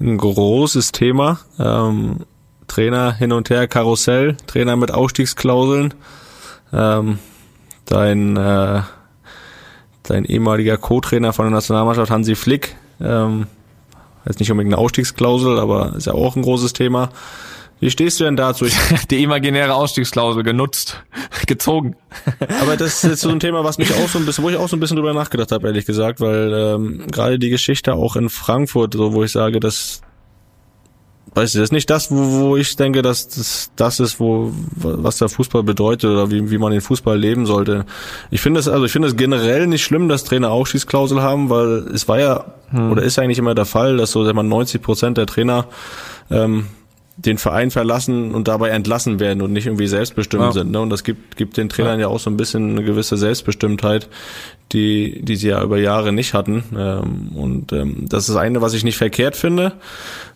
ein 0.00 0.18
großes 0.18 0.92
Thema. 0.92 1.40
Ähm, 1.58 2.18
Trainer 2.68 3.12
hin 3.12 3.32
und 3.32 3.50
her, 3.50 3.66
Karussell, 3.66 4.36
Trainer 4.46 4.76
mit 4.76 4.92
Ausstiegsklauseln. 4.94 5.94
Ähm, 6.72 7.18
dein, 7.86 8.36
äh, 8.36 8.82
dein 10.04 10.24
ehemaliger 10.24 10.76
Co-Trainer 10.76 11.32
von 11.32 11.46
der 11.46 11.54
Nationalmannschaft, 11.54 12.12
Hansi 12.12 12.36
Flick, 12.36 12.76
ähm, 13.00 13.48
Jetzt 14.26 14.40
nicht 14.40 14.50
unbedingt 14.50 14.74
eine 14.74 14.82
Ausstiegsklausel, 14.82 15.58
aber 15.58 15.96
ist 15.96 16.06
ja 16.06 16.14
auch 16.14 16.36
ein 16.36 16.42
großes 16.42 16.72
Thema. 16.72 17.10
Wie 17.80 17.90
stehst 17.90 18.20
du 18.20 18.24
denn 18.24 18.36
dazu? 18.36 18.66
Die 19.10 19.22
imaginäre 19.22 19.74
Ausstiegsklausel 19.74 20.42
genutzt, 20.42 21.02
gezogen. 21.46 21.96
Aber 22.60 22.76
das 22.76 23.02
ist 23.02 23.10
jetzt 23.10 23.20
so 23.22 23.30
ein 23.30 23.40
Thema, 23.40 23.64
was 23.64 23.78
mich 23.78 23.92
auch 23.94 24.08
so 24.08 24.18
ein 24.18 24.26
bisschen, 24.26 24.44
wo 24.44 24.50
ich 24.50 24.56
auch 24.56 24.68
so 24.68 24.76
ein 24.76 24.80
bisschen 24.80 24.96
drüber 24.96 25.14
nachgedacht 25.14 25.50
habe, 25.50 25.66
ehrlich 25.66 25.86
gesagt, 25.86 26.20
weil 26.20 26.52
ähm, 26.52 27.06
gerade 27.10 27.38
die 27.38 27.48
Geschichte 27.48 27.94
auch 27.94 28.16
in 28.16 28.28
Frankfurt, 28.28 28.94
so 28.94 29.14
wo 29.14 29.24
ich 29.24 29.32
sage, 29.32 29.60
dass 29.60 30.02
weiß 31.34 31.50
ich, 31.50 31.54
das 31.54 31.64
ist 31.64 31.72
nicht 31.72 31.90
das, 31.90 32.10
wo, 32.10 32.16
wo 32.16 32.56
ich 32.56 32.76
denke, 32.76 33.02
dass 33.02 33.28
das 33.28 33.70
das 33.76 34.00
ist, 34.00 34.20
wo 34.20 34.52
was 34.74 35.18
der 35.18 35.28
Fußball 35.28 35.62
bedeutet 35.62 36.10
oder 36.10 36.30
wie, 36.30 36.50
wie 36.50 36.58
man 36.58 36.72
den 36.72 36.80
Fußball 36.80 37.18
leben 37.18 37.46
sollte. 37.46 37.86
Ich 38.30 38.40
finde 38.40 38.60
es 38.60 38.68
also 38.68 38.84
ich 38.84 38.92
finde 38.92 39.08
es 39.08 39.16
generell 39.16 39.66
nicht 39.66 39.84
schlimm, 39.84 40.08
dass 40.08 40.24
Trainer 40.24 40.50
auch 40.50 40.66
Schießklausel 40.66 41.22
haben, 41.22 41.50
weil 41.50 41.86
es 41.94 42.08
war 42.08 42.18
ja 42.18 42.44
hm. 42.70 42.90
oder 42.90 43.02
ist 43.02 43.18
eigentlich 43.18 43.38
immer 43.38 43.54
der 43.54 43.66
Fall, 43.66 43.96
dass 43.96 44.10
so 44.10 44.24
sag 44.24 44.34
mal 44.34 44.42
90 44.42 44.82
Prozent 44.82 45.18
der 45.18 45.26
Trainer 45.26 45.66
ähm, 46.30 46.66
den 47.24 47.38
Verein 47.38 47.70
verlassen 47.70 48.34
und 48.34 48.48
dabei 48.48 48.70
entlassen 48.70 49.20
werden 49.20 49.42
und 49.42 49.52
nicht 49.52 49.66
irgendwie 49.66 49.86
selbstbestimmt 49.86 50.42
ja. 50.42 50.52
sind. 50.52 50.70
Ne? 50.70 50.80
Und 50.80 50.90
das 50.90 51.04
gibt, 51.04 51.36
gibt 51.36 51.56
den 51.56 51.68
Trainern 51.68 52.00
ja. 52.00 52.06
ja. 52.06 52.08
auch 52.08 52.18
so 52.18 52.30
ein 52.30 52.36
bisschen 52.36 52.70
eine 52.70 52.82
gewisse 52.82 53.16
Selbstbestimmtheit, 53.16 54.08
die, 54.72 55.20
die 55.22 55.36
sie 55.36 55.48
ja 55.48 55.62
über 55.62 55.78
Jahre 55.78 56.12
nicht 56.12 56.32
hatten. 56.32 56.64
Ähm, 56.76 57.28
und 57.34 57.72
ähm, 57.72 58.06
das 58.08 58.20
ist 58.20 58.30
das 58.30 58.36
eine, 58.36 58.62
was 58.62 58.72
ich 58.72 58.84
nicht 58.84 58.96
verkehrt 58.96 59.36
finde. 59.36 59.72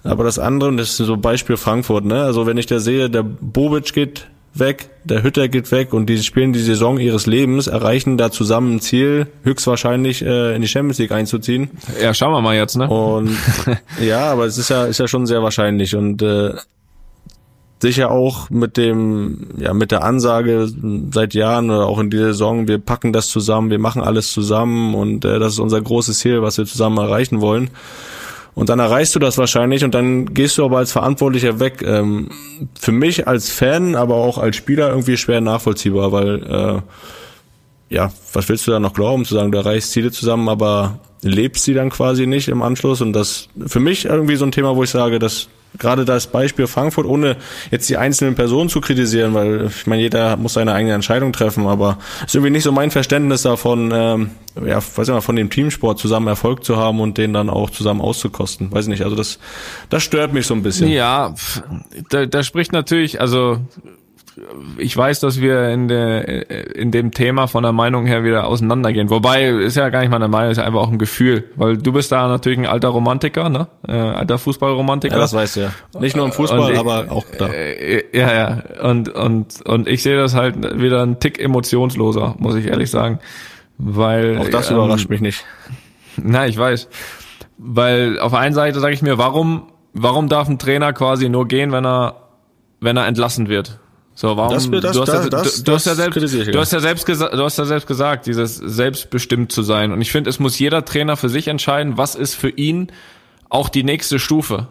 Aber 0.02 0.24
das 0.24 0.38
andere, 0.38 0.68
und 0.68 0.76
das 0.76 0.90
ist 0.90 0.96
so 0.98 1.16
Beispiel 1.16 1.56
Frankfurt, 1.56 2.04
ne? 2.04 2.22
Also 2.22 2.46
wenn 2.46 2.58
ich 2.58 2.66
da 2.66 2.78
sehe, 2.78 3.08
der 3.08 3.22
Bobic 3.22 3.92
geht 3.94 4.26
weg, 4.54 4.90
der 5.04 5.22
Hütter 5.22 5.48
geht 5.48 5.70
weg 5.72 5.92
und 5.92 6.06
die 6.06 6.22
spielen 6.22 6.52
die 6.52 6.60
Saison 6.60 6.98
ihres 6.98 7.26
Lebens, 7.26 7.66
erreichen 7.66 8.16
da 8.16 8.30
zusammen 8.30 8.76
ein 8.76 8.80
Ziel, 8.80 9.26
höchstwahrscheinlich 9.42 10.22
äh, 10.22 10.54
in 10.54 10.62
die 10.62 10.68
Champions 10.68 10.98
League 10.98 11.12
einzuziehen. 11.12 11.70
Ja, 12.00 12.14
schauen 12.14 12.32
wir 12.32 12.40
mal 12.40 12.54
jetzt, 12.54 12.76
ne? 12.76 12.88
Und 12.88 13.36
ja, 14.00 14.30
aber 14.30 14.46
es 14.46 14.56
ist 14.56 14.70
ja 14.70 14.84
ist 14.84 14.98
ja 14.98 15.08
schon 15.08 15.26
sehr 15.26 15.42
wahrscheinlich 15.42 15.96
und 15.96 16.22
äh, 16.22 16.54
sicher 17.84 18.10
auch 18.10 18.48
mit 18.48 18.78
dem, 18.78 19.46
ja, 19.58 19.74
mit 19.74 19.90
der 19.90 20.02
Ansage 20.02 20.72
seit 21.12 21.34
Jahren 21.34 21.68
oder 21.68 21.86
auch 21.86 21.98
in 21.98 22.08
dieser 22.08 22.28
Saison, 22.28 22.66
wir 22.66 22.78
packen 22.78 23.12
das 23.12 23.28
zusammen, 23.28 23.68
wir 23.68 23.78
machen 23.78 24.00
alles 24.00 24.32
zusammen 24.32 24.94
und 24.94 25.26
äh, 25.26 25.38
das 25.38 25.52
ist 25.52 25.58
unser 25.58 25.82
großes 25.82 26.18
Ziel, 26.18 26.40
was 26.40 26.56
wir 26.56 26.64
zusammen 26.64 26.96
erreichen 26.96 27.42
wollen. 27.42 27.68
Und 28.54 28.70
dann 28.70 28.78
erreichst 28.78 29.14
du 29.14 29.18
das 29.18 29.36
wahrscheinlich 29.36 29.84
und 29.84 29.94
dann 29.94 30.32
gehst 30.32 30.56
du 30.56 30.64
aber 30.64 30.78
als 30.78 30.92
Verantwortlicher 30.92 31.60
weg. 31.60 31.82
Ähm, 31.86 32.30
für 32.74 32.92
mich 32.92 33.28
als 33.28 33.50
Fan, 33.50 33.96
aber 33.96 34.14
auch 34.14 34.38
als 34.38 34.56
Spieler 34.56 34.88
irgendwie 34.88 35.18
schwer 35.18 35.42
nachvollziehbar, 35.42 36.10
weil 36.10 36.42
äh, 36.42 37.94
ja, 37.94 38.10
was 38.32 38.48
willst 38.48 38.66
du 38.66 38.70
da 38.70 38.80
noch 38.80 38.94
glauben, 38.94 39.26
zu 39.26 39.34
sagen, 39.34 39.52
du 39.52 39.58
erreichst 39.58 39.92
Ziele 39.92 40.10
zusammen, 40.10 40.48
aber 40.48 41.00
lebst 41.20 41.64
sie 41.64 41.74
dann 41.74 41.90
quasi 41.90 42.26
nicht 42.26 42.48
im 42.48 42.62
Anschluss 42.62 43.02
und 43.02 43.12
das 43.12 43.48
für 43.66 43.80
mich 43.80 44.06
irgendwie 44.06 44.36
so 44.36 44.46
ein 44.46 44.52
Thema, 44.52 44.74
wo 44.74 44.82
ich 44.82 44.90
sage, 44.90 45.18
das 45.18 45.48
gerade 45.78 46.04
das 46.04 46.26
Beispiel 46.26 46.66
Frankfurt, 46.66 47.06
ohne 47.06 47.36
jetzt 47.70 47.88
die 47.88 47.96
einzelnen 47.96 48.34
Personen 48.34 48.68
zu 48.68 48.80
kritisieren, 48.80 49.34
weil 49.34 49.66
ich 49.66 49.86
meine, 49.86 50.02
jeder 50.02 50.36
muss 50.36 50.54
seine 50.54 50.72
eigene 50.72 50.94
Entscheidung 50.94 51.32
treffen, 51.32 51.66
aber 51.66 51.98
ist 52.24 52.34
irgendwie 52.34 52.50
nicht 52.50 52.62
so 52.62 52.72
mein 52.72 52.90
Verständnis 52.90 53.42
davon, 53.42 53.90
ähm, 53.92 54.30
ja, 54.64 54.76
weiß 54.76 55.08
ich 55.08 55.14
mal, 55.14 55.20
von 55.20 55.36
dem 55.36 55.50
Teamsport 55.50 55.98
zusammen 55.98 56.28
Erfolg 56.28 56.64
zu 56.64 56.76
haben 56.76 57.00
und 57.00 57.18
den 57.18 57.32
dann 57.32 57.50
auch 57.50 57.70
zusammen 57.70 58.00
auszukosten. 58.00 58.70
Weiß 58.72 58.84
ich 58.84 58.90
nicht, 58.90 59.02
also 59.02 59.16
das, 59.16 59.38
das 59.90 60.02
stört 60.02 60.32
mich 60.32 60.46
so 60.46 60.54
ein 60.54 60.62
bisschen. 60.62 60.88
Ja, 60.88 61.34
da, 62.10 62.26
da 62.26 62.42
spricht 62.42 62.72
natürlich, 62.72 63.20
also 63.20 63.58
ich 64.78 64.96
weiß, 64.96 65.20
dass 65.20 65.40
wir 65.40 65.68
in, 65.68 65.86
der, 65.86 66.50
in 66.74 66.90
dem 66.90 67.12
Thema 67.12 67.46
von 67.46 67.62
der 67.62 67.72
Meinung 67.72 68.06
her 68.06 68.24
wieder 68.24 68.46
auseinandergehen. 68.46 69.08
Wobei, 69.10 69.48
ist 69.48 69.76
ja 69.76 69.88
gar 69.90 70.00
nicht 70.00 70.10
meine 70.10 70.26
Meinung, 70.28 70.50
ist 70.50 70.58
einfach 70.58 70.80
auch 70.80 70.90
ein 70.90 70.98
Gefühl. 70.98 71.44
Weil 71.54 71.76
du 71.76 71.92
bist 71.92 72.10
da 72.10 72.26
natürlich 72.26 72.58
ein 72.58 72.66
alter 72.66 72.88
Romantiker, 72.88 73.48
ne? 73.48 73.68
Äh, 73.86 73.92
alter 73.92 74.38
Fußballromantiker. 74.38 75.14
Ja, 75.14 75.20
das 75.20 75.34
weißt 75.34 75.56
du 75.56 75.60
ja. 75.60 75.72
Nicht 76.00 76.16
nur 76.16 76.26
im 76.26 76.32
Fußball, 76.32 76.72
ich, 76.72 76.78
aber 76.78 77.10
auch 77.10 77.24
da. 77.38 77.46
Äh, 77.46 78.04
ja, 78.12 78.34
ja. 78.34 78.62
Und, 78.82 79.08
und, 79.08 79.62
und 79.66 79.88
ich 79.88 80.02
sehe 80.02 80.16
das 80.16 80.34
halt 80.34 80.80
wieder 80.80 81.02
ein 81.02 81.20
Tick 81.20 81.40
emotionsloser, 81.40 82.34
muss 82.38 82.56
ich 82.56 82.66
ehrlich 82.66 82.90
sagen. 82.90 83.20
Weil. 83.78 84.38
Auch 84.38 84.48
das 84.48 84.70
ähm, 84.70 84.76
überrascht 84.76 85.08
mich 85.08 85.20
nicht. 85.20 85.44
Na, 86.16 86.46
ich 86.46 86.58
weiß. 86.58 86.88
Weil 87.58 88.18
auf 88.18 88.32
der 88.32 88.40
einen 88.40 88.54
Seite 88.54 88.80
sage 88.80 88.94
ich 88.94 89.02
mir, 89.02 89.16
warum, 89.16 89.68
warum 89.92 90.28
darf 90.28 90.48
ein 90.48 90.58
Trainer 90.58 90.92
quasi 90.92 91.28
nur 91.28 91.46
gehen, 91.46 91.70
wenn 91.70 91.86
er, 91.86 92.16
wenn 92.80 92.96
er 92.96 93.06
entlassen 93.06 93.48
wird? 93.48 93.78
So, 94.16 94.36
warum? 94.36 94.54
Das, 94.54 94.70
das, 94.70 94.92
du, 94.92 95.00
hast 95.02 95.08
ja, 95.08 95.28
das, 95.28 95.56
du, 95.56 95.62
du 95.64 95.72
hast 95.72 95.86
ja 95.86 95.94
selbst, 95.94 96.16
du 96.16 96.58
hast 96.58 96.72
ja 96.72 96.80
selbst 96.80 97.04
gesagt, 97.04 97.34
du 97.34 97.42
hast 97.42 97.58
ja 97.58 97.64
selbst 97.64 97.86
gesagt, 97.88 98.26
dieses 98.26 98.56
selbstbestimmt 98.56 99.50
zu 99.50 99.62
sein. 99.62 99.92
Und 99.92 100.00
ich 100.00 100.12
finde, 100.12 100.30
es 100.30 100.38
muss 100.38 100.58
jeder 100.58 100.84
Trainer 100.84 101.16
für 101.16 101.28
sich 101.28 101.48
entscheiden, 101.48 101.98
was 101.98 102.14
ist 102.14 102.34
für 102.34 102.50
ihn 102.50 102.92
auch 103.48 103.68
die 103.68 103.82
nächste 103.82 104.20
Stufe. 104.20 104.68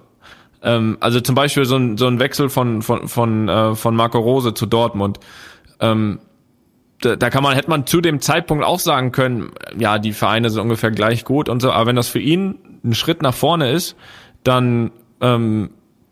Ähm, 0.62 0.98
also 1.02 1.20
zum 1.20 1.36
Beispiel 1.36 1.66
so 1.66 1.76
ein, 1.76 1.98
so 1.98 2.08
ein 2.08 2.20
Wechsel 2.20 2.50
von 2.50 2.82
von 2.82 3.10
von 3.10 3.50
äh, 3.50 3.76
von 3.76 3.96
Marco 3.96 4.20
Rose 4.20 4.54
zu 4.54 4.66
Dortmund. 4.66 5.20
Ähm, 5.82 6.20
da, 7.02 7.18
da 7.18 7.30
kann 7.30 7.44
man 7.44 7.54
hätte 7.54 7.70
man 7.70 7.86
zu 7.86 8.00
dem 8.00 8.22
Zeitpunkt 8.22 8.64
auch 8.64 8.80
sagen 8.80 9.12
können, 9.12 9.52
ja, 9.78 10.00
die 10.00 10.14
Vereine 10.14 10.50
sind 10.52 10.62
ungefähr 10.62 10.92
gleich 10.92 11.26
gut 11.26 11.50
und 11.50 11.62
so. 11.62 11.70
Aber 11.72 11.88
wenn 11.88 11.98
das 11.98 12.08
für 12.08 12.20
ihn 12.20 12.60
ein 12.86 12.94
Schritt 12.94 13.22
nach 13.22 13.34
vorne 13.34 13.72
ist, 13.72 13.98
dann 14.46 14.92
ähm, 15.20 15.72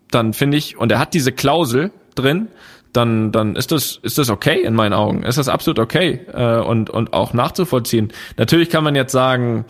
dann 0.09 0.33
finde 0.33 0.57
ich 0.57 0.77
und 0.77 0.91
er 0.91 0.99
hat 0.99 1.13
diese 1.13 1.31
Klausel 1.31 1.91
drin 2.15 2.49
dann, 2.93 3.31
dann 3.31 3.55
ist 3.55 3.71
das, 3.71 3.99
ist 4.01 4.17
das 4.17 4.29
okay 4.29 4.61
in 4.61 4.73
meinen 4.73 4.93
Augen. 4.93 5.23
Ist 5.23 5.37
das 5.37 5.47
absolut 5.47 5.79
okay 5.79 6.21
äh, 6.33 6.59
und, 6.59 6.89
und 6.89 7.13
auch 7.13 7.33
nachzuvollziehen. 7.33 8.11
Natürlich 8.37 8.69
kann 8.69 8.83
man 8.83 8.95
jetzt 8.95 9.11
sagen, 9.11 9.65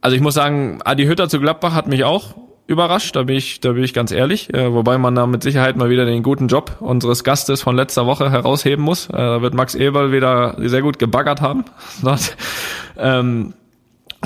also 0.00 0.16
ich 0.16 0.22
muss 0.22 0.34
sagen, 0.34 0.80
Adi 0.84 1.06
Hütter 1.06 1.28
zu 1.28 1.40
Gladbach 1.40 1.72
hat 1.74 1.88
mich 1.88 2.04
auch 2.04 2.34
überrascht, 2.66 3.14
da 3.16 3.24
bin 3.24 3.36
ich, 3.36 3.60
da 3.60 3.72
bin 3.72 3.84
ich 3.84 3.92
ganz 3.92 4.10
ehrlich, 4.10 4.52
äh, 4.54 4.72
wobei 4.72 4.96
man 4.96 5.14
da 5.14 5.26
mit 5.26 5.42
Sicherheit 5.42 5.76
mal 5.76 5.90
wieder 5.90 6.06
den 6.06 6.22
guten 6.22 6.48
Job 6.48 6.76
unseres 6.80 7.24
Gastes 7.24 7.62
von 7.62 7.76
letzter 7.76 8.06
Woche 8.06 8.30
herausheben 8.30 8.84
muss. 8.84 9.08
Äh, 9.08 9.12
da 9.12 9.42
wird 9.42 9.54
Max 9.54 9.74
Eberl 9.74 10.12
wieder 10.12 10.56
sehr 10.58 10.82
gut 10.82 10.98
gebaggert 10.98 11.40
haben. 11.40 11.64
ähm, 12.98 13.54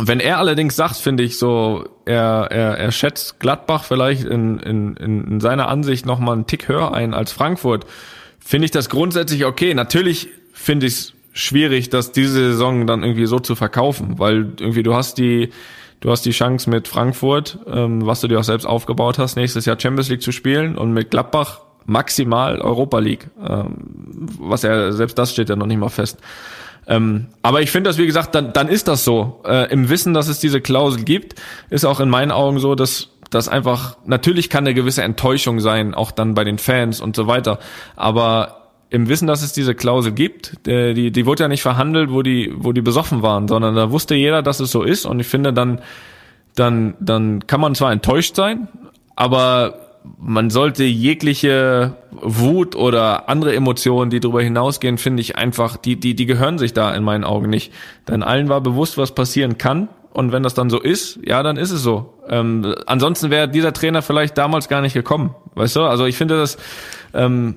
wenn 0.03 0.21
er 0.21 0.39
allerdings 0.39 0.77
sagt, 0.77 0.97
finde 0.97 1.23
ich 1.23 1.39
so, 1.39 1.89
er, 2.05 2.49
er, 2.51 2.79
er 2.79 2.93
schätzt 2.93 3.41
Gladbach 3.41 3.85
vielleicht 3.85 4.25
in, 4.25 4.59
in, 4.59 4.97
in 4.97 5.41
seiner 5.41 5.69
Ansicht 5.69 6.07
noch 6.07 6.19
mal 6.19 6.33
einen 6.33 6.47
Tick 6.47 6.69
höher 6.69 6.93
ein 6.95 7.15
als 7.15 7.33
Frankfurt, 7.33 7.87
finde 8.39 8.67
ich 8.67 8.71
das 8.71 8.89
grundsätzlich 8.89 9.45
okay. 9.45 9.75
Natürlich 9.75 10.29
finde 10.53 10.87
ich 10.87 10.93
es 10.95 11.13
schwierig, 11.33 11.91
dass 11.91 12.13
diese 12.13 12.53
Saison 12.53 12.87
dann 12.87 13.03
irgendwie 13.03 13.27
so 13.27 13.39
zu 13.39 13.55
verkaufen, 13.55 14.19
weil 14.19 14.53
irgendwie 14.59 14.83
du 14.83 14.95
hast 14.95 15.19
die, 15.19 15.51
du 16.01 16.11
hast 16.11 16.25
die 16.25 16.31
Chance 16.31 16.69
mit 16.71 16.89
Frankfurt, 16.89 17.59
ähm, 17.67 18.07
was 18.07 18.21
du 18.21 18.29
dir 18.29 18.39
auch 18.39 18.45
selbst 18.45 18.67
aufgebaut 18.67 19.19
hast, 19.19 19.37
nächstes 19.37 19.65
Jahr 19.65 19.79
Champions 19.79 20.09
League 20.09 20.23
zu 20.23 20.33
spielen 20.33 20.77
und 20.77 20.93
mit 20.93 21.11
Gladbach 21.11 21.61
maximal 21.87 22.61
Europa 22.61 22.99
League. 22.99 23.29
Ähm, 23.45 23.77
was 24.39 24.65
er, 24.65 24.93
selbst 24.93 25.19
das 25.19 25.33
steht 25.33 25.49
ja 25.49 25.57
noch 25.57 25.67
nicht 25.67 25.79
mal 25.79 25.89
fest. 25.89 26.19
Ähm, 26.89 27.27
aber 27.43 27.61
ich 27.61 27.71
finde 27.71 27.91
das, 27.91 27.99
wie 27.99 28.07
gesagt, 28.07 28.35
dann, 28.35 28.53
dann 28.53 28.69
ist 28.69 28.89
das 28.89 29.05
so. 29.05 29.43
Äh, 29.47 29.71
Im 29.71 29.91
Wissen, 29.91 30.15
dass 30.15 30.29
es 30.29 30.41
diese 30.41 30.61
Klausel 30.61 31.05
gibt, 31.05 31.35
ist 31.69 31.85
auch 31.85 32.01
in 32.01 32.09
meinen 32.09 32.31
Augen 32.31 32.59
so, 32.59 32.75
dass 32.75 33.11
das 33.31 33.49
einfach, 33.49 33.99
natürlich 34.07 34.49
kann 34.49 34.65
eine 34.65 34.75
gewisse 34.75 35.03
Enttäuschung 35.03 35.61
sein, 35.61 35.95
auch 35.95 36.11
dann 36.11 36.35
bei 36.35 36.45
den 36.45 36.59
Fans 36.59 37.01
und 37.01 37.15
so 37.15 37.27
weiter. 37.27 37.59
Aber 37.95 38.71
im 38.91 39.09
Wissen, 39.09 39.29
dass 39.29 39.43
es 39.43 39.53
diese 39.53 39.75
Klausel 39.75 40.13
gibt, 40.13 40.67
die, 40.67 40.95
die, 40.95 41.11
die 41.11 41.27
wurde 41.27 41.45
ja 41.45 41.49
nicht 41.49 41.61
verhandelt, 41.61 42.11
wo 42.11 42.23
die, 42.23 42.53
wo 42.57 42.73
die 42.73 42.81
besoffen 42.81 43.21
waren, 43.21 43.47
sondern 43.49 43.77
da 43.77 43.91
wusste 43.91 44.15
jeder, 44.15 44.43
dass 44.43 44.61
es 44.61 44.71
so 44.71 44.83
ist. 44.83 45.05
Und 45.05 45.21
ich 45.21 45.27
finde, 45.27 45.53
dann, 45.53 45.83
dann, 46.55 46.95
dann 47.01 47.47
kann 47.47 47.61
man 47.61 47.75
zwar 47.75 47.93
enttäuscht 47.93 48.35
sein, 48.35 48.69
aber 49.15 49.88
man 50.19 50.51
sollte 50.51 50.85
jegliche 50.85 51.97
Wut 52.11 52.77
oder 52.77 53.29
andere 53.29 53.55
Emotionen, 53.55 54.11
die 54.11 54.21
darüber 54.21 54.43
hinausgehen, 54.43 54.99
finde 54.99 55.21
ich 55.21 55.37
einfach, 55.37 55.77
die, 55.77 55.99
die, 55.99 56.15
die 56.15 56.27
gehören 56.27 56.59
sich 56.59 56.73
da 56.73 56.95
in 56.95 57.03
meinen 57.03 57.25
Augen 57.25 57.51
nicht. 57.51 57.73
Denn 58.09 58.23
allen 58.23 58.49
war 58.49 58.61
bewusst, 58.61 58.99
was 58.99 59.15
passieren 59.15 59.59
kann. 59.59 59.89
Und 60.13 60.33
wenn 60.33 60.43
das 60.43 60.55
dann 60.55 60.71
so 60.71 60.81
ist, 60.81 61.21
ja, 61.25 61.43
dann 61.43 61.57
ist 61.57 61.71
es 61.71 61.83
so. 61.83 62.15
Ähm, 62.29 62.75
ansonsten 62.87 63.31
wäre 63.31 63.49
dieser 63.49 63.73
Trainer 63.73 64.03
vielleicht 64.03 64.37
damals 64.39 64.69
gar 64.69 64.81
nicht 64.81 64.95
gekommen. 64.95 65.35
Weißt 65.55 65.77
du? 65.77 65.83
Also 65.83 66.07
ich 66.07 66.17
finde 66.17 66.39
das, 66.39 66.57
ähm, 67.15 67.57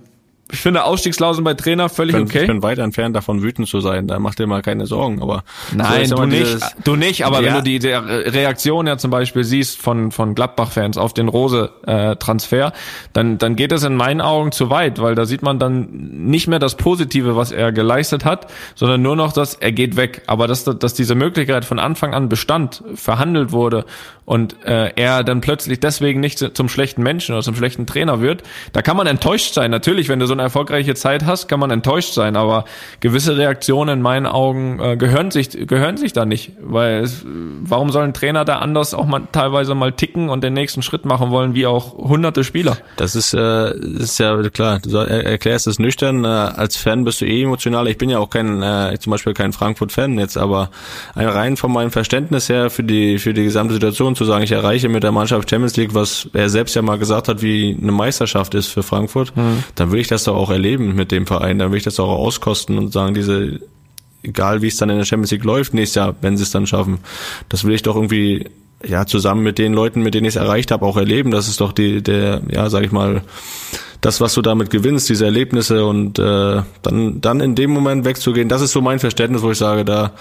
ich 0.51 0.59
finde 0.59 0.83
Ausstiegsklauseln 0.83 1.43
bei 1.43 1.53
Trainer 1.53 1.89
völlig 1.89 2.15
ich 2.15 2.19
bin, 2.19 2.27
okay. 2.27 2.41
Ich 2.41 2.47
bin 2.47 2.63
weit 2.63 2.79
entfernt 2.79 3.15
davon, 3.15 3.41
wütend 3.41 3.67
zu 3.67 3.79
sein. 3.79 4.07
Da 4.07 4.19
macht 4.19 4.39
dir 4.39 4.47
mal 4.47 4.61
keine 4.61 4.85
Sorgen. 4.85 5.21
Aber 5.21 5.43
nein, 5.73 6.05
so 6.05 6.15
du 6.15 6.25
nicht, 6.25 6.57
du 6.83 6.95
nicht. 6.95 7.25
Aber 7.25 7.41
ja. 7.41 7.47
wenn 7.47 7.53
du 7.55 7.63
die, 7.63 7.79
die 7.79 7.87
Reaktion 7.89 8.87
ja 8.87 8.97
zum 8.97 9.11
Beispiel 9.11 9.43
siehst 9.43 9.81
von 9.81 10.11
von 10.11 10.35
Gladbach-Fans 10.35 10.97
auf 10.97 11.13
den 11.13 11.27
Rose-Transfer, 11.27 12.67
äh, 12.67 12.71
dann 13.13 13.37
dann 13.37 13.55
geht 13.55 13.71
es 13.71 13.83
in 13.83 13.95
meinen 13.95 14.21
Augen 14.21 14.51
zu 14.51 14.69
weit, 14.69 15.01
weil 15.01 15.15
da 15.15 15.25
sieht 15.25 15.41
man 15.41 15.59
dann 15.59 15.87
nicht 15.91 16.47
mehr 16.47 16.59
das 16.59 16.75
Positive, 16.75 17.35
was 17.35 17.51
er 17.51 17.71
geleistet 17.71 18.25
hat, 18.25 18.51
sondern 18.75 19.01
nur 19.01 19.15
noch, 19.15 19.33
dass 19.33 19.55
er 19.55 19.71
geht 19.71 19.95
weg. 19.95 20.23
Aber 20.27 20.47
dass 20.47 20.65
dass 20.65 20.93
diese 20.93 21.15
Möglichkeit 21.15 21.65
von 21.65 21.79
Anfang 21.79 22.13
an 22.13 22.29
bestand, 22.29 22.83
verhandelt 22.95 23.51
wurde 23.51 23.85
und 24.25 24.63
äh, 24.65 24.91
er 24.95 25.23
dann 25.23 25.41
plötzlich 25.41 25.79
deswegen 25.79 26.19
nicht 26.19 26.39
zum 26.39 26.69
schlechten 26.69 27.03
Menschen 27.03 27.33
oder 27.33 27.43
zum 27.43 27.55
schlechten 27.55 27.85
Trainer 27.85 28.21
wird, 28.21 28.43
da 28.73 28.81
kann 28.81 28.95
man 28.97 29.07
enttäuscht 29.07 29.53
sein. 29.53 29.71
Natürlich, 29.71 30.09
wenn 30.09 30.19
du 30.19 30.25
so 30.25 30.33
eine 30.41 30.47
erfolgreiche 30.47 30.95
Zeit 30.95 31.25
hast, 31.25 31.47
kann 31.47 31.59
man 31.59 31.71
enttäuscht 31.71 32.13
sein, 32.13 32.35
aber 32.35 32.65
gewisse 32.99 33.37
Reaktionen 33.37 33.99
in 33.99 34.01
meinen 34.01 34.25
Augen 34.25 34.79
äh, 34.79 34.97
gehören 34.97 35.31
sich 35.31 35.49
gehören 35.67 35.97
sich 35.97 36.13
da 36.13 36.25
nicht, 36.25 36.53
weil 36.61 37.01
es, 37.01 37.23
warum 37.25 37.89
soll 37.89 38.03
ein 38.03 38.13
Trainer 38.13 38.45
da 38.45 38.57
anders 38.57 38.93
auch 38.93 39.05
mal 39.05 39.21
teilweise 39.31 39.75
mal 39.75 39.91
ticken 39.91 40.29
und 40.29 40.43
den 40.43 40.53
nächsten 40.53 40.81
Schritt 40.81 41.05
machen 41.05 41.29
wollen, 41.29 41.53
wie 41.55 41.65
auch 41.65 41.93
hunderte 41.93 42.43
Spieler? 42.43 42.77
Das 42.97 43.15
ist 43.15 43.33
äh, 43.33 43.73
ist 43.75 44.19
ja 44.19 44.41
klar. 44.49 44.79
Du 44.79 44.97
erklärst 44.97 45.67
es 45.67 45.79
nüchtern. 45.79 46.23
Äh, 46.23 46.27
als 46.27 46.77
Fan 46.77 47.03
bist 47.03 47.21
du 47.21 47.25
eh 47.25 47.43
emotional. 47.43 47.87
Ich 47.87 47.97
bin 47.97 48.09
ja 48.09 48.19
auch 48.19 48.29
kein 48.29 48.61
äh, 48.61 48.97
zum 48.99 49.11
Beispiel 49.11 49.33
kein 49.33 49.53
Frankfurt-Fan 49.53 50.17
jetzt, 50.19 50.37
aber 50.37 50.71
rein 51.15 51.57
von 51.57 51.71
meinem 51.71 51.91
Verständnis 51.91 52.49
her 52.49 52.69
für 52.69 52.83
die 52.83 53.19
für 53.19 53.33
die 53.33 53.43
gesamte 53.43 53.73
Situation 53.73 54.15
zu 54.15 54.25
sagen, 54.25 54.43
ich 54.43 54.51
erreiche 54.51 54.89
mit 54.89 55.03
der 55.03 55.11
Mannschaft 55.11 55.49
Champions 55.49 55.77
League, 55.77 55.93
was 55.93 56.29
er 56.33 56.49
selbst 56.49 56.75
ja 56.75 56.81
mal 56.81 56.97
gesagt 56.97 57.27
hat, 57.27 57.41
wie 57.41 57.77
eine 57.79 57.91
Meisterschaft 57.91 58.55
ist 58.55 58.67
für 58.67 58.83
Frankfurt, 58.83 59.35
mhm. 59.35 59.63
dann 59.75 59.91
will 59.91 59.99
ich 59.99 60.07
das 60.07 60.23
doch 60.23 60.30
auch 60.33 60.49
erleben 60.49 60.95
mit 60.95 61.11
dem 61.11 61.25
Verein. 61.25 61.59
Dann 61.59 61.71
will 61.71 61.77
ich 61.77 61.83
das 61.83 61.99
auch 61.99 62.09
auskosten 62.09 62.77
und 62.77 62.93
sagen, 62.93 63.13
diese, 63.13 63.59
egal 64.23 64.61
wie 64.61 64.67
es 64.67 64.77
dann 64.77 64.89
in 64.89 64.97
der 64.97 65.05
Champions 65.05 65.31
League 65.31 65.43
läuft 65.43 65.73
nächstes 65.73 65.95
Jahr, 65.95 66.15
wenn 66.21 66.37
sie 66.37 66.43
es 66.43 66.51
dann 66.51 66.67
schaffen, 66.67 66.99
das 67.49 67.63
will 67.63 67.73
ich 67.73 67.83
doch 67.83 67.95
irgendwie 67.95 68.49
ja 68.85 69.05
zusammen 69.05 69.43
mit 69.43 69.57
den 69.57 69.73
Leuten, 69.73 70.01
mit 70.01 70.13
denen 70.13 70.25
ich 70.25 70.35
es 70.35 70.41
erreicht 70.41 70.71
habe, 70.71 70.85
auch 70.85 70.97
erleben. 70.97 71.31
Das 71.31 71.47
ist 71.47 71.61
doch 71.61 71.71
die, 71.71 72.01
der, 72.01 72.41
ja, 72.49 72.69
sag 72.69 72.83
ich 72.83 72.91
mal, 72.91 73.21
das, 74.01 74.19
was 74.19 74.33
du 74.33 74.41
damit 74.41 74.69
gewinnst, 74.71 75.09
diese 75.09 75.25
Erlebnisse 75.25 75.85
und 75.85 76.17
äh, 76.17 76.61
dann, 76.81 77.21
dann 77.21 77.39
in 77.39 77.55
dem 77.55 77.69
Moment 77.71 78.03
wegzugehen, 78.03 78.49
das 78.49 78.61
ist 78.61 78.71
so 78.71 78.81
mein 78.81 78.99
Verständnis, 78.99 79.43
wo 79.43 79.51
ich 79.51 79.57
sage, 79.57 79.85
da, 79.85 80.13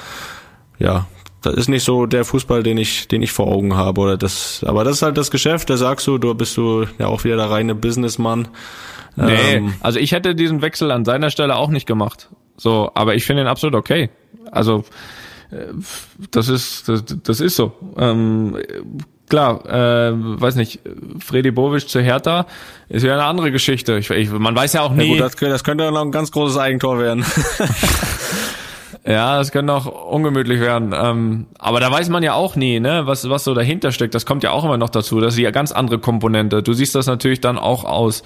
ja, 0.78 1.06
das 1.42 1.54
ist 1.54 1.68
nicht 1.68 1.84
so 1.84 2.06
der 2.06 2.24
Fußball, 2.24 2.62
den 2.62 2.78
ich, 2.78 3.08
den 3.08 3.22
ich 3.22 3.32
vor 3.32 3.48
Augen 3.48 3.76
habe 3.76 4.00
oder 4.00 4.16
das, 4.16 4.64
aber 4.66 4.84
das 4.84 4.96
ist 4.96 5.02
halt 5.02 5.16
das 5.16 5.30
Geschäft, 5.30 5.70
da 5.70 5.76
sagst 5.76 6.06
du, 6.06 6.18
du 6.18 6.34
bist 6.34 6.56
du 6.56 6.86
ja 6.98 7.06
auch 7.06 7.24
wieder 7.24 7.36
der 7.36 7.50
reine 7.50 7.74
Businessmann 7.74 8.48
Nee, 9.16 9.56
ähm, 9.56 9.74
also 9.80 9.98
ich 9.98 10.12
hätte 10.12 10.34
diesen 10.34 10.62
Wechsel 10.62 10.90
an 10.90 11.04
seiner 11.04 11.30
Stelle 11.30 11.56
auch 11.56 11.70
nicht 11.70 11.86
gemacht. 11.86 12.28
So, 12.56 12.90
aber 12.94 13.14
ich 13.14 13.24
finde 13.24 13.42
ihn 13.42 13.48
absolut 13.48 13.74
okay. 13.74 14.10
Also 14.50 14.84
äh, 15.50 15.66
das 16.30 16.48
ist 16.48 16.88
das, 16.88 17.04
das 17.22 17.40
ist 17.40 17.56
so. 17.56 17.72
Ähm, 17.96 18.56
klar, 19.28 19.64
äh, 19.66 20.12
weiß 20.14 20.56
nicht, 20.56 20.80
Freddy 21.24 21.50
Bovic 21.50 21.88
zu 21.88 22.00
Hertha 22.00 22.46
ist 22.88 23.02
ja 23.02 23.14
eine 23.14 23.24
andere 23.24 23.50
Geschichte. 23.52 23.98
Ich, 23.98 24.10
ich, 24.10 24.30
man 24.30 24.54
weiß 24.54 24.72
ja 24.74 24.82
auch 24.82 24.92
nie. 24.92 25.16
Ja 25.16 25.26
gut, 25.26 25.40
das, 25.40 25.50
das 25.50 25.64
könnte 25.64 25.90
noch 25.90 26.02
ein 26.02 26.12
ganz 26.12 26.30
großes 26.32 26.56
Eigentor 26.58 26.98
werden. 26.98 27.24
Ja, 29.06 29.38
das 29.38 29.50
könnte 29.50 29.72
auch 29.72 29.86
ungemütlich 29.86 30.60
werden. 30.60 30.94
Ähm, 30.94 31.46
aber 31.58 31.80
da 31.80 31.90
weiß 31.90 32.10
man 32.10 32.22
ja 32.22 32.34
auch 32.34 32.54
nie, 32.54 32.80
ne, 32.80 33.06
was, 33.06 33.28
was 33.30 33.44
so 33.44 33.54
dahinter 33.54 33.92
steckt. 33.92 34.14
Das 34.14 34.26
kommt 34.26 34.42
ja 34.42 34.50
auch 34.50 34.64
immer 34.64 34.76
noch 34.76 34.90
dazu. 34.90 35.20
Das 35.20 35.34
ist 35.34 35.40
ja 35.40 35.50
ganz 35.50 35.72
andere 35.72 35.98
Komponente. 35.98 36.62
Du 36.62 36.74
siehst 36.74 36.94
das 36.94 37.06
natürlich 37.06 37.40
dann 37.40 37.58
auch 37.58 37.84
aus, 37.84 38.22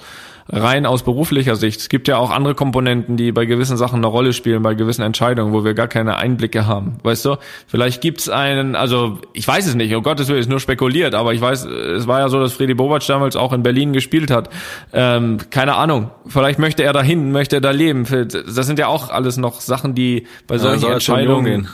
rein 0.47 0.85
aus 0.85 1.03
beruflicher 1.03 1.55
Sicht. 1.55 1.79
Es 1.79 1.89
gibt 1.89 2.07
ja 2.07 2.17
auch 2.17 2.29
andere 2.29 2.53
Komponenten, 2.53 3.17
die 3.17 3.31
bei 3.31 3.45
gewissen 3.45 3.77
Sachen 3.77 3.97
eine 3.97 4.07
Rolle 4.07 4.33
spielen, 4.33 4.61
bei 4.61 4.75
gewissen 4.75 5.01
Entscheidungen, 5.01 5.53
wo 5.53 5.63
wir 5.63 5.73
gar 5.73 5.87
keine 5.87 6.17
Einblicke 6.17 6.67
haben. 6.67 6.97
Weißt 7.03 7.25
du? 7.25 7.37
Vielleicht 7.67 8.01
gibt's 8.01 8.29
einen, 8.29 8.75
also 8.75 9.19
ich 9.33 9.47
weiß 9.47 9.65
es 9.65 9.75
nicht, 9.75 9.93
um 9.95 10.03
Gottes 10.03 10.27
Willen, 10.27 10.39
ist 10.39 10.49
nur 10.49 10.59
spekuliert, 10.59 11.15
aber 11.15 11.33
ich 11.33 11.41
weiß, 11.41 11.65
es 11.65 12.07
war 12.07 12.19
ja 12.19 12.29
so, 12.29 12.39
dass 12.39 12.53
Freddy 12.53 12.75
Bobac 12.75 13.05
damals 13.07 13.35
auch 13.35 13.53
in 13.53 13.63
Berlin 13.63 13.93
gespielt 13.93 14.29
hat. 14.29 14.49
Ähm, 14.93 15.37
keine 15.49 15.75
Ahnung. 15.75 16.11
Vielleicht 16.27 16.59
möchte 16.59 16.83
er 16.83 16.93
dahin, 16.93 17.31
möchte 17.31 17.57
er 17.57 17.61
da 17.61 17.71
leben. 17.71 18.05
Das 18.05 18.65
sind 18.65 18.79
ja 18.79 18.87
auch 18.87 19.09
alles 19.09 19.37
noch 19.37 19.61
Sachen, 19.61 19.95
die 19.95 20.27
bei 20.47 20.57
solchen 20.57 20.87
ja, 20.87 20.93
Entscheidungen 20.93 21.67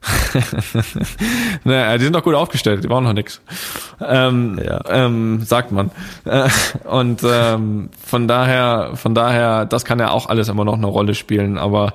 naja, 1.64 1.98
die 1.98 2.04
sind 2.04 2.14
doch 2.14 2.22
gut 2.22 2.34
aufgestellt, 2.34 2.84
die 2.84 2.88
brauchen 2.88 3.04
noch 3.04 3.12
nix. 3.12 3.40
Ähm, 4.00 4.60
ja. 4.64 4.80
ähm, 4.88 5.42
sagt 5.42 5.72
man. 5.72 5.90
Äh, 6.24 6.48
und 6.84 7.22
ähm, 7.24 7.90
von 8.04 8.28
daher, 8.28 8.92
von 8.94 9.14
daher, 9.14 9.66
das 9.66 9.84
kann 9.84 9.98
ja 9.98 10.10
auch 10.10 10.28
alles 10.28 10.48
immer 10.48 10.64
noch 10.64 10.74
eine 10.74 10.86
Rolle 10.86 11.14
spielen. 11.14 11.58
Aber 11.58 11.94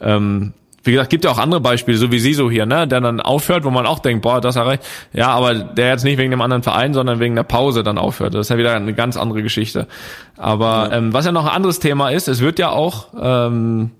ähm, 0.00 0.52
wie 0.84 0.92
gesagt, 0.92 1.10
gibt 1.10 1.24
ja 1.24 1.30
auch 1.30 1.38
andere 1.38 1.60
Beispiele, 1.60 1.96
so 1.96 2.12
wie 2.12 2.18
sie 2.18 2.34
so 2.34 2.50
hier, 2.50 2.66
ne, 2.66 2.86
der 2.86 3.00
dann 3.00 3.20
aufhört, 3.20 3.64
wo 3.64 3.70
man 3.70 3.86
auch 3.86 4.00
denkt, 4.00 4.22
boah, 4.22 4.40
das 4.40 4.56
erreicht. 4.56 4.84
Ja, 5.12 5.28
aber 5.28 5.54
der 5.54 5.88
jetzt 5.88 6.04
nicht 6.04 6.18
wegen 6.18 6.30
dem 6.30 6.42
anderen 6.42 6.62
Verein, 6.62 6.92
sondern 6.92 7.20
wegen 7.20 7.34
der 7.34 7.42
Pause 7.42 7.82
dann 7.82 7.96
aufhört. 7.96 8.34
Das 8.34 8.42
ist 8.42 8.50
ja 8.50 8.58
wieder 8.58 8.74
eine 8.74 8.92
ganz 8.92 9.16
andere 9.16 9.42
Geschichte. 9.42 9.86
Aber 10.36 10.88
ja. 10.90 10.98
Ähm, 10.98 11.12
was 11.12 11.24
ja 11.24 11.32
noch 11.32 11.46
ein 11.46 11.52
anderes 11.52 11.80
Thema 11.80 12.10
ist, 12.10 12.28
es 12.28 12.40
wird 12.40 12.58
ja 12.58 12.70
auch 12.70 13.08
ähm, 13.18 13.92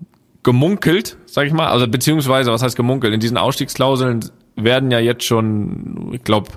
gemunkelt, 0.45 1.17
sag 1.25 1.47
ich 1.47 1.53
mal, 1.53 1.67
also 1.67 1.87
beziehungsweise, 1.87 2.51
was 2.51 2.61
heißt 2.61 2.77
gemunkelt? 2.77 3.13
In 3.13 3.19
diesen 3.19 3.37
Ausstiegsklauseln 3.37 4.29
werden 4.55 4.91
ja 4.91 4.99
jetzt 4.99 5.25
schon, 5.25 6.11
ich 6.13 6.23
glaube, 6.23 6.51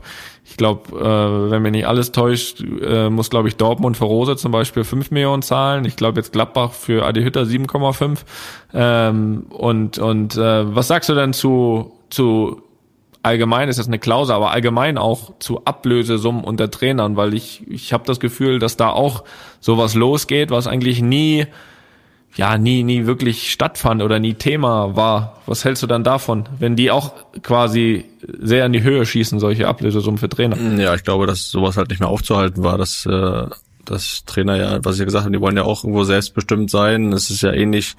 ich 0.44 0.56
glaube, 0.56 0.96
äh, 0.96 1.50
wenn 1.50 1.62
mir 1.62 1.70
nicht 1.70 1.88
alles 1.88 2.12
täuscht, 2.12 2.60
äh, 2.60 3.10
muss, 3.10 3.30
glaube 3.30 3.48
ich, 3.48 3.56
Dortmund 3.56 3.96
für 3.96 4.04
Rose 4.04 4.36
zum 4.36 4.52
Beispiel 4.52 4.84
5 4.84 5.10
Millionen 5.10 5.42
zahlen. 5.42 5.84
Ich 5.84 5.96
glaube 5.96 6.20
jetzt 6.20 6.32
Gladbach 6.32 6.72
für 6.72 7.04
Adi 7.04 7.22
Hütter 7.22 7.42
7,5. 7.42 8.18
Ähm, 8.72 9.46
und 9.50 9.98
und 9.98 10.36
äh, 10.36 10.74
was 10.74 10.88
sagst 10.88 11.08
du 11.08 11.14
denn 11.14 11.32
zu, 11.32 11.92
zu 12.10 12.62
allgemein, 13.22 13.68
ist 13.68 13.78
das 13.78 13.88
eine 13.88 13.98
Klausel, 13.98 14.34
aber 14.34 14.52
allgemein 14.52 14.96
auch 14.96 15.38
zu 15.38 15.64
Ablösesummen 15.64 16.44
unter 16.44 16.70
Trainern, 16.70 17.16
weil 17.16 17.34
ich, 17.34 17.66
ich 17.68 17.92
habe 17.92 18.04
das 18.04 18.20
Gefühl, 18.20 18.58
dass 18.58 18.76
da 18.76 18.90
auch 18.90 19.24
sowas 19.60 19.94
losgeht, 19.94 20.50
was 20.50 20.66
eigentlich 20.66 21.02
nie 21.02 21.46
ja 22.38 22.56
nie 22.56 22.84
nie 22.84 23.04
wirklich 23.04 23.50
stattfand 23.50 24.00
oder 24.00 24.20
nie 24.20 24.34
Thema 24.34 24.96
war. 24.96 25.42
Was 25.44 25.64
hältst 25.64 25.82
du 25.82 25.86
dann 25.86 26.04
davon, 26.04 26.48
wenn 26.58 26.76
die 26.76 26.90
auch 26.90 27.12
quasi 27.42 28.04
sehr 28.40 28.64
in 28.64 28.72
die 28.72 28.82
Höhe 28.82 29.04
schießen, 29.04 29.40
solche 29.40 29.66
Ablösesummen 29.66 30.18
für 30.18 30.28
Trainer? 30.28 30.56
Ja, 30.78 30.94
ich 30.94 31.02
glaube, 31.02 31.26
dass 31.26 31.50
sowas 31.50 31.76
halt 31.76 31.90
nicht 31.90 31.98
mehr 31.98 32.08
aufzuhalten 32.08 32.62
war, 32.62 32.78
dass 32.78 33.04
äh, 33.06 33.46
dass 33.84 34.24
Trainer 34.24 34.56
ja, 34.56 34.84
was 34.84 34.94
ich 34.94 35.00
ja 35.00 35.04
gesagt 35.04 35.24
habe, 35.24 35.34
die 35.34 35.40
wollen 35.40 35.56
ja 35.56 35.64
auch 35.64 35.82
irgendwo 35.82 36.04
selbstbestimmt 36.04 36.70
sein. 36.70 37.12
Es 37.12 37.30
ist 37.30 37.42
ja 37.42 37.52
ähnlich 37.52 37.96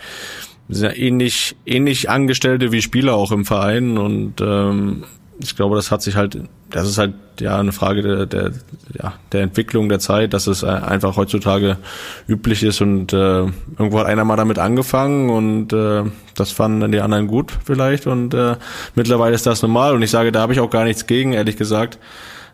sind 0.70 0.90
ja 0.90 0.96
ähnlich 0.96 1.58
ähnlich 1.66 2.10
Angestellte 2.10 2.72
wie 2.72 2.82
Spieler 2.82 3.16
auch 3.16 3.32
im 3.32 3.44
Verein 3.44 3.98
und 3.98 4.36
ähm, 4.40 5.04
ich 5.42 5.56
glaube, 5.56 5.76
das 5.76 5.90
hat 5.90 6.02
sich 6.02 6.16
halt, 6.16 6.38
das 6.70 6.88
ist 6.88 6.98
halt 6.98 7.14
ja 7.40 7.58
eine 7.58 7.72
Frage 7.72 8.02
der, 8.02 8.26
der, 8.26 8.52
ja, 8.94 9.14
der 9.32 9.42
Entwicklung 9.42 9.88
der 9.88 10.00
Zeit, 10.00 10.34
dass 10.34 10.48
es 10.48 10.64
einfach 10.64 11.16
heutzutage 11.16 11.78
üblich 12.28 12.64
ist 12.64 12.82
und 12.82 13.14
äh, 13.14 13.18
irgendwo 13.18 14.00
hat 14.00 14.08
einer 14.08 14.26
mal 14.26 14.36
damit 14.36 14.60
angefangen 14.60 15.30
und 15.30 15.72
äh, 15.72 16.04
das 16.36 16.52
fanden 16.52 16.82
dann 16.82 16.92
die 16.92 17.02
anderen 17.02 17.28
gut 17.28 17.58
vielleicht 17.64 18.06
und 18.06 18.34
äh, 18.34 18.58
mittlerweile 18.96 19.34
ist 19.36 19.46
das 19.46 19.62
normal 19.62 19.96
und 19.96 20.02
ich 20.02 20.12
sage, 20.12 20.32
da 20.32 20.42
habe 20.42 20.54
ich 20.54 20.60
auch 20.60 20.70
gar 20.70 20.84
nichts 20.84 21.08
gegen, 21.08 21.34
ehrlich 21.34 21.56
gesagt. 21.56 21.98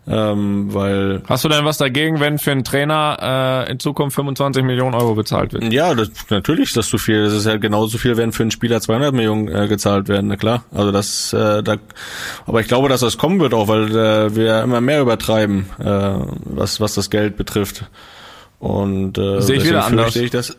Ähm, 0.08 0.72
weil 0.72 1.22
Hast 1.28 1.44
du 1.44 1.48
denn 1.48 1.64
was 1.64 1.78
dagegen, 1.78 2.20
wenn 2.20 2.38
für 2.38 2.52
einen 2.52 2.62
Trainer 2.62 3.64
äh, 3.66 3.72
in 3.72 3.80
Zukunft 3.80 4.14
25 4.14 4.62
Millionen 4.62 4.94
Euro 4.94 5.14
bezahlt 5.14 5.52
wird? 5.52 5.72
Ja, 5.72 5.94
das, 5.94 6.10
natürlich 6.30 6.68
ist 6.68 6.76
das 6.76 6.88
zu 6.88 6.98
viel. 6.98 7.24
Das 7.24 7.32
ist 7.32 7.46
ja 7.46 7.56
genauso 7.56 7.98
viel, 7.98 8.16
wenn 8.16 8.30
für 8.30 8.44
einen 8.44 8.52
Spieler 8.52 8.80
200 8.80 9.12
Millionen 9.12 9.48
äh, 9.48 9.66
gezahlt 9.66 10.08
werden, 10.08 10.28
na 10.28 10.36
klar. 10.36 10.62
Also 10.72 10.92
das, 10.92 11.32
äh, 11.32 11.62
da, 11.62 11.76
aber 12.46 12.60
ich 12.60 12.68
glaube, 12.68 12.88
dass 12.88 13.00
das 13.00 13.18
kommen 13.18 13.40
wird 13.40 13.52
auch, 13.52 13.66
weil 13.66 13.90
äh, 13.96 14.36
wir 14.36 14.62
immer 14.62 14.80
mehr 14.80 15.00
übertreiben, 15.00 15.66
äh, 15.80 15.84
was 16.44 16.80
was 16.80 16.94
das 16.94 17.10
Geld 17.10 17.36
betrifft. 17.36 17.84
Und 18.58 19.18
äh, 19.18 19.42
sehe 19.42 19.56
ich 19.56 19.64
wieder 19.64 19.84
anders. 19.84 20.16
Ich 20.16 20.30
das, 20.30 20.56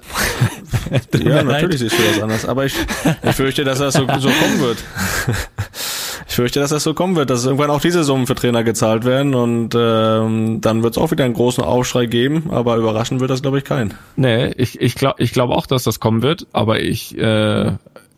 ja, 1.19 1.43
natürlich 1.43 1.79
sehe 1.79 1.87
ich 1.87 2.15
das 2.15 2.21
anders. 2.21 2.45
Aber 2.45 2.65
ich, 2.65 2.75
ich 3.23 3.35
fürchte, 3.35 3.63
dass 3.63 3.79
das 3.79 3.95
so, 3.95 4.01
so 4.19 4.29
kommen 4.29 4.59
wird. 4.59 4.77
Ich 6.37 6.39
fürchte, 6.39 6.59
dass 6.59 6.69
das 6.69 6.83
so 6.83 6.93
kommen 6.93 7.15
wird, 7.15 7.31
dass 7.31 7.45
irgendwann 7.45 7.71
auch 7.71 7.81
diese 7.81 8.03
Summen 8.03 8.27
für 8.27 8.35
Trainer 8.35 8.63
gezahlt 8.63 9.05
werden 9.05 9.33
und 9.33 9.73
ähm, 9.75 10.61
dann 10.61 10.83
wird 10.83 10.95
es 10.95 11.01
auch 11.01 11.09
wieder 11.09 11.25
einen 11.25 11.33
großen 11.33 11.63
Aufschrei 11.63 12.05
geben, 12.05 12.51
aber 12.51 12.77
überraschen 12.77 13.19
wird 13.19 13.31
das, 13.31 13.41
glaube 13.41 13.57
ich, 13.57 13.63
keinen. 13.63 13.95
Nee, 14.17 14.53
ich, 14.55 14.79
ich 14.79 14.93
glaube 14.93 15.15
ich 15.17 15.31
glaub 15.31 15.49
auch, 15.49 15.65
dass 15.65 15.83
das 15.83 15.99
kommen 15.99 16.21
wird, 16.21 16.45
aber 16.53 16.79
ich, 16.79 17.17
äh, 17.17 17.71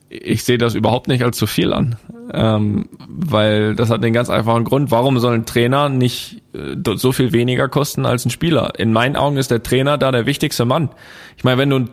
ich 0.10 0.44
sehe 0.44 0.58
das 0.58 0.76
überhaupt 0.76 1.08
nicht 1.08 1.24
als 1.24 1.38
zu 1.38 1.48
viel 1.48 1.72
an. 1.72 1.96
Ähm, 2.34 2.90
weil 3.08 3.74
das 3.76 3.90
hat 3.90 4.04
den 4.04 4.12
ganz 4.12 4.30
einfachen 4.30 4.66
Grund, 4.66 4.92
warum 4.92 5.18
soll 5.20 5.36
ein 5.36 5.46
Trainer 5.46 5.88
nicht 5.88 6.42
äh, 6.54 6.76
so 6.98 7.14
viel 7.14 7.32
weniger 7.32 7.70
kosten 7.70 8.06
als 8.06 8.26
ein 8.26 8.32
Spieler? 8.32 8.74
In 8.78 8.92
meinen 8.92 9.16
Augen 9.16 9.38
ist 9.38 9.50
der 9.50 9.64
Trainer 9.64 9.98
da 9.98 10.12
der 10.12 10.26
wichtigste 10.26 10.66
Mann. 10.66 10.90
Ich 11.38 11.46
meine, 11.46 11.58
wenn 11.58 11.70
du, 11.70 11.86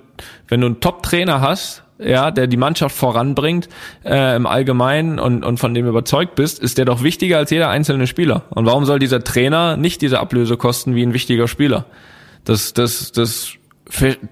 wenn 0.49 0.61
du 0.61 0.67
einen 0.67 0.81
Top-Trainer 0.81 1.41
hast, 1.41 1.85
ja, 1.99 2.31
der 2.31 2.47
die 2.47 2.57
Mannschaft 2.57 2.95
voranbringt 2.95 3.69
äh, 4.05 4.37
im 4.37 4.47
Allgemeinen 4.47 5.19
und, 5.19 5.45
und 5.45 5.59
von 5.59 5.75
dem 5.75 5.87
überzeugt 5.87 6.35
bist, 6.35 6.59
ist 6.59 6.79
der 6.79 6.85
doch 6.85 7.03
wichtiger 7.03 7.39
als 7.39 7.51
jeder 7.51 7.69
einzelne 7.69 8.07
Spieler. 8.07 8.45
Und 8.51 8.67
warum 8.67 8.85
soll 8.85 8.99
dieser 8.99 9.25
Trainer 9.25 9.77
nicht 9.77 10.03
diese 10.03 10.21
Ablöse 10.21 10.57
kosten 10.57 10.95
wie 10.95 11.03
ein 11.03 11.15
wichtiger 11.15 11.49
Spieler? 11.49 11.87
Das, 12.45 12.75
das, 12.75 13.13
das 13.13 13.53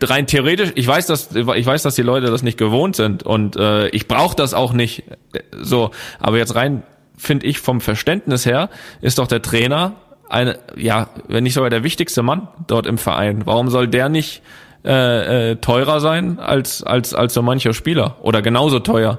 rein 0.02 0.26
theoretisch, 0.26 0.72
ich 0.74 0.86
weiß, 0.86 1.06
dass 1.06 1.34
ich 1.34 1.66
weiß, 1.66 1.82
dass 1.82 1.94
die 1.94 2.02
Leute 2.02 2.26
das 2.26 2.42
nicht 2.42 2.58
gewohnt 2.58 2.96
sind 2.96 3.22
und 3.22 3.56
äh, 3.56 3.88
ich 3.88 4.08
brauche 4.08 4.34
das 4.34 4.52
auch 4.52 4.72
nicht 4.72 5.04
so, 5.52 5.90
aber 6.18 6.38
jetzt 6.38 6.54
rein 6.54 6.82
finde 7.16 7.46
ich 7.46 7.60
vom 7.60 7.80
Verständnis 7.80 8.46
her 8.46 8.68
ist 9.00 9.18
doch 9.18 9.28
der 9.28 9.42
Trainer 9.42 9.92
eine 10.28 10.58
ja, 10.76 11.08
wenn 11.28 11.44
nicht 11.44 11.54
sogar 11.54 11.70
der 11.70 11.84
wichtigste 11.84 12.22
Mann 12.22 12.48
dort 12.66 12.86
im 12.86 12.98
Verein. 12.98 13.42
Warum 13.44 13.70
soll 13.70 13.86
der 13.86 14.08
nicht 14.08 14.42
äh, 14.84 15.52
äh, 15.52 15.56
teurer 15.56 16.00
sein 16.00 16.38
als 16.38 16.82
als 16.82 17.14
als 17.14 17.34
so 17.34 17.42
mancher 17.42 17.72
Spieler 17.72 18.16
oder 18.22 18.42
genauso 18.42 18.80
teuer. 18.80 19.18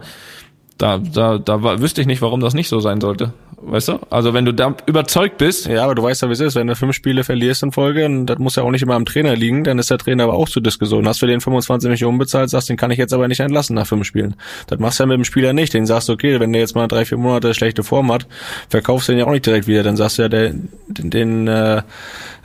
Da 0.78 0.98
da 0.98 1.38
da 1.38 1.80
wüsste 1.80 2.02
ich 2.02 2.08
nicht, 2.08 2.22
warum 2.22 2.40
das 2.40 2.54
nicht 2.54 2.70
so 2.70 2.80
sein 2.80 3.02
sollte. 3.02 3.34
Weißt 3.68 3.88
du? 3.88 4.00
Also 4.12 4.34
wenn 4.34 4.46
du 4.46 4.54
da 4.54 4.76
überzeugt 4.86 5.40
bist. 5.40 5.66
Ja, 5.66 5.86
aber 5.86 5.96
du 5.96 6.04
weißt 6.04 6.22
ja, 6.22 6.28
wie 6.28 6.34
es 6.34 6.40
ist. 6.40 6.56
Wenn 6.56 6.68
du 6.68 6.76
fünf 6.76 6.94
Spiele 6.94 7.24
verlierst 7.24 7.64
in 7.64 7.72
Folge, 7.72 8.06
und 8.06 8.28
das 8.28 8.38
muss 8.38 8.56
ja 8.56 8.64
auch 8.64 8.70
nicht 8.70 8.84
immer 8.84 8.94
am 8.94 9.06
Trainer 9.06 9.36
liegen, 9.36 9.64
dann 9.64 9.80
ist 9.80 9.90
der 9.90 9.98
Trainer 9.98 10.26
aber 10.26 10.34
auch 10.34 10.48
zur 10.48 10.62
Diskussion. 10.62 11.08
Hast 11.08 11.22
du 11.22 11.26
den 11.26 11.42
25 11.42 11.90
Millionen 11.90 12.20
bezahlt, 12.20 12.50
sagst, 12.52 12.70
den 12.70 12.78
kann 12.78 12.92
ich 12.92 13.00
jetzt 13.00 13.14
aber 13.14 13.28
nicht 13.28 13.40
entlassen 13.40 13.76
nach 13.76 13.88
fünf 13.88 14.06
Spielen. 14.06 14.36
Das 14.68 14.80
machst 14.80 15.00
du 15.00 15.04
ja 15.04 15.08
mit 15.08 15.18
dem 15.18 15.24
Spieler 15.24 15.54
nicht. 15.54 15.74
Den 15.74 15.88
sagst 15.88 16.10
du, 16.10 16.14
okay, 16.14 16.40
wenn 16.40 16.54
der 16.54 16.62
jetzt 16.62 16.76
mal 16.76 16.88
drei, 16.88 17.06
vier 17.06 17.18
Monate 17.18 17.56
schlechte 17.56 17.84
Form 17.84 18.12
hat, 18.12 18.28
verkaufst 18.70 19.08
du 19.08 19.14
den 19.14 19.20
ja 19.20 19.26
auch 19.26 19.32
nicht 19.32 19.46
direkt 19.46 19.68
wieder. 19.68 19.82
Dann 19.82 19.98
sagst 19.98 20.20
du 20.20 20.24
ja, 20.24 20.30
der, 20.30 20.54
den, 20.88 21.10
den 21.10 21.48
äh, 21.48 21.82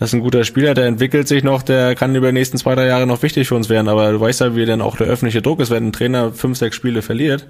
das 0.01 0.09
ist 0.09 0.15
ein 0.15 0.21
guter 0.21 0.43
Spieler, 0.45 0.75
der 0.75 0.87
entwickelt 0.87 1.29
sich 1.29 1.45
noch, 1.45 1.63
der 1.63 1.95
kann 1.95 2.15
über 2.17 2.29
die 2.29 2.33
nächsten 2.33 2.59
zwei, 2.59 2.75
drei 2.75 2.87
Jahre 2.87 3.07
noch 3.07 3.23
wichtig 3.23 3.47
für 3.47 3.55
uns 3.55 3.69
werden. 3.69 3.89
Aber 3.89 4.11
du 4.11 4.21
weißt 4.21 4.41
ja, 4.41 4.57
wie 4.57 4.67
dann 4.67 4.81
auch 4.81 4.97
der 4.97 5.07
öffentliche 5.07 5.43
Druck 5.43 5.61
ist, 5.61 5.71
wenn 5.71 5.89
ein 5.89 5.93
Trainer 5.93 6.33
fünf, 6.33 6.59
sechs 6.59 6.75
Spiele 6.75 7.03
verliert 7.03 7.47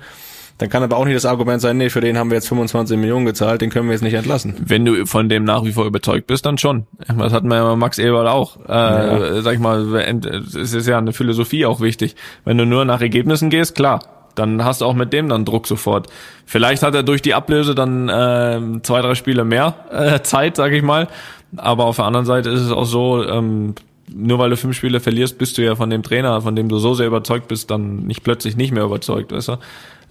dann 0.61 0.69
kann 0.69 0.83
aber 0.83 0.99
auch 0.99 1.07
nicht 1.07 1.17
das 1.17 1.25
Argument 1.25 1.63
sein, 1.63 1.79
nee, 1.79 1.89
für 1.89 2.03
den 2.03 2.19
haben 2.19 2.31
wir 2.31 2.35
jetzt 2.35 2.49
25 2.49 2.99
Millionen 2.99 3.25
gezahlt, 3.25 3.63
den 3.63 3.71
können 3.71 3.87
wir 3.87 3.93
jetzt 3.93 4.03
nicht 4.03 4.13
entlassen. 4.13 4.57
Wenn 4.61 4.85
du 4.85 5.07
von 5.07 5.31
dem 5.31 5.45
nach 5.45 5.65
wie 5.65 5.73
vor 5.73 5.87
überzeugt 5.87 6.27
bist, 6.27 6.45
dann 6.45 6.59
schon. 6.59 6.87
Das 6.99 7.33
hatten 7.33 7.49
wir 7.49 7.57
ja 7.57 7.77
Max 7.77 7.99
Eberl 7.99 8.29
auch. 8.29 8.59
Äh, 8.69 8.73
ja. 8.73 9.41
Sag 9.41 9.55
ich 9.55 9.59
mal, 9.59 9.95
es 9.97 10.75
ist 10.75 10.87
ja 10.87 10.99
eine 10.99 11.15
Philosophie 11.15 11.65
auch 11.65 11.81
wichtig. 11.81 12.15
Wenn 12.45 12.59
du 12.59 12.67
nur 12.67 12.85
nach 12.85 13.01
Ergebnissen 13.01 13.49
gehst, 13.49 13.75
klar, 13.75 14.01
dann 14.35 14.63
hast 14.63 14.83
du 14.83 14.85
auch 14.85 14.95
mit 14.95 15.15
dem 15.15 15.31
dann 15.31 15.47
Druck 15.47 15.67
sofort. 15.67 16.09
Vielleicht 16.45 16.83
hat 16.83 16.95
er 16.95 17.03
durch 17.05 17.23
die 17.23 17.33
Ablöse 17.33 17.75
dann 17.75 18.11
äh, 18.11 18.83
zwei, 18.83 19.01
drei 19.01 19.15
Spiele 19.15 19.45
mehr 19.45 19.75
äh, 19.91 20.21
Zeit, 20.21 20.57
sag 20.57 20.73
ich 20.73 20.83
mal. 20.83 21.09
Aber 21.57 21.85
auf 21.85 21.97
der 21.97 22.05
anderen 22.05 22.27
Seite 22.27 22.51
ist 22.51 22.61
es 22.61 22.71
auch 22.71 22.85
so, 22.85 23.25
ähm, 23.25 23.75
nur 24.13 24.39
weil 24.39 24.51
du 24.51 24.57
fünf 24.57 24.77
Spiele 24.77 25.01
verlierst, 25.01 25.39
bist 25.39 25.59
du 25.59 25.63
ja 25.63 25.77
von 25.77 25.91
dem 25.91 26.03
Trainer, 26.03 26.41
von 26.43 26.57
dem 26.57 26.69
du 26.69 26.79
so 26.79 26.95
sehr 26.95 27.07
überzeugt 27.07 27.49
bist, 27.49 27.71
dann 27.71 27.99
nicht 28.07 28.25
plötzlich 28.25 28.57
nicht 28.57 28.73
mehr 28.73 28.85
überzeugt, 28.85 29.33
weißt 29.33 29.49
du? 29.49 29.57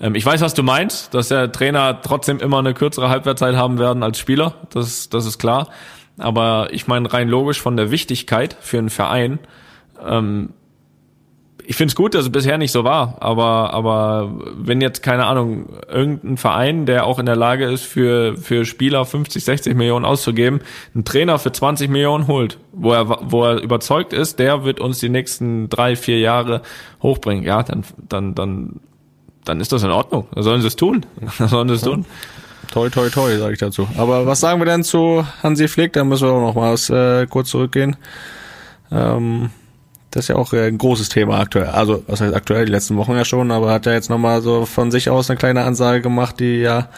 Ähm, 0.02 0.16
ich 0.16 0.26
weiß, 0.26 0.42
was 0.42 0.54
du 0.54 0.64
meinst, 0.64 1.14
dass 1.14 1.28
der 1.30 1.52
Trainer 1.52 2.02
trotzdem 2.02 2.40
immer 2.40 2.60
eine 2.60 2.74
kürzere 2.74 3.10
Halbwertzeit 3.10 3.56
haben 3.56 3.80
werden 3.80 4.04
als 4.04 4.18
Spieler. 4.18 4.56
Das, 4.72 5.10
das 5.10 5.26
ist 5.26 5.40
klar. 5.40 5.68
Aber 6.18 6.70
ich 6.72 6.88
meine 6.88 7.12
rein 7.12 7.30
logisch 7.30 7.62
von 7.62 7.78
der 7.78 7.92
Wichtigkeit 7.92 8.58
für 8.60 8.78
einen 8.78 8.90
Verein. 8.90 9.40
Ähm, 10.06 10.50
ich 11.70 11.76
finde 11.76 11.92
es 11.92 11.96
gut, 11.96 12.16
dass 12.16 12.24
es 12.24 12.32
bisher 12.32 12.58
nicht 12.58 12.72
so 12.72 12.84
war, 12.84 13.18
aber 13.20 13.76
aber 13.76 14.34
wenn 14.56 14.82
jetzt 14.82 15.04
keine 15.04 15.28
Ahnung 15.28 15.68
irgendein 15.88 16.38
Verein, 16.38 16.88
der 16.88 17.06
auch 17.06 17.20
in 17.20 17.28
der 17.28 17.36
Lage 17.36 17.66
ist 17.66 17.84
für 17.84 18.36
für 18.38 18.66
Spieler 18.66 19.06
50, 19.06 19.44
60 19.44 19.76
Millionen 19.76 20.04
auszugeben, 20.04 20.62
einen 20.96 21.06
Trainer 21.06 21.38
für 21.38 21.52
20 21.52 21.88
Millionen 21.92 22.26
holt, 22.26 22.58
wo 22.72 22.92
er 22.92 23.20
wo 23.22 23.44
er 23.46 23.62
überzeugt 23.62 24.14
ist, 24.14 24.40
der 24.40 24.64
wird 24.64 24.80
uns 24.80 24.98
die 24.98 25.10
nächsten 25.10 25.70
drei, 25.70 25.96
vier 25.96 26.18
Jahre 26.18 26.64
hochbringen, 27.04 27.44
ja, 27.44 27.62
dann 27.62 27.84
dann 28.00 28.34
dann 28.34 28.80
dann 29.46 29.62
ist 29.62 29.72
das 29.72 29.84
in 29.84 29.92
Ordnung. 29.92 30.26
Da 30.34 30.42
sollen 30.42 30.62
sie 30.62 30.68
es 30.68 30.76
tun. 30.76 31.06
Da 31.38 31.48
sollen 31.48 31.70
sie 31.70 31.76
es 31.76 31.82
tun. 31.82 32.04
Toi, 32.72 32.90
toi, 32.90 33.10
toi, 33.10 33.38
sage 33.38 33.54
ich 33.54 33.60
dazu. 33.60 33.88
Aber 33.96 34.26
was 34.26 34.40
sagen 34.40 34.60
wir 34.60 34.66
denn 34.66 34.84
zu 34.84 35.24
Hansi 35.44 35.68
Flick? 35.68 35.94
Da 35.94 36.04
müssen 36.04 36.28
wir 36.28 36.34
auch 36.34 36.42
noch 36.42 36.56
mal 36.56 36.74
äh, 37.22 37.28
kurz 37.28 37.50
zurückgehen. 37.50 37.96
Ähm, 38.92 39.52
Das 40.12 40.26
ist 40.26 40.28
ja 40.30 40.36
auch 40.36 40.54
äh, 40.54 40.68
ein 40.68 40.78
großes 40.78 41.10
Thema 41.10 41.40
aktuell. 41.40 41.68
Also, 41.68 42.04
was 42.08 42.22
heißt 42.22 42.34
aktuell, 42.34 42.66
die 42.66 42.72
letzten 42.72 42.98
Wochen 42.98 43.14
ja 43.14 43.26
schon, 43.26 43.52
aber 43.52 43.72
hat 43.72 43.86
ja 43.86 43.94
jetzt 43.94 44.10
nochmal 44.10 44.42
so 44.42 44.66
von 44.66 44.92
sich 44.92 45.10
aus 45.10 45.30
eine 45.30 45.38
kleine 45.38 45.64
Ansage 45.64 46.02
gemacht, 46.02 46.40
die 46.40 46.58
ja, 46.58 46.90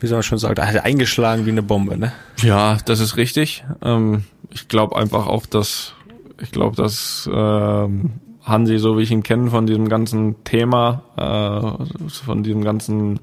wie 0.00 0.06
soll 0.06 0.18
man 0.18 0.22
schon 0.22 0.38
sagen, 0.38 0.60
hat 0.60 0.84
eingeschlagen 0.84 1.46
wie 1.46 1.50
eine 1.50 1.62
Bombe, 1.62 1.96
ne? 1.96 2.12
Ja, 2.42 2.78
das 2.84 3.00
ist 3.00 3.16
richtig. 3.16 3.64
Ähm, 3.82 4.24
ich 4.50 4.68
glaube 4.68 4.96
einfach 4.96 5.26
auch, 5.26 5.46
dass 5.46 5.94
ich 6.40 6.50
glaube, 6.50 6.76
dass 6.76 7.28
ähm, 7.32 8.10
Hansi, 8.42 8.78
so 8.78 8.98
wie 8.98 9.02
ich 9.02 9.10
ihn 9.10 9.22
kenne, 9.22 9.50
von 9.50 9.66
diesem 9.66 9.88
ganzen 9.88 10.42
Thema, 10.44 11.02
äh, 11.16 12.08
von 12.08 12.42
diesem 12.42 12.64
ganzen 12.64 13.20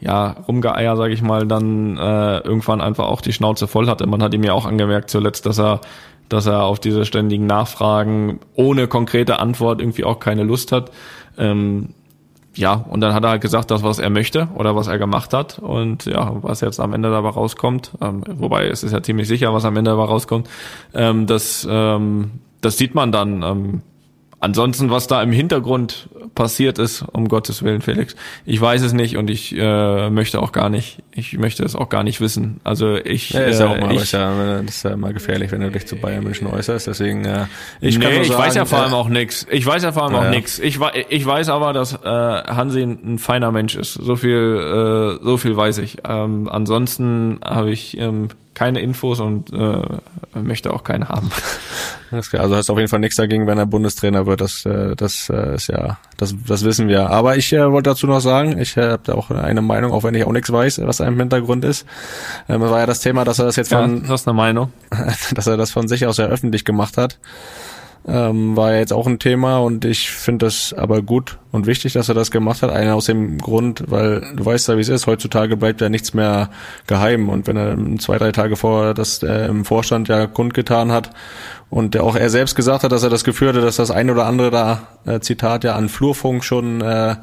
ja, 0.00 0.30
Rumgeeier, 0.48 0.96
sage 0.96 1.12
ich 1.12 1.20
mal, 1.20 1.46
dann 1.46 1.98
äh, 1.98 2.38
irgendwann 2.38 2.80
einfach 2.80 3.06
auch 3.06 3.20
die 3.20 3.32
Schnauze 3.32 3.66
voll 3.66 3.88
hatte. 3.88 4.06
Man 4.06 4.22
hat 4.22 4.32
ihm 4.32 4.44
ja 4.44 4.54
auch 4.54 4.64
angemerkt 4.64 5.10
zuletzt, 5.10 5.44
dass 5.44 5.58
er 5.58 5.80
dass 6.30 6.46
er 6.46 6.64
auf 6.64 6.80
diese 6.80 7.04
ständigen 7.04 7.46
Nachfragen 7.46 8.40
ohne 8.54 8.86
konkrete 8.88 9.38
Antwort 9.38 9.80
irgendwie 9.80 10.04
auch 10.04 10.20
keine 10.20 10.44
Lust 10.44 10.72
hat. 10.72 10.90
Ähm, 11.36 11.90
ja, 12.56 12.72
und 12.74 13.00
dann 13.00 13.14
hat 13.14 13.22
er 13.22 13.30
halt 13.30 13.42
gesagt, 13.42 13.70
das, 13.70 13.82
was 13.82 13.98
er 13.98 14.10
möchte 14.10 14.48
oder 14.54 14.74
was 14.74 14.88
er 14.88 14.98
gemacht 14.98 15.32
hat. 15.32 15.58
Und 15.58 16.06
ja, 16.06 16.32
was 16.42 16.60
jetzt 16.60 16.80
am 16.80 16.92
Ende 16.94 17.10
dabei 17.10 17.28
rauskommt, 17.30 17.92
ähm, 18.00 18.24
wobei 18.26 18.66
es 18.66 18.82
ist 18.82 18.92
ja 18.92 19.02
ziemlich 19.02 19.28
sicher, 19.28 19.52
was 19.54 19.64
am 19.64 19.76
Ende 19.76 19.92
dabei 19.92 20.04
rauskommt, 20.04 20.48
ähm, 20.94 21.26
das, 21.26 21.66
ähm, 21.70 22.30
das 22.60 22.76
sieht 22.76 22.94
man 22.94 23.12
dann. 23.12 23.42
Ähm, 23.42 23.82
Ansonsten, 24.42 24.90
was 24.90 25.06
da 25.06 25.22
im 25.22 25.32
Hintergrund 25.32 26.08
passiert 26.34 26.78
ist, 26.78 27.02
um 27.12 27.28
Gottes 27.28 27.62
Willen, 27.62 27.82
Felix, 27.82 28.16
ich 28.46 28.58
weiß 28.58 28.80
es 28.80 28.94
nicht 28.94 29.18
und 29.18 29.28
ich 29.28 29.54
äh, 29.54 30.08
möchte 30.08 30.40
auch 30.40 30.52
gar 30.52 30.70
nicht, 30.70 31.02
ich 31.12 31.36
möchte 31.36 31.62
es 31.62 31.76
auch 31.76 31.90
gar 31.90 32.02
nicht 32.04 32.22
wissen. 32.22 32.58
Also 32.64 32.96
ich, 32.96 33.30
ja, 33.30 33.40
ist 33.40 33.60
ja 33.60 33.68
auch 33.68 33.76
äh, 33.76 33.80
mal, 33.80 33.94
ich, 33.94 34.00
ist 34.00 34.12
ja, 34.12 34.62
das 34.62 34.76
ist 34.76 34.82
ja 34.82 34.92
immer 34.92 35.12
gefährlich, 35.12 35.52
wenn 35.52 35.60
du 35.60 35.70
dich 35.70 35.86
zu 35.86 35.96
Bayern 35.96 36.24
München 36.24 36.46
äußerst. 36.46 36.86
Deswegen, 36.86 37.26
äh, 37.26 37.46
ich, 37.82 38.00
kann 38.00 38.08
nee, 38.08 38.14
nur 38.14 38.22
ich 38.22 38.28
sagen, 38.28 38.42
weiß 38.42 38.54
ja 38.54 38.64
vor 38.64 38.78
äh, 38.78 38.82
allem 38.82 38.94
auch 38.94 39.08
nix. 39.10 39.46
Ich 39.50 39.66
weiß 39.66 39.82
ja 39.82 39.92
vor 39.92 40.04
allem 40.04 40.14
Ja, 40.14 40.20
auch 40.20 40.30
nix. 40.30 40.58
Ich, 40.58 40.78
ich 41.10 41.26
weiß 41.26 41.50
aber, 41.50 41.74
dass 41.74 41.92
äh, 41.92 42.08
Hansi 42.08 42.82
ein 42.82 43.18
feiner 43.18 43.52
Mensch 43.52 43.76
ist. 43.76 43.92
So 43.92 44.16
viel, 44.16 45.18
äh, 45.20 45.22
so 45.22 45.36
viel 45.36 45.54
weiß 45.54 45.78
ich. 45.78 45.98
Ähm, 46.08 46.48
ansonsten 46.50 47.40
habe 47.44 47.70
ich 47.70 47.98
ähm, 47.98 48.28
keine 48.60 48.80
Infos 48.80 49.20
und 49.20 49.50
äh, 49.54 50.38
möchte 50.38 50.74
auch 50.74 50.84
keine 50.84 51.08
haben. 51.08 51.30
Alles 52.10 52.28
klar, 52.28 52.42
also 52.42 52.56
hast 52.56 52.68
auf 52.68 52.76
jeden 52.76 52.90
Fall 52.90 52.98
nichts 52.98 53.16
dagegen, 53.16 53.46
wenn 53.46 53.56
er 53.56 53.64
Bundestrainer 53.64 54.26
wird. 54.26 54.42
Das, 54.42 54.66
äh, 54.66 54.94
das 54.96 55.30
äh, 55.30 55.54
ist 55.54 55.68
ja, 55.68 55.96
das, 56.18 56.34
das 56.46 56.62
wissen 56.62 56.86
wir. 56.86 57.08
Aber 57.08 57.38
ich 57.38 57.54
äh, 57.54 57.72
wollte 57.72 57.88
dazu 57.88 58.06
noch 58.06 58.20
sagen, 58.20 58.58
ich 58.58 58.76
äh, 58.76 58.82
habe 58.82 59.00
da 59.02 59.14
auch 59.14 59.30
eine 59.30 59.62
Meinung, 59.62 59.92
auch 59.92 60.04
wenn 60.04 60.14
ich 60.14 60.26
auch 60.26 60.32
nichts 60.32 60.52
weiß, 60.52 60.82
was 60.84 60.98
da 60.98 61.06
im 61.06 61.18
Hintergrund 61.18 61.64
ist. 61.64 61.86
Ähm, 62.50 62.60
das 62.60 62.70
war 62.70 62.80
ja 62.80 62.86
das 62.86 63.00
Thema, 63.00 63.24
dass 63.24 63.38
er 63.38 63.46
das 63.46 63.56
jetzt 63.56 63.70
Ja, 63.70 63.80
von, 63.80 64.02
du 64.02 64.08
hast 64.10 64.28
eine 64.28 64.36
Meinung. 64.36 64.70
dass 65.34 65.46
er 65.46 65.56
das 65.56 65.70
von 65.70 65.88
sich 65.88 66.06
aus 66.06 66.18
ja 66.18 66.26
öffentlich 66.26 66.66
gemacht 66.66 66.98
hat. 66.98 67.18
Ähm, 68.08 68.56
war 68.56 68.72
ja 68.72 68.78
jetzt 68.78 68.94
auch 68.94 69.06
ein 69.06 69.18
Thema 69.18 69.58
und 69.58 69.84
ich 69.84 70.10
finde 70.10 70.46
das 70.46 70.72
aber 70.72 71.02
gut 71.02 71.38
und 71.52 71.66
wichtig, 71.66 71.92
dass 71.92 72.08
er 72.08 72.14
das 72.14 72.30
gemacht 72.30 72.62
hat. 72.62 72.70
Einer 72.70 72.94
aus 72.94 73.04
dem 73.04 73.36
Grund, 73.36 73.84
weil 73.88 74.22
du 74.34 74.44
weißt 74.44 74.68
ja, 74.68 74.76
wie 74.78 74.80
es 74.80 74.88
ist. 74.88 75.06
Heutzutage 75.06 75.56
bleibt 75.56 75.82
ja 75.82 75.90
nichts 75.90 76.14
mehr 76.14 76.48
geheim. 76.86 77.28
Und 77.28 77.46
wenn 77.46 77.56
er 77.56 77.76
zwei, 77.98 78.16
drei 78.16 78.32
Tage 78.32 78.56
vorher 78.56 78.94
das 78.94 79.22
äh, 79.22 79.46
im 79.46 79.66
Vorstand 79.66 80.08
ja 80.08 80.26
kundgetan 80.26 80.92
hat 80.92 81.10
und 81.70 81.96
auch 81.98 82.16
er 82.16 82.30
selbst 82.30 82.56
gesagt 82.56 82.82
hat, 82.82 82.90
dass 82.90 83.04
er 83.04 83.10
das 83.10 83.22
Gefühl 83.22 83.48
hatte, 83.50 83.60
dass 83.60 83.76
das 83.76 83.92
ein 83.92 84.10
oder 84.10 84.26
andere 84.26 84.50
da 84.50 84.82
äh, 85.06 85.20
Zitat 85.20 85.62
ja 85.62 85.76
an 85.76 85.88
Flurfunk 85.88 86.42
schon 86.44 86.80
äh, 86.80 87.14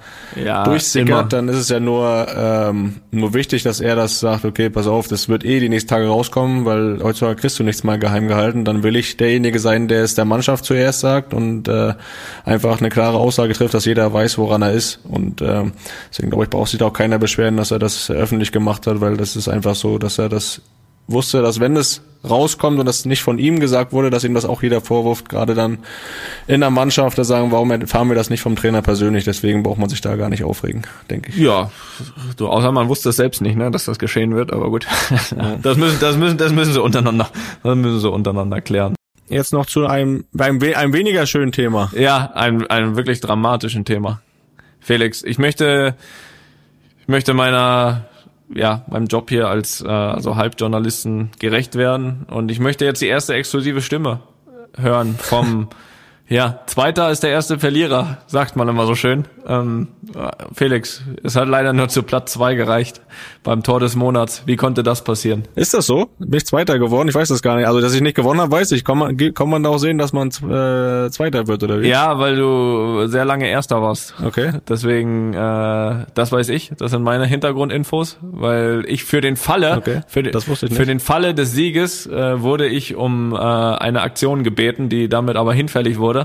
Ja, 0.42 0.64
durchsickert, 0.64 1.10
immer. 1.10 1.24
dann 1.26 1.50
ist 1.50 1.58
es 1.58 1.68
ja 1.68 1.82
nur 1.82 2.28
ähm, 2.34 2.96
nur 3.12 3.34
wichtig, 3.34 3.64
dass 3.64 3.82
er 3.82 3.98
das 3.98 4.22
sagt, 4.22 4.46
okay, 4.46 4.70
pass 4.70 4.88
auf, 4.88 5.10
das 5.10 5.28
wird 5.28 5.44
eh 5.44 5.60
die 5.60 5.68
nächsten 5.68 5.90
Tage 5.90 6.08
rauskommen, 6.08 6.64
weil 6.64 7.00
heutzutage 7.04 7.36
kriegst 7.42 7.60
du 7.60 7.64
nichts 7.64 7.84
mal 7.84 8.00
geheim 8.00 8.30
gehalten, 8.30 8.64
dann 8.64 8.84
will 8.84 8.96
ich 8.96 9.18
derjenige 9.18 9.60
sein, 9.60 9.90
der 9.90 10.04
es 10.04 10.16
der 10.16 10.24
Mannschaft 10.26 10.64
zuerst 10.64 11.02
sagt 11.02 11.34
und 11.34 11.68
äh, 11.68 11.94
einfach 12.46 12.80
eine 12.80 12.90
klare 12.90 13.18
Aussage 13.18 13.52
trifft, 13.54 13.74
dass 13.74 13.84
jeder 13.84 14.14
weiß, 14.14 14.38
woran 14.38 14.62
er 14.62 14.72
ist. 14.72 15.02
Und 15.04 15.42
ähm, 15.42 15.74
deswegen 16.10 16.30
glaube 16.30 16.46
ich, 16.46 16.50
braucht 16.50 16.70
sich 16.70 16.80
da 16.80 16.86
auch 16.86 16.94
keiner 16.94 17.20
beschweren, 17.20 17.58
dass 17.58 17.72
er 17.72 17.80
das 17.80 18.10
öffentlich 18.10 18.54
gemacht 18.54 18.88
hat, 18.88 19.02
weil 19.02 19.18
das 19.18 19.36
ist 19.36 19.50
einfach 19.50 19.76
so, 19.76 19.98
dass 19.98 20.18
er 20.20 20.30
das 20.30 20.62
wusste, 21.08 21.42
dass 21.42 21.60
wenn 21.60 21.76
es 21.76 22.02
rauskommt 22.24 22.80
und 22.80 22.86
das 22.86 23.06
nicht 23.06 23.22
von 23.22 23.38
ihm 23.38 23.60
gesagt 23.60 23.94
wurde, 23.94 24.10
dass 24.10 24.24
ihm 24.24 24.34
das 24.34 24.46
auch 24.46 24.64
jeder 24.64 24.82
vorwirft, 24.82 25.30
gerade 25.30 25.56
dann 25.56 25.80
in 26.48 26.62
der 26.62 26.70
Mannschaft, 26.70 27.18
da 27.18 27.24
sagen, 27.24 27.52
warum 27.52 27.72
erfahren 27.72 28.10
wir 28.10 28.16
das 28.16 28.30
nicht 28.30 28.42
vom 28.42 28.56
Trainer 28.56 28.82
persönlich, 28.82 29.24
deswegen 29.24 29.64
braucht 29.64 29.80
man 29.80 29.90
sich 29.90 30.02
da 30.02 30.16
gar 30.16 30.30
nicht 30.30 30.44
aufregen, 30.44 30.84
denke 31.10 31.30
ich. 31.30 31.38
Ja, 31.38 31.72
so, 32.38 32.50
außer 32.50 32.72
man 32.72 32.88
wusste 32.90 33.10
es 33.10 33.16
selbst 33.18 33.42
nicht, 33.42 33.56
ne, 33.56 33.72
dass 33.72 33.86
das 33.86 34.00
geschehen 34.00 34.36
wird, 34.36 34.54
aber 34.54 34.70
gut. 34.70 34.88
Das 35.62 35.78
müssen, 35.78 36.00
das 36.00 36.18
müssen, 36.18 36.38
das 36.38 36.52
müssen 36.52 36.74
sie 36.74 36.82
untereinander, 36.82 37.30
das 37.64 37.76
müssen 37.76 38.00
sie 38.00 38.10
untereinander 38.10 38.62
klären. 38.62 38.96
Jetzt 39.30 39.52
noch 39.54 39.66
zu 39.66 39.86
einem, 39.88 40.26
einem, 40.38 40.62
einem 40.62 40.94
weniger 40.94 41.26
schönen 41.26 41.52
Thema. 41.52 41.92
Ja, 41.96 42.32
ein, 42.34 42.66
ein 42.68 42.96
wirklich 42.96 43.20
dramatischen 43.20 43.84
Thema. 43.84 44.22
Felix, 44.80 45.22
ich 45.24 45.38
möchte, 45.38 45.96
ich 47.02 47.08
möchte 47.08 47.34
meiner, 47.34 48.06
ja, 48.54 48.84
meinem 48.88 49.08
Job 49.08 49.30
hier 49.30 49.48
als 49.48 49.82
äh, 49.82 49.88
also 49.88 50.36
Halbjournalisten 50.36 51.32
gerecht 51.40 51.76
werden. 51.76 52.26
Und 52.30 52.52
ich 52.52 52.60
möchte 52.60 52.86
jetzt 52.86 53.02
die 53.02 53.08
erste 53.08 53.34
exklusive 53.34 53.82
Stimme 53.82 54.22
hören 54.78 55.16
vom, 55.18 55.70
ja, 56.30 56.60
Zweiter 56.66 57.10
ist 57.10 57.24
der 57.24 57.30
erste 57.30 57.58
Verlierer, 57.60 58.18
sagt 58.28 58.56
man 58.56 58.68
immer 58.68 58.86
so 58.86 58.96
schön. 58.96 59.26
Ähm, 59.48 59.88
äh, 60.14 60.30
Felix, 60.54 61.02
es 61.24 61.36
hat 61.38 61.48
leider 61.48 61.72
nur 61.72 61.88
zu 61.88 62.04
Platz 62.04 62.34
zwei 62.34 62.56
gereicht 62.56 63.00
beim 63.44 63.64
Tor 63.64 63.80
des 63.80 63.96
Monats. 63.96 64.44
Wie 64.46 64.58
konnte 64.58 64.84
das 64.84 65.04
passieren? 65.06 65.44
Ist 65.56 65.74
das 65.74 65.86
so? 65.86 66.10
Bin 66.20 66.34
ich 66.38 66.46
Zweiter 66.46 66.80
geworden? 66.80 67.08
Ich 67.08 67.16
weiß 67.16 67.30
das 67.30 67.42
gar 67.42 67.56
nicht. 67.56 67.66
Also, 67.66 67.80
dass 67.80 67.94
ich 67.94 68.02
nicht 68.02 68.16
gewonnen 68.16 68.42
habe, 68.42 68.52
weiß 68.52 68.74
ich. 68.74 68.84
Kann 68.84 68.98
man, 68.98 69.16
kann 69.34 69.50
man 69.50 69.64
da 69.64 69.70
auch 69.70 69.78
sehen, 69.78 69.98
dass 69.98 70.12
man 70.12 70.28
äh, 70.28 71.10
Zweiter 71.12 71.48
wird, 71.48 71.64
oder 71.64 71.80
wie? 71.82 71.88
Ja, 71.88 72.20
weil 72.20 72.36
du 72.36 73.08
sehr 73.08 73.24
lange 73.24 73.48
Erster 73.48 73.82
warst. 73.82 74.14
Okay. 74.22 74.52
Deswegen, 74.68 75.34
äh, 75.34 76.06
das 76.14 76.32
weiß 76.34 76.50
ich. 76.50 76.72
Das 76.78 76.92
sind 76.92 77.04
meine 77.04 77.26
Hintergrundinfos, 77.26 78.18
weil 78.22 78.84
ich 78.88 79.06
für 79.06 79.22
den 79.22 79.38
Falle, 79.38 79.78
Okay, 79.78 80.02
für, 80.08 80.24
den, 80.24 80.34
das 80.34 80.50
wusste 80.50 80.66
ich 80.66 80.72
nicht. 80.72 80.80
für 80.80 80.86
den 80.86 81.00
Falle 81.00 81.34
des 81.34 81.54
Sieges 81.54 82.06
äh, 82.06 82.42
wurde 82.42 82.68
ich 82.68 82.96
um 82.96 83.34
äh, 83.34 83.38
eine 83.38 84.02
Aktion 84.02 84.44
gebeten, 84.44 84.90
die 84.90 85.08
damit 85.08 85.38
aber 85.38 85.54
hinfällig 85.54 86.00
wurde. 86.00 86.17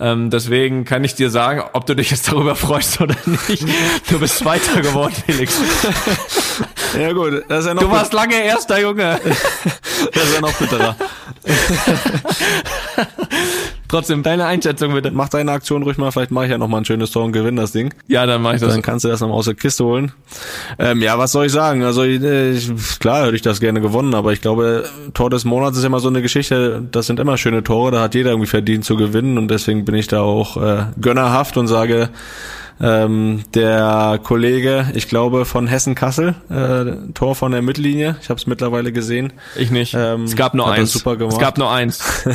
Ähm, 0.00 0.30
deswegen 0.30 0.84
kann 0.84 1.02
ich 1.02 1.16
dir 1.16 1.28
sagen, 1.28 1.60
ob 1.72 1.86
du 1.86 1.96
dich 1.96 2.12
jetzt 2.12 2.28
darüber 2.28 2.54
freust 2.54 3.00
oder 3.00 3.16
nicht. 3.26 3.64
Du 4.08 4.20
bist 4.20 4.38
Zweiter 4.38 4.80
geworden, 4.80 5.12
Felix. 5.26 5.60
Ja, 6.96 7.12
gut. 7.12 7.42
Das 7.48 7.60
ist 7.60 7.66
ja 7.66 7.74
noch, 7.74 7.82
Du 7.82 7.90
warst 7.90 8.12
lange 8.12 8.40
Erster, 8.40 8.80
Junge. 8.80 9.20
das 10.12 10.24
ist 10.24 10.34
ja 10.34 10.40
noch 10.40 10.52
bitterer. 10.52 10.94
Trotzdem, 13.88 14.22
deine 14.22 14.44
Einschätzung 14.44 14.92
bitte. 14.92 15.10
Mach 15.10 15.30
deine 15.30 15.50
Aktion 15.52 15.82
ruhig 15.82 15.96
mal. 15.96 16.12
Vielleicht 16.12 16.30
mache 16.30 16.44
ich 16.44 16.50
ja 16.50 16.58
noch 16.58 16.68
mal 16.68 16.78
ein 16.78 16.84
schönes 16.84 17.10
Tor 17.10 17.24
und 17.24 17.32
gewinne 17.32 17.62
das 17.62 17.72
Ding. 17.72 17.94
Ja, 18.06 18.26
dann 18.26 18.42
mach 18.42 18.54
ich 18.54 18.60
das. 18.60 18.72
Dann 18.72 18.82
kannst 18.82 19.04
du 19.04 19.08
das 19.08 19.20
noch 19.20 19.28
mal 19.28 19.34
aus 19.34 19.46
der 19.46 19.54
Kiste 19.54 19.84
holen. 19.84 20.12
Ähm, 20.78 21.00
ja, 21.00 21.18
was 21.18 21.32
soll 21.32 21.46
ich 21.46 21.52
sagen? 21.52 21.82
Also 21.82 22.02
ich, 22.02 22.20
klar 23.00 23.26
hätte 23.26 23.36
ich 23.36 23.42
das 23.42 23.60
gerne 23.60 23.80
gewonnen, 23.80 24.14
aber 24.14 24.32
ich 24.32 24.42
glaube, 24.42 24.84
Tor 25.14 25.30
des 25.30 25.44
Monats 25.46 25.78
ist 25.78 25.84
immer 25.84 26.00
so 26.00 26.08
eine 26.08 26.20
Geschichte. 26.20 26.86
Das 26.92 27.06
sind 27.06 27.18
immer 27.18 27.38
schöne 27.38 27.64
Tore. 27.64 27.90
Da 27.90 28.02
hat 28.02 28.14
jeder 28.14 28.30
irgendwie 28.30 28.48
verdient 28.48 28.84
zu 28.84 28.96
gewinnen 28.96 29.38
und 29.38 29.48
deswegen 29.48 29.84
bin 29.86 29.94
ich 29.94 30.06
da 30.06 30.20
auch 30.20 30.56
äh, 30.58 30.84
gönnerhaft 31.00 31.56
und 31.56 31.66
sage, 31.66 32.10
ähm, 32.80 33.44
der 33.54 34.20
Kollege, 34.22 34.90
ich 34.94 35.08
glaube 35.08 35.44
von 35.44 35.66
Hessen 35.66 35.94
Kassel, 35.94 36.34
äh, 36.50 37.12
Tor 37.14 37.34
von 37.34 37.52
der 37.52 37.62
Mittellinie. 37.62 38.16
Ich 38.22 38.30
habe 38.30 38.38
es 38.38 38.46
mittlerweile 38.46 38.92
gesehen. 38.92 39.32
Ich 39.56 39.70
nicht. 39.70 39.94
Ähm, 39.94 40.24
es 40.24 40.36
gab 40.36 40.54
nur 40.54 40.70
eins. 40.70 40.92
super 40.92 41.16
gemacht. 41.16 41.34
Es 41.34 41.40
gab 41.40 41.58
nur 41.58 41.70
eins. 41.70 42.24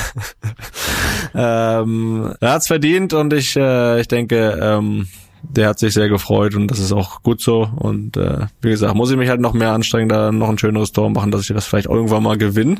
Ähm, 1.36 2.34
er 2.40 2.52
hat's 2.52 2.68
verdient 2.68 3.14
und 3.14 3.34
ich, 3.34 3.56
äh, 3.56 4.00
ich 4.00 4.08
denke, 4.08 4.60
ähm, 4.62 5.08
der 5.44 5.70
hat 5.70 5.80
sich 5.80 5.94
sehr 5.94 6.10
gefreut 6.10 6.56
und 6.56 6.68
das 6.70 6.80
ist 6.80 6.92
auch 6.92 7.22
gut 7.22 7.42
so. 7.42 7.70
Und 7.76 8.18
äh, 8.18 8.48
wie 8.62 8.70
gesagt, 8.70 8.96
muss 8.96 9.12
ich 9.12 9.18
mich 9.18 9.30
halt 9.30 9.42
noch 9.42 9.54
mehr 9.54 9.72
anstrengen, 9.72 10.10
da 10.10 10.32
noch 10.32 10.50
ein 10.50 10.58
schöneres 10.58 10.92
Tor 10.92 11.10
machen, 11.10 11.32
dass 11.32 11.42
ich 11.42 11.54
das 11.54 11.66
vielleicht 11.66 11.88
irgendwann 11.88 12.24
mal 12.24 12.38
gewinne. 12.38 12.78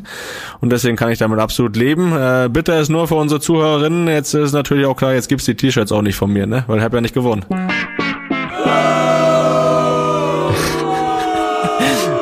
Und 0.62 0.72
deswegen 0.72 0.96
kann 0.96 1.12
ich 1.12 1.20
damit 1.20 1.40
absolut 1.40 1.76
leben. 1.76 2.14
Äh, 2.14 2.50
bitter 2.52 2.80
ist 2.80 2.90
nur 2.90 3.08
für 3.08 3.16
unsere 3.16 3.42
Zuhörerinnen. 3.42 4.08
Jetzt 4.08 4.34
ist 4.34 4.54
natürlich 4.54 4.86
auch 4.86 4.96
klar, 4.96 5.14
jetzt 5.14 5.30
gibt's 5.30 5.46
die 5.46 5.56
T-Shirts 5.56 5.92
auch 5.92 6.02
nicht 6.02 6.16
von 6.16 6.32
mir, 6.32 6.48
ne? 6.48 6.64
Weil 6.68 6.78
ich 6.78 6.84
habe 6.84 6.98
ja 6.98 7.02
nicht 7.02 7.14
gewonnen. 7.14 7.46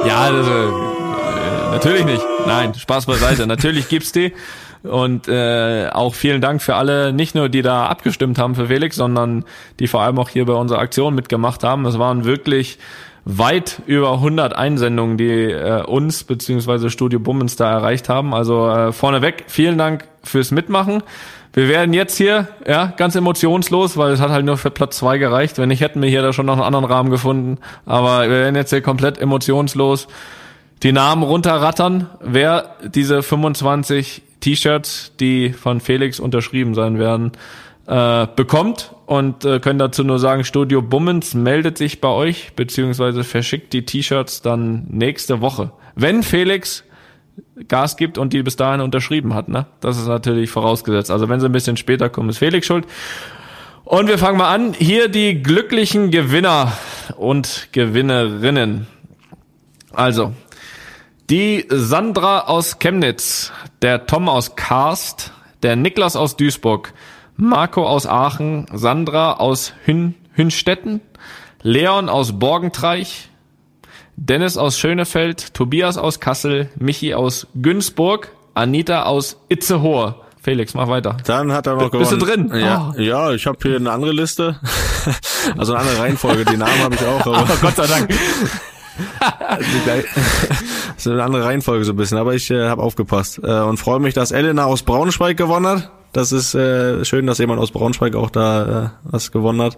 Ja, 0.03 0.31
das, 0.31 0.47
äh, 0.47 1.71
natürlich 1.71 2.05
nicht. 2.05 2.25
Nein, 2.47 2.73
Spaß 2.73 3.05
beiseite. 3.05 3.45
natürlich 3.45 3.87
gibt's 3.87 4.11
die. 4.11 4.33
Und 4.83 5.27
äh, 5.27 5.89
auch 5.91 6.15
vielen 6.15 6.41
Dank 6.41 6.61
für 6.61 6.75
alle, 6.75 7.13
nicht 7.13 7.35
nur 7.35 7.49
die 7.49 7.61
da 7.61 7.85
abgestimmt 7.85 8.39
haben 8.39 8.55
für 8.55 8.67
Felix, 8.67 8.95
sondern 8.95 9.45
die 9.79 9.87
vor 9.87 10.01
allem 10.01 10.17
auch 10.17 10.29
hier 10.29 10.45
bei 10.45 10.53
unserer 10.53 10.79
Aktion 10.79 11.13
mitgemacht 11.13 11.63
haben. 11.63 11.85
Es 11.85 11.99
waren 11.99 12.25
wirklich 12.25 12.79
weit 13.23 13.81
über 13.85 14.13
100 14.13 14.55
Einsendungen, 14.55 15.17
die 15.17 15.29
äh, 15.29 15.83
uns 15.83 16.23
beziehungsweise 16.23 16.89
Studio 16.89 17.19
Bummens 17.19 17.55
da 17.55 17.71
erreicht 17.71 18.09
haben. 18.09 18.33
Also 18.33 18.67
äh, 18.67 18.91
vorneweg, 18.91 19.43
vielen 19.47 19.77
Dank 19.77 20.05
fürs 20.23 20.51
Mitmachen. 20.51 21.03
Wir 21.53 21.67
werden 21.67 21.93
jetzt 21.93 22.17
hier, 22.17 22.47
ja, 22.65 22.93
ganz 22.95 23.15
emotionslos, 23.15 23.97
weil 23.97 24.13
es 24.13 24.21
hat 24.21 24.31
halt 24.31 24.45
nur 24.45 24.57
für 24.57 24.71
Platz 24.71 24.97
zwei 24.97 25.17
gereicht. 25.17 25.57
Wenn 25.57 25.67
nicht, 25.67 25.81
hätten 25.81 26.01
wir 26.01 26.09
hier 26.09 26.21
da 26.21 26.31
schon 26.31 26.45
noch 26.45 26.53
einen 26.53 26.63
anderen 26.63 26.85
Rahmen 26.85 27.11
gefunden. 27.11 27.59
Aber 27.85 28.21
wir 28.23 28.29
werden 28.29 28.55
jetzt 28.55 28.69
hier 28.69 28.81
komplett 28.81 29.19
emotionslos 29.19 30.07
die 30.81 30.93
Namen 30.93 31.21
runterrattern, 31.21 32.09
wer 32.21 32.75
diese 32.83 33.21
25 33.21 34.23
T-Shirts, 34.41 35.13
die 35.19 35.51
von 35.53 35.79
Felix 35.79 36.19
unterschrieben 36.19 36.75
sein 36.75 36.99
werden, 36.99 37.31
äh, 37.87 38.27
bekommt 38.35 38.93
und 39.05 39.45
äh, 39.45 39.59
können 39.59 39.79
dazu 39.79 40.03
nur 40.03 40.19
sagen, 40.19 40.43
Studio 40.43 40.81
Bummens 40.81 41.33
meldet 41.33 41.77
sich 41.77 42.01
bei 42.01 42.09
euch, 42.09 42.53
beziehungsweise 42.55 43.23
verschickt 43.23 43.73
die 43.73 43.85
T-Shirts 43.85 44.41
dann 44.41 44.85
nächste 44.89 45.41
Woche. 45.41 45.71
Wenn 45.95 46.23
Felix 46.23 46.83
Gas 47.67 47.97
gibt 47.97 48.17
und 48.17 48.33
die 48.33 48.43
bis 48.43 48.55
dahin 48.55 48.81
unterschrieben 48.81 49.33
hat, 49.33 49.47
ne? 49.47 49.65
Das 49.79 49.97
ist 49.97 50.07
natürlich 50.07 50.49
vorausgesetzt. 50.49 51.11
Also 51.11 51.29
wenn 51.29 51.39
sie 51.39 51.45
ein 51.45 51.51
bisschen 51.51 51.77
später 51.77 52.09
kommen, 52.09 52.29
ist 52.29 52.37
Felix 52.37 52.67
schuld. 52.67 52.85
Und 53.83 54.07
wir 54.07 54.17
fangen 54.17 54.37
mal 54.37 54.53
an. 54.53 54.73
Hier 54.73 55.07
die 55.07 55.41
glücklichen 55.41 56.11
Gewinner 56.11 56.73
und 57.17 57.69
Gewinnerinnen. 57.71 58.87
Also, 59.93 60.33
die 61.31 61.65
Sandra 61.69 62.41
aus 62.41 62.77
Chemnitz, 62.79 63.53
der 63.81 64.05
Tom 64.05 64.27
aus 64.27 64.57
Karst, 64.57 65.31
der 65.63 65.77
Niklas 65.77 66.17
aus 66.17 66.35
Duisburg, 66.35 66.93
Marco 67.37 67.87
aus 67.87 68.05
Aachen, 68.05 68.67
Sandra 68.73 69.33
aus 69.35 69.71
Hün 69.85 70.15
Hünstetten, 70.33 70.99
Leon 71.61 72.09
aus 72.09 72.37
Borgentreich, 72.37 73.29
Dennis 74.17 74.57
aus 74.57 74.77
Schönefeld, 74.77 75.53
Tobias 75.53 75.97
aus 75.97 76.19
Kassel, 76.19 76.69
Michi 76.75 77.13
aus 77.13 77.47
Günzburg, 77.55 78.33
Anita 78.53 79.03
aus 79.03 79.37
Itzehoe. 79.47 80.15
Felix, 80.41 80.73
mach 80.73 80.89
weiter. 80.89 81.15
Dann 81.25 81.53
hat 81.53 81.65
er 81.67 81.75
noch 81.75 81.91
Bist 81.91 82.11
gewonnen. 82.11 82.19
du 82.19 82.25
drin? 82.49 82.61
Ja, 82.61 82.93
Oh. 82.93 82.99
ja 82.99 83.31
ich 83.31 83.45
habe 83.45 83.57
hier 83.61 83.75
eine 83.77 83.91
andere 83.91 84.11
Liste. 84.11 84.59
also 85.57 85.73
eine 85.75 85.81
andere 85.83 85.99
Reihenfolge. 86.03 86.43
Die 86.45 86.57
Namen 86.57 86.79
habe 86.79 86.95
ich 86.95 87.05
auch. 87.05 87.25
Aber 87.25 87.37
Aber 87.37 87.55
Gott 87.61 87.75
sei 87.75 87.87
Dank. 87.87 88.09
ist 91.05 91.11
eine 91.11 91.23
andere 91.23 91.45
Reihenfolge 91.45 91.85
so 91.85 91.93
ein 91.93 91.97
bisschen. 91.97 92.17
Aber 92.17 92.33
ich 92.33 92.49
äh, 92.51 92.67
habe 92.67 92.81
aufgepasst 92.81 93.39
äh, 93.43 93.61
und 93.61 93.77
freue 93.77 93.99
mich, 93.99 94.13
dass 94.13 94.31
Elena 94.31 94.65
aus 94.65 94.83
Braunschweig 94.83 95.37
gewonnen 95.37 95.67
hat. 95.67 95.91
Das 96.13 96.31
ist 96.33 96.55
äh, 96.55 97.05
schön, 97.05 97.25
dass 97.25 97.37
jemand 97.37 97.61
aus 97.61 97.71
Braunschweig 97.71 98.15
auch 98.15 98.29
da 98.29 98.85
äh, 98.85 98.89
was 99.03 99.31
gewonnen 99.31 99.61
hat. 99.61 99.77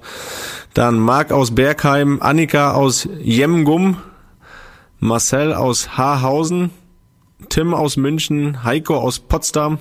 Dann 0.73 0.97
Marc 0.97 1.31
aus 1.31 1.53
Bergheim, 1.53 2.21
Annika 2.21 2.73
aus 2.73 3.07
Jemgum, 3.21 3.97
Marcel 4.99 5.53
aus 5.53 5.97
Haarhausen, 5.97 6.71
Tim 7.49 7.73
aus 7.73 7.97
München, 7.97 8.63
Heiko 8.63 8.97
aus 8.97 9.19
Potsdam, 9.19 9.77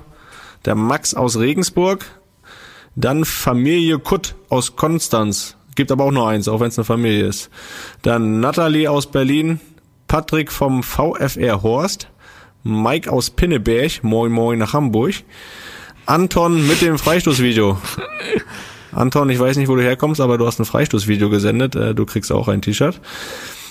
der 0.64 0.74
Max 0.74 1.14
aus 1.14 1.38
Regensburg, 1.38 2.05
dann 2.97 3.24
Familie 3.24 3.99
Kutt 3.99 4.34
aus 4.49 4.76
Konstanz. 4.76 5.57
Gibt 5.74 5.90
aber 5.90 6.05
auch 6.05 6.11
nur 6.11 6.28
eins, 6.28 6.49
auch 6.49 6.61
wenn 6.61 6.68
es 6.68 6.78
eine 6.78 6.84
Familie 6.84 7.26
ist. 7.26 7.51
Dann 8.03 8.40
Natalie 8.40 8.90
aus 8.90 9.07
Berlin, 9.07 9.61
Patrick 10.12 10.52
vom 10.52 10.82
VfR 10.82 11.62
Horst, 11.62 12.10
Mike 12.64 13.10
aus 13.10 13.30
Pinneberg, 13.30 14.04
moin 14.04 14.30
moin 14.30 14.58
nach 14.58 14.74
Hamburg, 14.74 15.14
Anton 16.04 16.68
mit 16.68 16.82
dem 16.82 16.98
Freistoßvideo. 16.98 17.78
Anton, 18.92 19.30
ich 19.30 19.38
weiß 19.38 19.56
nicht, 19.56 19.68
wo 19.68 19.74
du 19.74 19.80
herkommst, 19.82 20.20
aber 20.20 20.36
du 20.36 20.46
hast 20.46 20.58
ein 20.58 20.66
Freistoßvideo 20.66 21.30
gesendet. 21.30 21.76
Äh, 21.76 21.94
Du 21.94 22.04
kriegst 22.04 22.30
auch 22.30 22.48
ein 22.48 22.60
T-Shirt. 22.60 23.00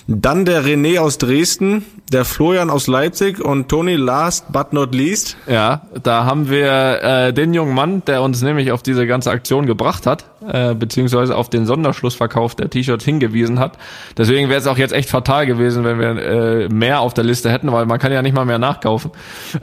Dann 0.08 0.46
der 0.46 0.64
René 0.64 1.00
aus 1.00 1.18
Dresden, 1.18 1.86
der 2.12 2.26
Florian 2.26 2.70
aus 2.70 2.88
Leipzig 2.88 3.40
und 3.40 3.70
Toni 3.70 3.96
last 3.96 4.52
but 4.52 4.74
not 4.74 4.94
least. 4.94 5.38
Ja, 5.48 5.84
da 6.04 6.26
haben 6.26 6.50
wir 6.50 7.02
äh, 7.02 7.34
den 7.34 7.54
jungen 7.54 7.74
Mann, 7.74 8.04
der 8.06 8.22
uns 8.22 8.42
nämlich 8.42 8.72
auf 8.72 8.84
diese 8.84 9.08
ganze 9.08 9.32
Aktion 9.32 9.66
gebracht 9.66 10.06
hat, 10.06 10.26
äh, 10.48 10.74
beziehungsweise 10.74 11.38
auf 11.38 11.50
den 11.50 11.66
Sonderschlussverkauf 11.66 12.56
der 12.56 12.70
T-Shirts 12.70 13.06
hingewiesen 13.06 13.60
hat. 13.60 13.78
Deswegen 14.18 14.50
wäre 14.50 14.60
es 14.60 14.68
auch 14.68 14.78
jetzt 14.78 14.94
echt 14.94 15.10
fatal 15.10 15.46
gewesen, 15.46 15.84
wenn 15.84 16.00
wir 16.00 16.10
äh, 16.10 16.70
mehr 16.70 17.00
auf 17.00 17.14
der 17.14 17.24
Liste 17.24 17.52
hätten, 17.52 17.72
weil 17.72 17.86
man 17.86 18.00
kann 18.00 18.12
ja 18.12 18.22
nicht 18.22 18.36
mal 18.36 18.46
mehr 18.46 18.60
nachkaufen. 18.60 19.12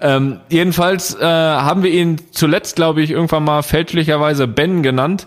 Ähm, 0.00 0.40
jedenfalls 0.48 1.14
äh, 1.14 1.24
haben 1.24 1.82
wir 1.82 1.90
ihn 1.90 2.20
zuletzt, 2.30 2.76
glaube 2.76 3.02
ich, 3.02 3.10
irgendwann 3.10 3.44
mal 3.44 3.62
fälschlicherweise 3.62 4.46
Ben 4.46 4.82
genannt. 4.82 5.26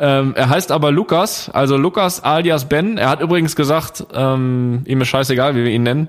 Ähm, 0.00 0.34
er 0.36 0.48
heißt 0.48 0.70
aber 0.70 0.92
Lukas, 0.92 1.50
also 1.50 1.76
Lukas 1.76 2.22
alias 2.22 2.68
Ben. 2.68 2.98
Er 2.98 3.08
hat 3.08 3.20
übrigens 3.20 3.56
gesagt, 3.56 4.06
ähm, 4.14 4.82
ihm 4.86 5.00
ist 5.00 5.08
scheißegal, 5.08 5.56
wie 5.56 5.64
wir 5.64 5.70
ihn 5.70 5.82
nennen. 5.82 6.08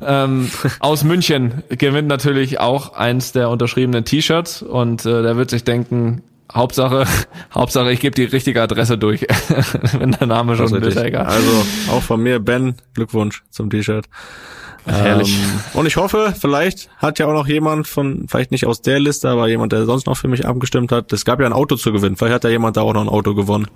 Ähm, 0.00 0.50
aus 0.80 1.02
München 1.02 1.64
gewinnt 1.68 2.08
natürlich 2.08 2.60
auch 2.60 2.94
eins 2.94 3.32
der 3.32 3.50
unterschriebenen 3.50 4.04
T-Shirts 4.04 4.62
und 4.62 5.04
äh, 5.04 5.22
der 5.22 5.36
wird 5.36 5.50
sich 5.50 5.64
denken, 5.64 6.22
Hauptsache, 6.52 7.06
Hauptsache, 7.54 7.90
ich 7.90 8.00
gebe 8.00 8.14
die 8.14 8.24
richtige 8.24 8.62
Adresse 8.62 8.98
durch, 8.98 9.22
wenn 9.98 10.12
der 10.12 10.26
Name 10.26 10.56
schon 10.56 10.82
ist, 10.82 10.96
egal. 10.96 11.26
Also 11.26 11.66
auch 11.90 12.02
von 12.02 12.22
mir, 12.22 12.38
Ben, 12.38 12.76
Glückwunsch 12.94 13.42
zum 13.50 13.70
T-Shirt. 13.70 14.06
Herrlich. 14.86 15.34
Ähm, 15.38 15.60
und 15.78 15.86
ich 15.86 15.96
hoffe, 15.96 16.34
vielleicht 16.38 16.90
hat 16.98 17.18
ja 17.18 17.26
auch 17.26 17.32
noch 17.32 17.46
jemand 17.46 17.88
von, 17.88 18.26
vielleicht 18.28 18.50
nicht 18.50 18.66
aus 18.66 18.82
der 18.82 19.00
Liste, 19.00 19.28
aber 19.30 19.48
jemand, 19.48 19.72
der 19.72 19.86
sonst 19.86 20.06
noch 20.06 20.16
für 20.16 20.28
mich 20.28 20.46
abgestimmt 20.46 20.92
hat. 20.92 21.12
Es 21.12 21.24
gab 21.24 21.40
ja 21.40 21.46
ein 21.46 21.52
Auto 21.54 21.76
zu 21.76 21.90
gewinnen. 21.92 22.16
Vielleicht 22.16 22.34
hat 22.34 22.44
ja 22.44 22.50
jemand 22.50 22.76
da 22.76 22.82
auch 22.82 22.92
noch 22.92 23.00
ein 23.00 23.08
Auto 23.08 23.34
gewonnen. 23.34 23.66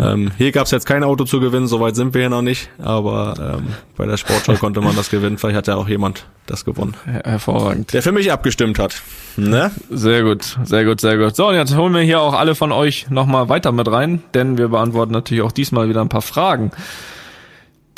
Ähm, 0.00 0.30
hier 0.38 0.52
gab 0.52 0.64
es 0.64 0.70
jetzt 0.70 0.86
kein 0.86 1.04
Auto 1.04 1.24
zu 1.24 1.38
gewinnen, 1.38 1.66
soweit 1.66 1.96
sind 1.96 2.14
wir 2.14 2.22
hier 2.22 2.30
noch 2.30 2.40
nicht. 2.40 2.70
Aber 2.78 3.58
ähm, 3.58 3.66
bei 3.96 4.06
der 4.06 4.16
Sportschau 4.16 4.54
konnte 4.54 4.80
man 4.80 4.96
das 4.96 5.10
gewinnen. 5.10 5.36
Vielleicht 5.36 5.56
hat 5.56 5.66
ja 5.66 5.74
auch 5.76 5.88
jemand 5.88 6.24
das 6.46 6.64
gewonnen, 6.64 6.94
Her- 7.04 7.22
Hervorragend. 7.24 7.92
der 7.92 8.02
für 8.02 8.12
mich 8.12 8.32
abgestimmt 8.32 8.78
hat. 8.78 9.02
Ne? 9.36 9.70
Sehr 9.90 10.22
gut, 10.22 10.56
sehr 10.64 10.84
gut, 10.86 11.00
sehr 11.00 11.18
gut. 11.18 11.36
So, 11.36 11.48
und 11.48 11.56
jetzt 11.56 11.76
holen 11.76 11.92
wir 11.92 12.00
hier 12.00 12.20
auch 12.22 12.32
alle 12.32 12.54
von 12.54 12.72
euch 12.72 13.10
nochmal 13.10 13.48
weiter 13.50 13.70
mit 13.70 13.90
rein, 13.90 14.22
denn 14.32 14.56
wir 14.56 14.68
beantworten 14.68 15.12
natürlich 15.12 15.42
auch 15.42 15.52
diesmal 15.52 15.88
wieder 15.90 16.00
ein 16.00 16.08
paar 16.08 16.22
Fragen. 16.22 16.70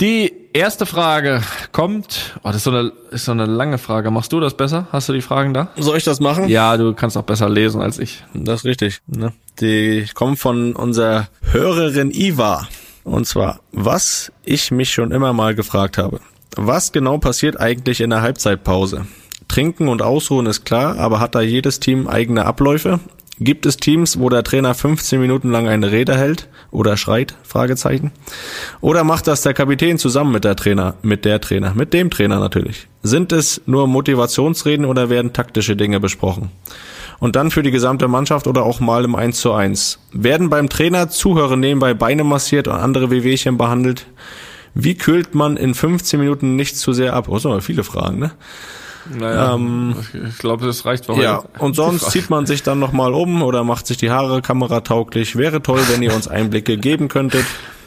Die 0.00 0.32
erste 0.54 0.86
Frage 0.86 1.42
kommt, 1.72 2.38
oh, 2.42 2.48
das 2.48 2.56
ist 2.56 2.64
so, 2.64 2.70
eine, 2.70 2.92
ist 3.10 3.26
so 3.26 3.32
eine 3.32 3.46
lange 3.46 3.78
Frage. 3.78 4.10
Machst 4.10 4.32
du 4.32 4.40
das 4.40 4.56
besser? 4.56 4.86
Hast 4.92 5.08
du 5.08 5.12
die 5.12 5.20
Fragen 5.20 5.52
da? 5.52 5.68
Soll 5.76 5.98
ich 5.98 6.04
das 6.04 6.20
machen? 6.20 6.48
Ja, 6.48 6.76
du 6.76 6.94
kannst 6.94 7.18
auch 7.18 7.24
besser 7.24 7.48
lesen 7.48 7.82
als 7.82 7.98
ich. 7.98 8.24
Das 8.32 8.60
ist 8.60 8.64
richtig. 8.64 9.00
Ne? 9.06 9.32
Die 9.60 10.06
kommt 10.14 10.38
von 10.38 10.74
unserer 10.74 11.28
Hörerin 11.50 12.10
Iva. 12.10 12.68
Und 13.02 13.26
zwar, 13.26 13.60
was 13.72 14.32
ich 14.44 14.70
mich 14.70 14.92
schon 14.92 15.10
immer 15.10 15.32
mal 15.32 15.54
gefragt 15.54 15.98
habe. 15.98 16.20
Was 16.56 16.92
genau 16.92 17.18
passiert 17.18 17.60
eigentlich 17.60 18.00
in 18.00 18.10
der 18.10 18.22
Halbzeitpause? 18.22 19.06
Trinken 19.48 19.88
und 19.88 20.00
Ausruhen 20.00 20.46
ist 20.46 20.64
klar, 20.64 20.98
aber 20.98 21.20
hat 21.20 21.34
da 21.34 21.40
jedes 21.42 21.80
Team 21.80 22.08
eigene 22.08 22.46
Abläufe? 22.46 23.00
Gibt 23.40 23.66
es 23.66 23.78
Teams, 23.78 24.20
wo 24.20 24.28
der 24.28 24.44
Trainer 24.44 24.74
15 24.74 25.20
Minuten 25.20 25.50
lang 25.50 25.66
eine 25.66 25.90
Rede 25.90 26.16
hält 26.16 26.48
oder 26.70 26.96
schreit? 26.96 27.34
Fragezeichen. 27.42 28.12
Oder 28.80 29.02
macht 29.02 29.26
das 29.26 29.42
der 29.42 29.54
Kapitän 29.54 29.98
zusammen 29.98 30.30
mit 30.30 30.44
der 30.44 30.54
Trainer, 30.54 30.94
mit 31.02 31.24
der 31.24 31.40
Trainer, 31.40 31.74
mit 31.74 31.92
dem 31.92 32.10
Trainer 32.10 32.38
natürlich? 32.38 32.86
Sind 33.02 33.32
es 33.32 33.60
nur 33.66 33.88
Motivationsreden 33.88 34.86
oder 34.86 35.10
werden 35.10 35.32
taktische 35.32 35.74
Dinge 35.74 35.98
besprochen? 35.98 36.52
Und 37.18 37.34
dann 37.34 37.50
für 37.50 37.64
die 37.64 37.72
gesamte 37.72 38.06
Mannschaft 38.06 38.46
oder 38.46 38.62
auch 38.62 38.78
mal 38.78 39.04
im 39.04 39.16
1 39.16 39.40
zu 39.40 39.52
1. 39.52 39.98
Werden 40.12 40.48
beim 40.48 40.68
Trainer 40.68 41.08
Zuhörer 41.08 41.56
nebenbei 41.56 41.92
Beine 41.92 42.22
massiert 42.22 42.68
und 42.68 42.74
andere 42.74 43.10
Wehwehchen 43.10 43.58
behandelt? 43.58 44.06
Wie 44.74 44.94
kühlt 44.94 45.34
man 45.34 45.56
in 45.56 45.74
15 45.74 46.20
Minuten 46.20 46.54
nicht 46.54 46.76
zu 46.76 46.92
sehr 46.92 47.14
ab? 47.14 47.28
Oh, 47.28 47.36
aber 47.36 47.60
viele 47.60 47.82
Fragen, 47.82 48.18
ne? 48.20 48.32
Naja, 49.18 49.58
ich 50.28 50.38
glaube, 50.38 50.66
das 50.66 50.84
reicht 50.84 51.06
für 51.06 51.12
heute. 51.12 51.22
Ja, 51.22 51.44
und 51.58 51.76
sonst 51.76 52.10
zieht 52.10 52.30
man 52.30 52.46
sich 52.46 52.62
dann 52.62 52.78
nochmal 52.78 53.12
um 53.14 53.42
oder 53.42 53.64
macht 53.64 53.86
sich 53.86 53.96
die 53.96 54.10
Haare 54.10 54.42
kameratauglich. 54.42 55.36
Wäre 55.36 55.62
toll, 55.62 55.80
wenn 55.88 56.02
ihr 56.02 56.14
uns 56.14 56.28
Einblicke 56.28 56.78
geben 56.78 57.08
könntet. 57.08 57.44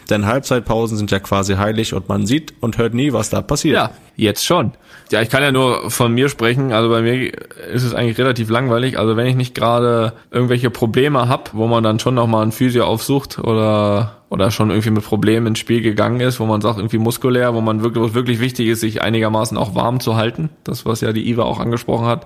Denn 0.10 0.26
Halbzeitpausen 0.26 0.98
sind 0.98 1.12
ja 1.12 1.20
quasi 1.20 1.56
heilig 1.56 1.94
und 1.94 2.08
man 2.08 2.26
sieht 2.26 2.54
und 2.62 2.78
hört 2.78 2.94
nie, 2.94 3.14
was 3.14 3.30
da 3.30 3.42
passiert. 3.42 3.76
Ja, 3.76 3.92
jetzt 4.16 4.46
schon. 4.46 4.72
Ja, 5.12 5.22
ich 5.22 5.30
kann 5.30 5.44
ja 5.44 5.52
nur 5.52 5.90
von 5.92 6.14
mir 6.14 6.30
sprechen. 6.30 6.72
Also 6.72 6.90
bei 6.90 7.02
mir 7.02 7.34
ist 7.74 7.84
es 7.84 7.94
eigentlich 7.94 8.18
relativ 8.18 8.50
langweilig. 8.50 8.98
Also 8.98 9.18
wenn 9.18 9.28
ich 9.28 9.36
nicht 9.36 9.54
gerade 9.56 10.14
irgendwelche 10.32 10.70
Probleme 10.70 11.28
hab, 11.28 11.54
wo 11.54 11.68
man 11.68 11.84
dann 11.84 12.00
schon 12.00 12.16
nochmal 12.16 12.44
einen 12.44 12.52
Physio 12.52 12.86
aufsucht 12.86 13.40
oder 13.40 14.17
oder 14.30 14.52
schon 14.52 14.70
irgendwie 14.70 14.90
mit 14.90 15.06
Problemen 15.06 15.48
ins 15.48 15.60
Spiel 15.60 15.82
gegangen 15.82 16.20
ist, 16.20 16.40
wo 16.40 16.46
man 16.46 16.62
sagt, 16.62 16.78
irgendwie 16.78 16.98
muskulär, 16.98 17.54
wo 17.54 17.62
man 17.62 17.82
wirklich, 17.82 18.14
wirklich 18.14 18.40
wichtig 18.40 18.68
ist, 18.68 18.82
sich 18.82 19.02
einigermaßen 19.02 19.58
auch 19.58 19.74
warm 19.74 20.00
zu 20.00 20.16
halten. 20.16 20.50
Das, 20.64 20.86
was 20.86 21.02
ja 21.02 21.14
die 21.14 21.30
Iva 21.30 21.44
auch 21.44 21.60
angesprochen 21.60 22.06
hat. 22.06 22.26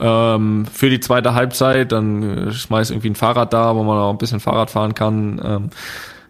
Ähm, 0.00 0.66
für 0.72 0.90
die 0.90 1.00
zweite 1.00 1.34
Halbzeit, 1.34 1.92
dann 1.92 2.48
äh, 2.48 2.52
schmeißt 2.52 2.90
irgendwie 2.90 3.10
ein 3.10 3.14
Fahrrad 3.14 3.52
da, 3.52 3.74
wo 3.74 3.82
man 3.82 3.98
auch 3.98 4.10
ein 4.10 4.18
bisschen 4.18 4.40
Fahrrad 4.40 4.70
fahren 4.70 4.94
kann. 4.94 5.40
Ähm, 5.44 5.70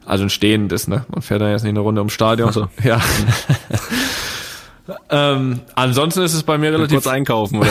also 0.07 0.25
ein 0.25 0.31
stehendes, 0.31 0.89
ne? 0.89 1.05
Man 1.09 1.21
fährt 1.21 1.43
dann 1.43 1.51
jetzt 1.51 1.65
nicht 1.65 1.71
eine 1.71 1.81
Runde 1.81 2.01
ums 2.01 2.15
Stadion. 2.15 2.53
So. 2.53 2.69
Ja. 2.83 3.01
ähm, 5.11 5.61
ansonsten 5.75 6.23
ist 6.23 6.35
es 6.35 6.43
bei 6.43 6.59
mir 6.59 6.73
relativ 6.73 6.97
Kurz 6.97 7.07
einkaufen, 7.07 7.59
oder? 7.59 7.71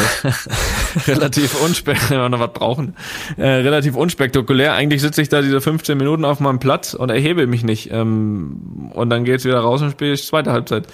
relativ 1.07 1.61
unspektakulär, 1.61 2.09
wenn 2.09 2.31
wir 2.31 2.37
noch 2.37 2.39
was 2.39 2.53
brauchen, 2.53 2.95
äh, 3.37 3.47
relativ 3.47 3.95
unspektakulär. 3.95 4.73
Eigentlich 4.73 5.01
sitze 5.01 5.21
ich 5.21 5.29
da 5.29 5.41
diese 5.41 5.61
15 5.61 5.97
Minuten 5.97 6.25
auf 6.25 6.39
meinem 6.39 6.59
Platz 6.59 6.93
und 6.93 7.09
erhebe 7.09 7.47
mich 7.47 7.63
nicht. 7.63 7.91
Ähm, 7.91 8.91
und 8.93 9.09
dann 9.09 9.23
geht's 9.23 9.45
wieder 9.45 9.59
raus 9.59 9.81
und 9.81 9.91
spiele 9.91 10.13
ich 10.13 10.25
zweite 10.25 10.51
Halbzeit. 10.51 10.87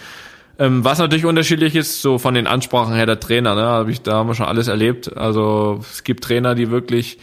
Ähm, 0.59 0.83
was 0.83 0.99
natürlich 0.99 1.25
unterschiedlich 1.25 1.75
ist, 1.75 2.01
so 2.01 2.19
von 2.19 2.35
den 2.35 2.47
Ansprachen 2.47 2.93
her 2.93 3.05
der 3.05 3.19
Trainer, 3.19 3.55
ne, 3.55 3.63
hab 3.63 3.89
ich, 3.89 4.01
da 4.01 4.13
haben 4.13 4.29
wir 4.29 4.35
schon 4.35 4.45
alles 4.45 4.67
erlebt. 4.67 5.17
Also 5.17 5.79
es 5.81 6.03
gibt 6.03 6.23
Trainer, 6.23 6.55
die 6.55 6.69
wirklich 6.69 7.17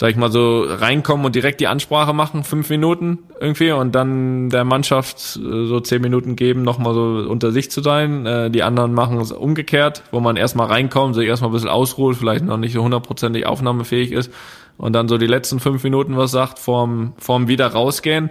sag 0.00 0.08
ich 0.08 0.16
mal 0.16 0.32
so, 0.32 0.64
reinkommen 0.66 1.26
und 1.26 1.34
direkt 1.34 1.60
die 1.60 1.66
Ansprache 1.66 2.14
machen, 2.14 2.42
fünf 2.42 2.70
Minuten 2.70 3.18
irgendwie 3.38 3.70
und 3.72 3.94
dann 3.94 4.48
der 4.48 4.64
Mannschaft 4.64 5.36
äh, 5.36 5.66
so 5.66 5.78
zehn 5.80 6.00
Minuten 6.00 6.36
geben, 6.36 6.62
nochmal 6.62 6.94
so 6.94 7.26
unter 7.28 7.52
sich 7.52 7.70
zu 7.70 7.82
sein. 7.82 8.24
Äh, 8.24 8.50
die 8.50 8.62
anderen 8.62 8.94
machen 8.94 9.20
es 9.20 9.30
umgekehrt, 9.30 10.02
wo 10.10 10.20
man 10.20 10.38
erstmal 10.38 10.68
reinkommt, 10.68 11.16
sich 11.16 11.28
erstmal 11.28 11.50
ein 11.50 11.52
bisschen 11.52 11.68
ausruht, 11.68 12.16
vielleicht 12.16 12.46
noch 12.46 12.56
nicht 12.56 12.72
so 12.72 12.82
hundertprozentig 12.82 13.44
aufnahmefähig 13.44 14.12
ist 14.12 14.32
und 14.78 14.94
dann 14.94 15.06
so 15.06 15.18
die 15.18 15.26
letzten 15.26 15.60
fünf 15.60 15.84
Minuten 15.84 16.16
was 16.16 16.30
sagt 16.30 16.58
vorm, 16.58 17.12
vorm 17.18 17.48
wieder 17.48 17.66
rausgehen. 17.66 18.30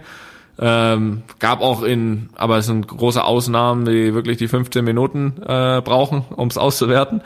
Ähm, 0.57 1.21
gab 1.37 1.61
auch 1.61 1.83
in, 1.83 2.29
aber 2.35 2.57
es 2.57 2.65
sind 2.65 2.87
große 2.87 3.23
Ausnahmen, 3.23 3.85
die 3.85 4.15
wirklich 4.15 4.37
die 4.37 4.47
15 4.47 4.83
Minuten 4.83 5.35
äh, 5.45 5.81
brauchen, 5.81 6.25
um 6.35 6.47
es 6.47 6.57
auszuwerten. 6.57 7.21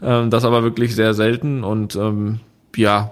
Ähm, 0.00 0.30
das 0.30 0.44
aber 0.44 0.62
wirklich 0.62 0.94
sehr 0.94 1.14
selten 1.14 1.64
und 1.64 1.96
ähm, 1.96 2.38
ja, 2.76 3.10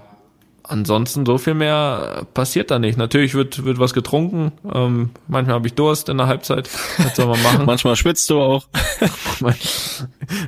ansonsten 0.68 1.26
so 1.26 1.38
viel 1.38 1.54
mehr 1.54 2.26
passiert 2.34 2.70
da 2.70 2.78
nicht. 2.78 2.98
Natürlich 2.98 3.34
wird, 3.34 3.64
wird 3.64 3.78
was 3.78 3.94
getrunken. 3.94 4.52
Ähm, 4.72 5.10
manchmal 5.28 5.56
habe 5.56 5.66
ich 5.66 5.74
Durst 5.74 6.08
in 6.08 6.18
der 6.18 6.26
Halbzeit. 6.26 6.68
Was 6.98 7.16
soll 7.16 7.26
man 7.26 7.42
machen? 7.42 7.64
manchmal 7.66 7.96
schwitzt 7.96 8.28
du 8.30 8.40
auch. 8.40 8.66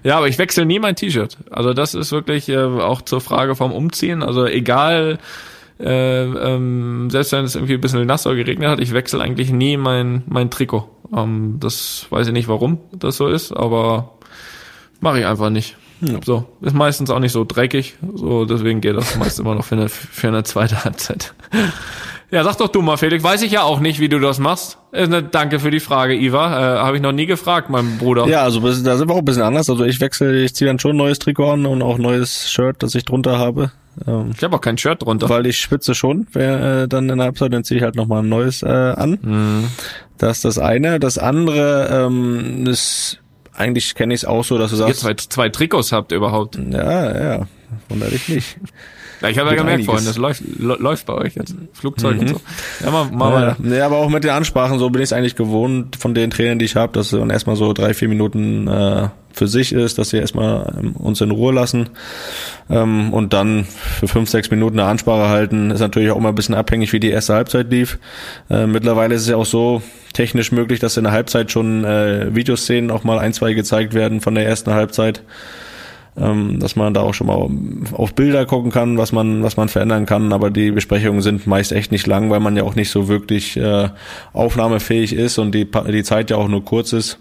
ja, 0.03 0.17
aber 0.17 0.29
ich 0.29 0.39
wechsle 0.39 0.67
nie 0.67 0.79
mein 0.79 0.97
T-Shirt. 0.97 1.39
Also 1.51 1.73
das 1.73 1.95
ist 1.95 2.13
wirklich 2.13 2.49
äh, 2.49 2.59
auch 2.59 3.03
zur 3.03 3.21
Frage 3.21 3.55
vom 3.55 3.73
Umziehen. 3.73 4.23
Also 4.23 4.47
egal, 4.47 5.19
äh, 5.81 6.25
ähm, 6.25 7.09
selbst 7.11 7.33
wenn 7.33 7.45
es 7.45 7.55
irgendwie 7.55 7.75
ein 7.75 7.81
bisschen 7.81 8.07
nass 8.07 8.27
oder 8.27 8.37
geregnet 8.37 8.69
hat, 8.69 8.81
ich 8.81 8.93
wechsle 8.93 9.23
eigentlich 9.23 9.53
nie 9.53 9.77
mein, 9.77 10.25
mein 10.27 10.51
Trikot. 10.51 10.89
Ähm, 11.17 11.59
das 11.61 12.07
weiß 12.11 12.27
ich 12.29 12.33
nicht, 12.33 12.49
warum 12.49 12.79
das 12.93 13.17
so 13.17 13.29
ist, 13.29 13.53
aber 13.53 14.19
mache 15.01 15.21
ich 15.21 15.27
einfach 15.27 15.51
nicht. 15.51 15.77
Ja. 16.01 16.21
So, 16.25 16.45
ist 16.61 16.75
meistens 16.75 17.11
auch 17.11 17.19
nicht 17.19 17.33
so 17.33 17.45
dreckig, 17.45 17.97
so 18.15 18.45
deswegen 18.45 18.81
geht 18.81 18.97
das 18.97 19.17
meist 19.17 19.41
immer 19.41 19.55
noch 19.55 19.65
für 19.65 19.75
eine, 19.75 19.89
für 19.89 20.29
eine 20.29 20.45
zweite 20.45 20.85
Halbzeit. 20.85 21.35
Ja, 22.31 22.45
sag 22.45 22.59
doch 22.59 22.69
du 22.69 22.83
mal, 22.83 22.99
Felix. 22.99 23.25
Weiß 23.25 23.41
ich 23.41 23.53
ja 23.53 23.63
auch 23.63 23.81
nicht, 23.81 24.01
wie 24.01 24.09
du 24.11 24.19
das 24.19 24.39
machst. 24.39 24.77
Äh, 24.93 25.23
danke 25.31 25.61
für 25.61 25.71
die 25.71 25.81
Frage, 25.81 26.15
Iva. 26.15 26.77
Äh, 26.77 26.79
Habe 26.81 26.97
ich 26.97 27.03
noch 27.03 27.13
nie 27.13 27.25
gefragt, 27.25 27.71
mein 27.71 27.97
Bruder. 27.97 28.27
Ja, 28.29 28.43
also 28.43 28.61
da 28.61 28.97
sind 28.99 29.09
wir 29.09 29.15
auch 29.15 29.21
ein 29.21 29.25
bisschen 29.25 29.43
anders. 29.43 29.71
Also 29.71 29.85
ich 29.85 29.99
wechsle, 30.01 30.45
ich 30.45 30.55
ziehe 30.55 30.69
dann 30.69 30.79
schon 30.79 30.91
ein 30.91 30.99
neues 30.99 31.19
Trikot 31.19 31.53
an 31.53 31.65
und 31.65 31.81
auch 31.81 31.95
ein 31.95 32.03
neues 32.03 32.51
Shirt, 32.51 32.83
das 32.83 32.95
ich 32.95 33.07
drunter 33.07 33.39
habe. 33.39 33.73
Ähm, 34.07 34.33
ich 34.37 34.45
habe 34.45 34.57
auch 34.57 34.61
kein 34.61 34.77
Shirt 34.77 35.03
drunter. 35.03 35.31
Weil 35.31 35.47
ich 35.47 35.59
schwitze 35.59 35.95
schon, 35.95 36.27
wer, 36.33 36.83
äh, 36.83 36.89
dann 36.89 37.09
in 37.09 37.17
der 37.17 37.27
Halbzeit, 37.27 37.53
dann 37.53 37.65
ziehe 37.65 37.79
ich 37.79 37.85
halt 37.85 37.97
nochmal 37.97 38.23
ein 38.23 38.29
neues 38.29 38.63
äh, 38.63 38.67
an. 38.67 39.19
Mhm. 39.23 39.65
Das 40.19 40.39
ist 40.39 40.45
das 40.45 40.59
eine. 40.59 41.01
Das 41.01 41.17
andere 41.17 41.89
ähm, 42.07 42.67
ist 42.67 43.21
eigentlich 43.59 43.95
kenne 43.95 44.15
ich 44.15 44.21
es 44.21 44.25
auch 44.25 44.45
so, 44.45 44.57
dass 44.57 44.71
du 44.71 44.77
sagst. 44.77 44.91
Ihr 44.91 44.95
zwei, 44.95 45.15
zwei 45.15 45.49
Trikots 45.49 45.93
habt 45.93 46.13
überhaupt. 46.13 46.57
Ja, 46.71 47.37
ja. 47.39 47.47
Wundert 47.89 48.13
dich 48.13 48.29
nicht. 48.29 48.57
Ja, 49.21 49.29
ich 49.29 49.39
habe 49.41 49.51
ja 49.51 49.57
gemerkt 49.57 49.85
vorhin, 49.85 50.05
das 50.05 50.17
läuft, 50.17 50.43
läuft 50.59 51.07
bei 51.07 51.15
euch 51.15 51.35
jetzt. 51.35 51.53
Flugzeug 51.73 52.15
mhm. 52.15 52.21
und 52.21 52.29
so. 52.29 52.41
Ja, 52.85 52.93
mal, 52.93 53.11
mal 53.11 53.31
ja, 53.31 53.35
weiter. 53.49 53.57
Nee, 53.59 53.81
aber 53.81 53.97
auch 53.97 54.11
mit 54.11 54.23
den 54.23 54.31
Ansprachen, 54.31 54.79
so 54.79 54.91
bin 54.91 55.03
ich 55.03 55.09
es 55.09 55.13
eigentlich 55.13 55.35
gewohnt 55.35 55.97
von 55.97 56.15
den 56.15 56.31
Trainern, 56.31 56.61
die 56.61 56.67
ich 56.67 56.77
habe, 56.77 56.93
dass 56.93 57.11
dann 57.11 57.29
erstmal 57.29 57.57
so 57.57 57.73
drei, 57.73 57.95
vier 57.95 58.07
Minuten 58.07 58.69
äh, 58.69 59.09
für 59.39 59.49
sich 59.49 59.73
ist, 59.73 59.99
dass 59.99 60.11
sie 60.11 60.19
erstmal 60.19 60.75
ähm, 60.79 60.93
uns 60.93 61.21
in 61.21 61.31
Ruhe 61.31 61.53
lassen 61.53 61.89
ähm, 62.69 63.13
und 63.13 63.33
dann 63.33 63.65
für 63.65 64.09
fünf, 64.09 64.29
sechs 64.29 64.51
Minuten 64.51 64.79
eine 64.79 64.89
Ansprache 64.89 65.29
halten. 65.29 65.71
Ist 65.71 65.81
natürlich 65.81 66.11
auch 66.11 66.17
immer 66.17 66.31
ein 66.31 66.35
bisschen 66.35 66.55
abhängig, 66.55 66.93
wie 66.93 67.01
die 67.01 67.11
erste 67.11 67.35
Halbzeit 67.35 67.71
lief. 67.71 67.99
Äh, 68.51 68.67
mittlerweile 68.67 69.15
ist 69.15 69.23
es 69.23 69.29
ja 69.29 69.37
auch 69.37 69.47
so 69.47 69.83
technisch 70.13 70.53
möglich, 70.53 70.81
dass 70.81 70.97
in 70.97 71.05
der 71.05 71.13
Halbzeit 71.13 71.51
schon 71.51 71.85
äh, 71.85 72.35
Videoszenen 72.35 72.91
auch 72.91 73.05
mal 73.05 73.19
ein, 73.19 73.33
zwei 73.33 73.55
gezeigt 73.55 73.95
werden 73.95 74.21
von 74.21 74.35
der 74.35 74.47
ersten 74.47 74.75
Halbzeit 74.75 75.23
ähm, 76.21 76.59
dass 76.59 76.77
man 76.77 76.95
da 76.95 77.03
auch 77.03 77.15
schon 77.15 77.29
mal 77.29 77.49
auf 77.93 78.15
Bilder 78.15 78.45
gucken 78.45 78.73
kann, 78.73 78.99
was 78.99 79.13
man, 79.13 79.43
was 79.43 79.57
man 79.57 79.69
verändern 79.69 80.07
kann. 80.07 80.33
Aber 80.33 80.51
die 80.51 80.73
Besprechungen 80.73 81.23
sind 81.23 81.47
meist 81.47 81.71
echt 81.71 81.93
nicht 81.93 82.07
lang, 82.07 82.31
weil 82.31 82.41
man 82.41 82.57
ja 82.57 82.65
auch 82.65 82.75
nicht 82.75 82.91
so 82.91 83.07
wirklich 83.09 83.57
äh, 83.57 83.89
aufnahmefähig 84.33 85.13
ist 85.13 85.39
und 85.39 85.53
die, 85.53 85.65
die 85.65 86.03
Zeit 86.03 86.31
ja 86.31 86.37
auch 86.37 86.49
nur 86.49 86.65
kurz 86.65 86.93
ist. 86.93 87.19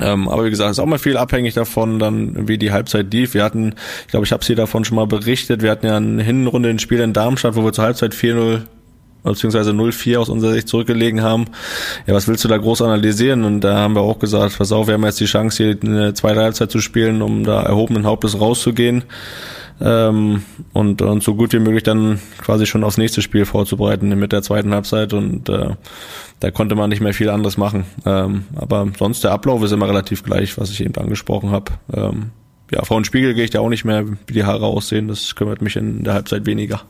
Ähm, 0.00 0.28
aber 0.28 0.44
wie 0.44 0.50
gesagt, 0.50 0.70
ist 0.70 0.78
auch 0.78 0.86
mal 0.86 0.98
viel 0.98 1.16
abhängig 1.16 1.54
davon, 1.54 1.98
dann 1.98 2.48
wie 2.48 2.58
die 2.58 2.72
Halbzeit 2.72 3.12
lief. 3.12 3.34
Wir 3.34 3.44
hatten, 3.44 3.74
ich 4.02 4.08
glaube, 4.08 4.26
ich 4.26 4.32
habe 4.32 4.44
sie 4.44 4.54
davon 4.54 4.84
schon 4.84 4.96
mal 4.96 5.06
berichtet, 5.06 5.62
wir 5.62 5.70
hatten 5.70 5.86
ja 5.86 5.96
eine 5.96 6.22
Hinrunde 6.22 6.68
ein 6.68 6.78
Spiel 6.78 7.00
in 7.00 7.12
Darmstadt, 7.12 7.56
wo 7.56 7.64
wir 7.64 7.72
zur 7.72 7.84
Halbzeit 7.84 8.14
4-0 8.14 8.62
beziehungsweise 9.22 9.72
0-4 9.72 10.18
aus 10.18 10.28
unserer 10.28 10.52
Sicht 10.52 10.68
zurückgelegen 10.68 11.22
haben. 11.22 11.46
Ja, 12.06 12.14
was 12.14 12.28
willst 12.28 12.44
du 12.44 12.48
da 12.48 12.56
groß 12.56 12.82
analysieren? 12.82 13.44
Und 13.44 13.60
da 13.62 13.76
haben 13.76 13.94
wir 13.94 14.02
auch 14.02 14.18
gesagt, 14.18 14.56
pass 14.58 14.72
auf, 14.72 14.86
wir 14.86 14.94
haben 14.94 15.04
jetzt 15.04 15.20
die 15.20 15.26
Chance, 15.26 15.62
hier 15.62 15.78
eine 15.82 16.14
zweite 16.14 16.40
Halbzeit 16.40 16.70
zu 16.70 16.80
spielen, 16.80 17.22
um 17.22 17.44
da 17.44 17.62
erhobenen 17.62 18.06
Hauptes 18.06 18.40
rauszugehen. 18.40 19.04
Ähm, 19.78 20.42
und, 20.72 21.02
und 21.02 21.22
so 21.22 21.34
gut 21.34 21.52
wie 21.52 21.58
möglich 21.58 21.82
dann 21.82 22.18
quasi 22.38 22.64
schon 22.64 22.82
aufs 22.82 22.96
nächste 22.96 23.20
Spiel 23.20 23.44
vorzubereiten 23.44 24.08
mit 24.18 24.32
der 24.32 24.42
zweiten 24.42 24.72
Halbzeit 24.72 25.12
und 25.12 25.50
äh, 25.50 25.70
da 26.40 26.50
konnte 26.50 26.74
man 26.74 26.90
nicht 26.90 27.00
mehr 27.00 27.14
viel 27.14 27.30
anderes 27.30 27.56
machen. 27.56 27.86
Ähm, 28.04 28.44
aber 28.54 28.88
sonst 28.98 29.24
der 29.24 29.32
Ablauf 29.32 29.62
ist 29.62 29.72
immer 29.72 29.88
relativ 29.88 30.22
gleich, 30.22 30.58
was 30.58 30.70
ich 30.70 30.82
eben 30.82 30.94
angesprochen 30.96 31.50
habe. 31.50 31.72
Ähm, 31.92 32.30
ja, 32.70 32.84
vor 32.84 33.00
dem 33.00 33.04
Spiegel 33.04 33.34
gehe 33.34 33.44
ich 33.44 33.50
da 33.50 33.60
auch 33.60 33.68
nicht 33.68 33.84
mehr, 33.84 34.04
wie 34.26 34.32
die 34.32 34.44
Haare 34.44 34.66
aussehen. 34.66 35.08
Das 35.08 35.34
kümmert 35.34 35.62
mich 35.62 35.76
in 35.76 36.04
der 36.04 36.14
Halbzeit 36.14 36.46
weniger. 36.46 36.82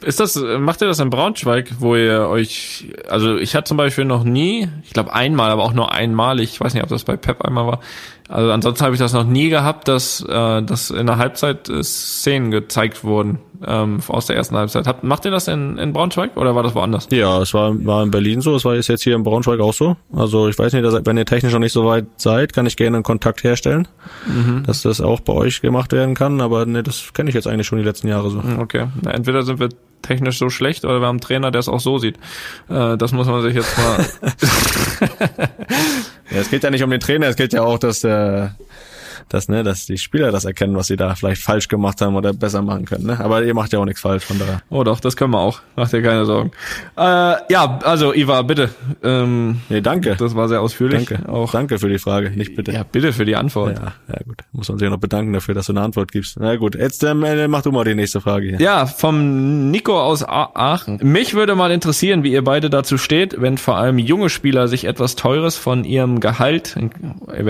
Ist 0.00 0.18
das, 0.18 0.34
macht 0.58 0.82
ihr 0.82 0.88
das 0.88 0.98
in 0.98 1.10
Braunschweig, 1.10 1.74
wo 1.78 1.94
ihr 1.94 2.26
euch, 2.28 2.88
also 3.08 3.36
ich 3.36 3.54
hatte 3.54 3.68
zum 3.68 3.76
Beispiel 3.76 4.04
noch 4.04 4.24
nie, 4.24 4.68
ich 4.82 4.90
glaube 4.90 5.12
einmal, 5.14 5.52
aber 5.52 5.62
auch 5.62 5.74
nur 5.74 5.92
einmal, 5.92 6.40
ich 6.40 6.60
weiß 6.60 6.74
nicht, 6.74 6.82
ob 6.82 6.88
das 6.88 7.04
bei 7.04 7.16
Pep 7.16 7.42
einmal 7.42 7.68
war, 7.68 7.80
also 8.28 8.50
ansonsten 8.50 8.84
habe 8.84 8.96
ich 8.96 8.98
das 8.98 9.12
noch 9.12 9.24
nie 9.24 9.48
gehabt, 9.48 9.86
dass, 9.86 10.20
äh, 10.28 10.62
dass 10.62 10.90
in 10.90 11.06
der 11.06 11.18
Halbzeit 11.18 11.68
äh, 11.68 11.84
Szenen 11.84 12.50
gezeigt 12.50 13.04
wurden 13.04 13.38
ähm, 13.66 14.00
aus 14.08 14.26
der 14.26 14.36
ersten 14.36 14.56
Halbzeit. 14.56 14.86
Habt, 14.86 15.04
macht 15.04 15.24
ihr 15.24 15.30
das 15.30 15.48
in, 15.48 15.78
in 15.78 15.92
Braunschweig 15.92 16.36
oder 16.36 16.54
war 16.54 16.62
das 16.62 16.74
woanders? 16.74 17.08
Ja, 17.10 17.40
es 17.42 17.54
war, 17.54 17.72
war 17.84 18.02
in 18.02 18.10
Berlin 18.10 18.40
so, 18.40 18.54
es 18.54 18.64
war 18.64 18.74
jetzt 18.74 19.02
hier 19.02 19.16
in 19.16 19.22
Braunschweig 19.22 19.60
auch 19.60 19.74
so. 19.74 19.96
Also 20.14 20.48
ich 20.48 20.58
weiß 20.58 20.72
nicht, 20.72 20.84
dass, 20.84 21.04
wenn 21.04 21.16
ihr 21.16 21.26
technisch 21.26 21.52
noch 21.52 21.60
nicht 21.60 21.72
so 21.72 21.86
weit 21.86 22.06
seid, 22.16 22.52
kann 22.52 22.66
ich 22.66 22.76
gerne 22.76 22.98
einen 22.98 23.04
Kontakt 23.04 23.44
herstellen, 23.44 23.88
mhm. 24.26 24.64
dass 24.66 24.82
das 24.82 25.00
auch 25.00 25.20
bei 25.20 25.32
euch 25.32 25.60
gemacht 25.60 25.92
werden 25.92 26.14
kann, 26.14 26.40
aber 26.40 26.66
ne, 26.66 26.82
das 26.82 27.12
kenne 27.14 27.30
ich 27.30 27.34
jetzt 27.34 27.46
eigentlich 27.46 27.66
schon 27.66 27.78
die 27.78 27.84
letzten 27.84 28.08
Jahre 28.08 28.30
so. 28.30 28.42
Okay, 28.58 28.86
Na, 29.02 29.12
entweder 29.12 29.42
sind 29.42 29.60
wir 29.60 29.68
technisch 30.02 30.38
so 30.38 30.50
schlecht 30.50 30.84
oder 30.84 31.00
wir 31.00 31.06
haben 31.06 31.14
einen 31.14 31.20
Trainer, 31.20 31.50
der 31.50 31.60
es 31.60 31.68
auch 31.68 31.80
so 31.80 31.98
sieht. 31.98 32.16
Äh, 32.68 32.96
das 32.96 33.12
muss 33.12 33.26
man 33.26 33.42
sich 33.42 33.54
jetzt 33.54 33.76
mal. 33.78 34.04
ja, 36.30 36.38
es 36.40 36.50
geht 36.50 36.64
ja 36.64 36.70
nicht 36.70 36.82
um 36.82 36.90
den 36.90 37.00
Trainer, 37.00 37.28
es 37.28 37.36
geht 37.36 37.52
ja 37.52 37.62
auch, 37.62 37.78
dass 37.78 38.00
der 38.00 38.56
dass, 39.28 39.48
ne, 39.48 39.62
dass 39.62 39.86
die 39.86 39.98
Spieler 39.98 40.32
das 40.32 40.44
erkennen, 40.44 40.76
was 40.76 40.86
sie 40.86 40.96
da 40.96 41.14
vielleicht 41.14 41.42
falsch 41.42 41.68
gemacht 41.68 42.00
haben 42.00 42.16
oder 42.16 42.32
besser 42.32 42.62
machen 42.62 42.84
können. 42.84 43.06
Ne? 43.06 43.20
Aber 43.20 43.42
ihr 43.42 43.54
macht 43.54 43.72
ja 43.72 43.78
auch 43.78 43.84
nichts 43.84 44.00
falsch 44.00 44.24
von 44.24 44.38
daher. 44.38 44.62
Oh 44.70 44.84
doch, 44.84 45.00
das 45.00 45.16
können 45.16 45.32
wir 45.32 45.40
auch. 45.40 45.60
Macht 45.76 45.92
dir 45.92 46.02
keine 46.02 46.24
Sorgen. 46.24 46.50
Äh, 46.96 47.34
ja, 47.52 47.78
also 47.82 48.12
Iva, 48.14 48.42
bitte. 48.42 48.70
Ähm, 49.02 49.60
nee, 49.68 49.80
danke. 49.80 50.16
Das 50.16 50.34
war 50.34 50.48
sehr 50.48 50.60
ausführlich. 50.60 51.06
Danke. 51.06 51.28
Auch. 51.28 51.52
Danke 51.52 51.78
für 51.78 51.88
die 51.88 51.98
Frage, 51.98 52.30
nicht 52.30 52.54
bitte. 52.56 52.72
Ja, 52.72 52.84
bitte 52.84 53.12
für 53.12 53.24
die 53.24 53.36
Antwort. 53.36 53.78
Ja, 53.78 53.92
ja 54.08 54.20
gut. 54.24 54.38
Muss 54.52 54.68
man 54.68 54.78
sich 54.78 54.88
noch 54.88 54.98
bedanken 54.98 55.32
dafür, 55.32 55.54
dass 55.54 55.66
du 55.66 55.72
eine 55.72 55.82
Antwort 55.82 56.12
gibst. 56.12 56.38
Na 56.38 56.56
gut, 56.56 56.74
jetzt 56.74 57.02
ähm, 57.04 57.24
äh, 57.24 57.48
mach 57.48 57.62
du 57.62 57.72
mal 57.72 57.84
die 57.84 57.94
nächste 57.94 58.20
Frage 58.20 58.48
hier. 58.48 58.60
Ja, 58.60 58.86
vom 58.86 59.70
Nico 59.70 60.00
aus 60.00 60.24
Aachen. 60.26 60.98
Mich 61.02 61.34
würde 61.34 61.54
mal 61.54 61.70
interessieren, 61.70 62.22
wie 62.22 62.32
ihr 62.32 62.44
beide 62.44 62.70
dazu 62.70 62.98
steht, 62.98 63.40
wenn 63.40 63.58
vor 63.58 63.76
allem 63.76 63.98
junge 63.98 64.28
Spieler 64.28 64.68
sich 64.68 64.84
etwas 64.84 65.16
Teures 65.16 65.56
von 65.56 65.84
ihrem 65.84 66.20
Gehalt, 66.20 66.76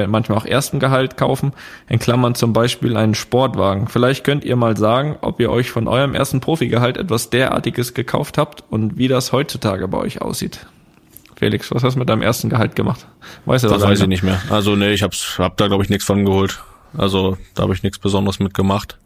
manchmal 0.06 0.38
auch 0.38 0.46
ersten 0.46 0.80
Gehalt 0.80 1.16
kaufen, 1.16 1.52
in 1.88 1.98
Klammern 1.98 2.34
zum 2.34 2.52
Beispiel 2.52 2.96
einen 2.96 3.14
Sportwagen. 3.14 3.88
Vielleicht 3.88 4.24
könnt 4.24 4.44
ihr 4.44 4.56
mal 4.56 4.76
sagen, 4.76 5.16
ob 5.20 5.40
ihr 5.40 5.50
euch 5.50 5.70
von 5.70 5.88
eurem 5.88 6.14
ersten 6.14 6.40
Profigehalt 6.40 6.96
etwas 6.96 7.30
derartiges 7.30 7.94
gekauft 7.94 8.38
habt 8.38 8.64
und 8.70 8.96
wie 8.96 9.08
das 9.08 9.32
heutzutage 9.32 9.88
bei 9.88 9.98
euch 9.98 10.22
aussieht. 10.22 10.66
Felix, 11.36 11.72
was 11.72 11.82
hast 11.82 11.94
du 11.94 11.98
mit 11.98 12.08
deinem 12.08 12.22
ersten 12.22 12.48
Gehalt 12.50 12.76
gemacht? 12.76 13.06
Weißt 13.46 13.64
du 13.64 13.68
das? 13.68 13.80
Das 13.80 13.90
weiß 13.90 14.00
ich 14.00 14.06
nicht 14.06 14.22
mehr. 14.22 14.40
Also 14.48 14.76
nee, 14.76 14.92
ich 14.92 15.02
hab's, 15.02 15.38
hab 15.38 15.56
da 15.56 15.66
glaube 15.66 15.82
ich 15.82 15.90
nichts 15.90 16.04
von 16.04 16.24
geholt. 16.24 16.62
Also 16.96 17.36
da 17.54 17.64
habe 17.64 17.74
ich 17.74 17.82
nichts 17.82 17.98
Besonderes 17.98 18.38
mitgemacht. 18.38 18.98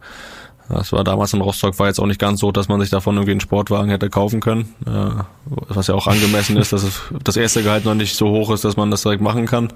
Das 0.69 0.93
war 0.93 1.05
damals 1.05 1.33
in 1.33 1.41
Rostock, 1.41 1.79
war 1.79 1.87
jetzt 1.87 2.01
auch 2.01 2.07
nicht 2.07 2.21
ganz 2.21 2.41
so, 2.41 2.51
dass 2.51 2.69
man 2.69 2.81
sich 2.81 2.91
davon 2.91 3.15
irgendwie 3.15 3.33
einen 3.33 3.41
Sportwagen 3.41 3.89
hätte 3.89 4.11
kaufen 4.11 4.41
können. 4.41 4.75
Äh, 4.85 5.23
was 5.69 5.87
ja 5.87 5.95
auch 5.95 6.09
angemessen 6.09 6.57
ist, 6.57 6.73
dass 6.73 6.83
es 6.83 7.03
das 7.23 7.37
erste 7.37 7.63
Gehalt 7.63 7.85
noch 7.85 7.95
nicht 7.95 8.17
so 8.17 8.31
hoch 8.31 8.51
ist, 8.51 8.65
dass 8.65 8.77
man 8.77 8.91
das 8.91 9.03
direkt 9.03 9.23
machen 9.23 9.47
kann. 9.47 9.73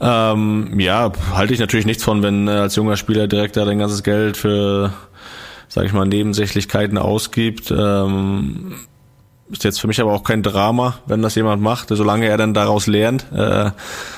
Ähm, 0.00 0.78
ja, 0.80 1.12
halte 1.34 1.54
ich 1.54 1.60
natürlich 1.60 1.86
nichts 1.86 2.02
von, 2.02 2.22
wenn 2.22 2.48
äh, 2.48 2.52
als 2.52 2.74
junger 2.74 2.96
Spieler 2.96 3.28
direkt 3.28 3.56
da 3.56 3.64
dein 3.64 3.78
ganzes 3.78 4.02
Geld 4.02 4.36
für, 4.36 4.92
sag 5.68 5.84
ich 5.84 5.92
mal, 5.92 6.06
Nebensächlichkeiten 6.06 6.98
ausgibt. 6.98 7.70
Ähm, 7.70 8.74
ist 9.50 9.64
jetzt 9.64 9.80
für 9.80 9.86
mich 9.86 10.00
aber 10.00 10.12
auch 10.12 10.24
kein 10.24 10.42
Drama, 10.42 10.98
wenn 11.06 11.22
das 11.22 11.34
jemand 11.34 11.62
macht, 11.62 11.88
solange 11.90 12.26
er 12.26 12.36
dann 12.36 12.54
daraus 12.54 12.86
lernt, 12.86 13.26
äh, 13.32 13.70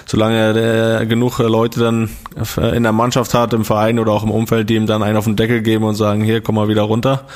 solange 0.07 0.37
er 0.37 1.01
äh, 1.01 1.07
genug 1.07 1.39
Leute 1.39 1.81
dann 1.81 2.11
in 2.75 2.83
der 2.83 2.93
Mannschaft 2.93 3.35
hat, 3.35 3.53
im 3.53 3.65
Verein 3.65 3.99
oder 3.99 4.13
auch 4.13 4.25
im 4.25 4.31
Umfeld, 4.31 4.69
die 4.71 4.77
ihm 4.77 4.87
dann 4.87 5.03
einen 5.03 5.17
auf 5.17 5.25
den 5.25 5.37
Deckel 5.37 5.63
geben 5.63 5.85
und 5.85 5.95
sagen, 5.95 6.23
hier, 6.23 6.41
komm 6.41 6.57
mal 6.57 6.69
wieder 6.69 6.83
runter, 6.83 7.27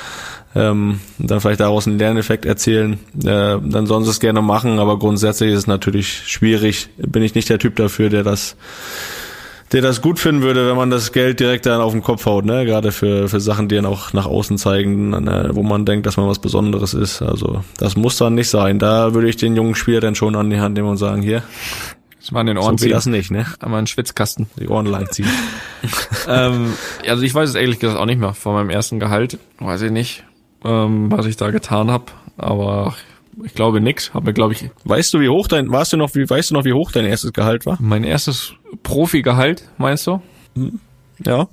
ähm, 0.55 0.99
dann 1.19 1.41
vielleicht 1.41 1.59
daraus 1.59 1.87
einen 1.87 1.99
Lerneffekt 1.99 2.45
erzielen, 2.45 2.99
äh, 3.23 3.57
dann 3.61 3.85
sollen 3.85 4.03
sie 4.03 4.09
es 4.09 4.19
gerne 4.19 4.41
machen, 4.41 4.79
aber 4.79 4.99
grundsätzlich 4.99 5.51
ist 5.51 5.59
es 5.59 5.67
natürlich 5.67 6.23
schwierig, 6.27 6.89
bin 6.97 7.23
ich 7.23 7.35
nicht 7.35 7.49
der 7.49 7.59
Typ 7.59 7.75
dafür, 7.75 8.09
der 8.09 8.23
das 8.23 8.55
der 9.71 9.81
das 9.81 10.01
gut 10.01 10.19
finden 10.19 10.41
würde, 10.43 10.67
wenn 10.69 10.75
man 10.75 10.89
das 10.89 11.11
Geld 11.11 11.39
direkt 11.39 11.65
dann 11.65 11.81
auf 11.81 11.91
den 11.91 12.03
Kopf 12.03 12.25
haut, 12.25 12.45
ne? 12.45 12.65
Gerade 12.65 12.91
für, 12.91 13.27
für 13.27 13.39
Sachen, 13.39 13.67
die 13.67 13.75
dann 13.75 13.85
auch 13.85 14.13
nach 14.13 14.25
außen 14.27 14.57
zeigen, 14.57 15.09
ne? 15.09 15.49
wo 15.53 15.63
man 15.63 15.85
denkt, 15.85 16.05
dass 16.05 16.17
man 16.17 16.27
was 16.27 16.39
Besonderes 16.39 16.93
ist. 16.93 17.21
Also 17.21 17.63
das 17.77 17.95
muss 17.97 18.17
dann 18.17 18.35
nicht 18.35 18.49
sein. 18.49 18.79
Da 18.79 19.13
würde 19.13 19.27
ich 19.27 19.37
den 19.37 19.55
jungen 19.55 19.75
Spieler 19.75 20.01
dann 20.01 20.15
schon 20.15 20.35
an 20.35 20.49
die 20.49 20.59
Hand 20.59 20.75
nehmen 20.75 20.89
und 20.89 20.97
sagen, 20.97 21.21
hier, 21.23 21.41
Das 22.21 22.31
war 22.31 22.41
in 22.41 22.47
den 22.47 22.57
Ohren 22.57 22.77
so 22.77 22.83
ziehen. 22.83 22.91
das 22.91 23.07
nicht, 23.07 23.31
ne? 23.31 23.45
Einmal 23.59 23.79
einen 23.79 23.87
Schwitzkasten. 23.87 24.47
Die 24.59 24.67
Ohren 24.67 24.85
lang 24.85 25.09
ziehen. 25.11 25.29
ähm, 26.27 26.73
also 27.07 27.23
ich 27.23 27.33
weiß 27.33 27.49
es 27.49 27.55
ehrlich 27.55 27.79
gesagt 27.79 27.99
auch 27.99 28.05
nicht 28.05 28.19
mehr 28.19 28.33
von 28.33 28.53
meinem 28.53 28.69
ersten 28.69 28.99
Gehalt. 28.99 29.39
Weiß 29.59 29.81
ich 29.81 29.91
nicht, 29.91 30.23
ähm, 30.63 31.11
was 31.11 31.25
ich 31.25 31.37
da 31.37 31.49
getan 31.49 31.89
habe. 31.89 32.05
Aber 32.37 32.95
ich 33.43 33.53
glaube 33.53 33.81
nix. 33.81 34.13
Habe 34.13 34.27
mir, 34.27 34.33
glaube 34.33 34.53
ich, 34.53 34.69
Weißt 34.83 35.13
du, 35.13 35.19
wie 35.19 35.29
hoch 35.29 35.47
dein, 35.47 35.71
weißt 35.71 35.93
du 35.93 35.97
noch, 35.97 36.13
wie, 36.15 36.29
weißt 36.29 36.51
du 36.51 36.53
noch, 36.55 36.65
wie 36.65 36.73
hoch 36.73 36.91
dein 36.91 37.05
erstes 37.05 37.33
Gehalt 37.33 37.65
war? 37.65 37.77
mein 37.79 38.03
erstes 38.03 38.53
Profi-Gehalt, 38.83 39.63
meinst 39.77 40.07
du? 40.07 40.21
Ja. 41.23 41.47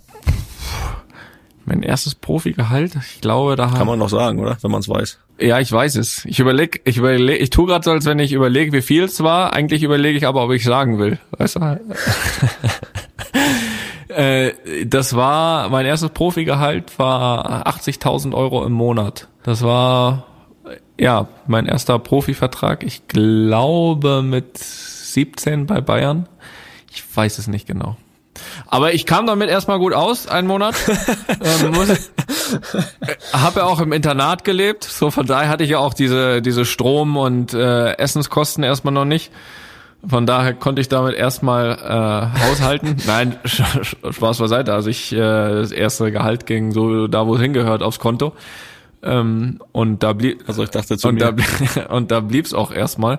Mein 1.64 1.82
erstes 1.82 2.14
Profi-Gehalt? 2.14 2.96
Ich 3.14 3.20
glaube, 3.20 3.56
da 3.56 3.68
Kann 3.68 3.86
man 3.86 3.98
noch 3.98 4.08
sagen, 4.08 4.40
oder? 4.40 4.56
Wenn 4.60 4.70
man 4.70 4.80
es 4.80 4.88
weiß. 4.88 5.18
Ja, 5.40 5.60
ich 5.60 5.72
weiß 5.72 5.96
es. 5.96 6.24
Ich 6.24 6.38
überleg, 6.40 6.82
ich 6.84 6.98
überleg, 6.98 7.40
ich 7.40 7.50
tu 7.50 7.66
gerade 7.66 7.84
so, 7.84 7.90
als 7.90 8.04
wenn 8.04 8.18
ich 8.18 8.32
überlege, 8.32 8.72
wie 8.72 8.82
viel 8.82 9.04
es 9.04 9.22
war. 9.22 9.52
Eigentlich 9.52 9.82
überlege 9.82 10.16
ich 10.16 10.26
aber, 10.26 10.44
ob 10.44 10.52
ich 10.52 10.64
sagen 10.64 10.98
will. 10.98 11.18
Weißt 11.38 11.56
du? 11.56 11.80
äh, 14.14 14.52
das 14.84 15.16
war, 15.16 15.68
mein 15.68 15.86
erstes 15.86 16.10
Profigehalt 16.10 16.98
war 16.98 17.66
80.000 17.66 18.34
Euro 18.34 18.64
im 18.64 18.72
Monat. 18.72 19.28
Das 19.42 19.62
war, 19.62 20.26
ja, 20.99 21.28
mein 21.47 21.66
erster 21.66 21.99
Profivertrag. 21.99 22.82
Ich 22.82 23.09
glaube 23.09 24.22
mit 24.22 24.59
17 24.59 25.66
bei 25.66 25.80
Bayern. 25.80 26.28
Ich 26.90 27.05
weiß 27.14 27.38
es 27.38 27.47
nicht 27.47 27.66
genau. 27.66 27.97
Aber 28.66 28.95
ich 28.95 29.07
kam 29.07 29.26
damit 29.26 29.51
erstmal 29.51 29.78
gut 29.78 29.93
aus, 29.93 30.26
einen 30.26 30.49
Monat. 30.49 30.74
ähm, 31.43 31.74
habe 33.32 33.61
ja 33.61 33.66
auch 33.66 33.80
im 33.80 33.93
Internat 33.93 34.45
gelebt, 34.45 34.84
so 34.84 35.11
von 35.11 35.26
daher 35.26 35.49
hatte 35.49 35.64
ich 35.64 35.70
ja 35.70 35.78
auch 35.78 35.95
diese 35.95 36.40
diese 36.40 36.64
Strom 36.64 37.16
und 37.16 37.53
äh, 37.53 37.93
Essenskosten 37.95 38.64
erstmal 38.64 38.95
noch 38.95 39.05
nicht. 39.05 39.30
Von 40.07 40.26
daher 40.26 40.55
konnte 40.55 40.80
ich 40.80 40.88
damit 40.88 41.14
erstmal 41.14 41.78
äh, 41.78 42.40
haushalten. 42.49 42.97
Nein, 43.07 43.36
Spaß 43.45 44.38
beiseite. 44.38 44.72
Also 44.72 44.90
ich 44.90 45.12
äh, 45.12 45.18
das 45.18 45.70
erste 45.70 46.11
Gehalt 46.11 46.47
ging 46.47 46.72
so 46.72 47.07
da, 47.07 47.26
wo 47.26 47.36
es 47.36 47.40
hingehört, 47.40 47.82
aufs 47.82 48.01
Konto. 48.01 48.32
Ähm, 49.03 49.61
und 49.72 50.03
da 50.03 50.12
blieb 50.12 50.44
Also 50.46 50.62
ich 50.62 50.70
dachte 50.70 50.96
zu 50.96 51.09
und 51.09 51.14
mir. 51.16 51.32
da, 51.32 51.82
und 51.88 52.11
da 52.11 52.20
blieb's 52.20 52.55
auch 52.55 52.70
erstmal. 52.72 53.18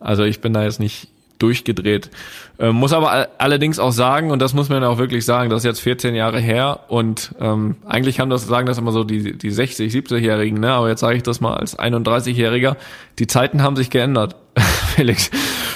Also 0.00 0.22
ich 0.24 0.40
bin 0.40 0.52
da 0.54 0.62
jetzt 0.64 0.80
nicht 0.80 1.08
durchgedreht. 1.38 2.10
Ähm, 2.58 2.74
muss 2.74 2.92
aber 2.92 3.12
all- 3.12 3.28
allerdings 3.38 3.78
auch 3.78 3.92
sagen, 3.92 4.32
und 4.32 4.40
das 4.40 4.54
muss 4.54 4.68
man 4.68 4.82
auch 4.82 4.98
wirklich 4.98 5.24
sagen, 5.24 5.50
das 5.50 5.58
ist 5.60 5.64
jetzt 5.66 5.80
14 5.80 6.16
Jahre 6.16 6.40
her 6.40 6.80
und 6.88 7.32
ähm, 7.40 7.76
eigentlich 7.86 8.18
haben 8.18 8.28
das, 8.28 8.46
sagen 8.48 8.66
das 8.66 8.78
immer 8.78 8.90
so 8.90 9.04
die, 9.04 9.38
die 9.38 9.50
60, 9.50 9.92
70-Jährigen, 9.92 10.58
ne? 10.58 10.72
aber 10.72 10.88
jetzt 10.88 10.98
sage 10.98 11.16
ich 11.16 11.22
das 11.22 11.40
mal 11.40 11.54
als 11.54 11.78
31-Jähriger, 11.78 12.74
die 13.20 13.28
Zeiten 13.28 13.62
haben 13.62 13.76
sich 13.76 13.88
geändert, 13.90 14.34
Felix. 14.96 15.30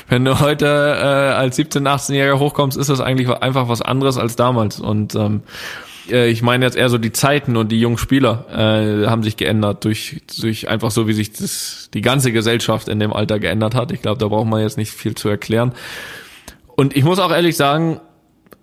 Wenn 0.09 0.25
du 0.25 0.41
heute 0.41 0.67
äh, 0.67 1.33
als 1.35 1.57
17-, 1.57 1.83
18-Jähriger 1.89 2.41
hochkommst, 2.41 2.77
ist 2.77 2.91
das 2.91 3.01
eigentlich 3.01 3.29
einfach 3.29 3.69
was 3.69 3.83
anderes 3.83 4.19
als 4.19 4.35
damals 4.35 4.81
und 4.81 5.15
ähm, 5.15 5.43
äh, 6.11 6.29
ich 6.29 6.43
meine 6.43 6.65
jetzt 6.65 6.77
eher 6.77 6.89
so 6.89 6.99
die 6.99 7.13
Zeiten 7.13 7.57
und 7.57 7.71
die 7.71 7.81
jungen 7.81 7.99
Spieler 7.99 8.47
äh, 8.51 9.07
haben 9.07 9.23
sich 9.23 9.37
geändert 9.37 9.85
durch 9.85 10.23
durch 10.41 10.69
einfach 10.69 10.91
so 10.91 11.09
wie 11.09 11.13
sich 11.13 11.33
das 11.33 11.91
die 11.95 12.01
ganze 12.01 12.33
Gesellschaft 12.33 12.89
in 12.89 13.01
dem 13.01 13.13
Alter 13.13 13.39
geändert 13.39 13.75
hat. 13.75 13.93
Ich 13.93 14.03
glaube, 14.03 14.19
da 14.19 14.29
braucht 14.29 14.49
man 14.49 14.61
jetzt 14.61 14.79
nicht 14.79 14.93
viel 14.93 15.15
zu 15.15 15.29
erklären. 15.29 15.73
Und 16.77 16.97
ich 16.97 17.05
muss 17.05 17.19
auch 17.19 17.31
ehrlich 17.31 17.57
sagen, 17.57 18.01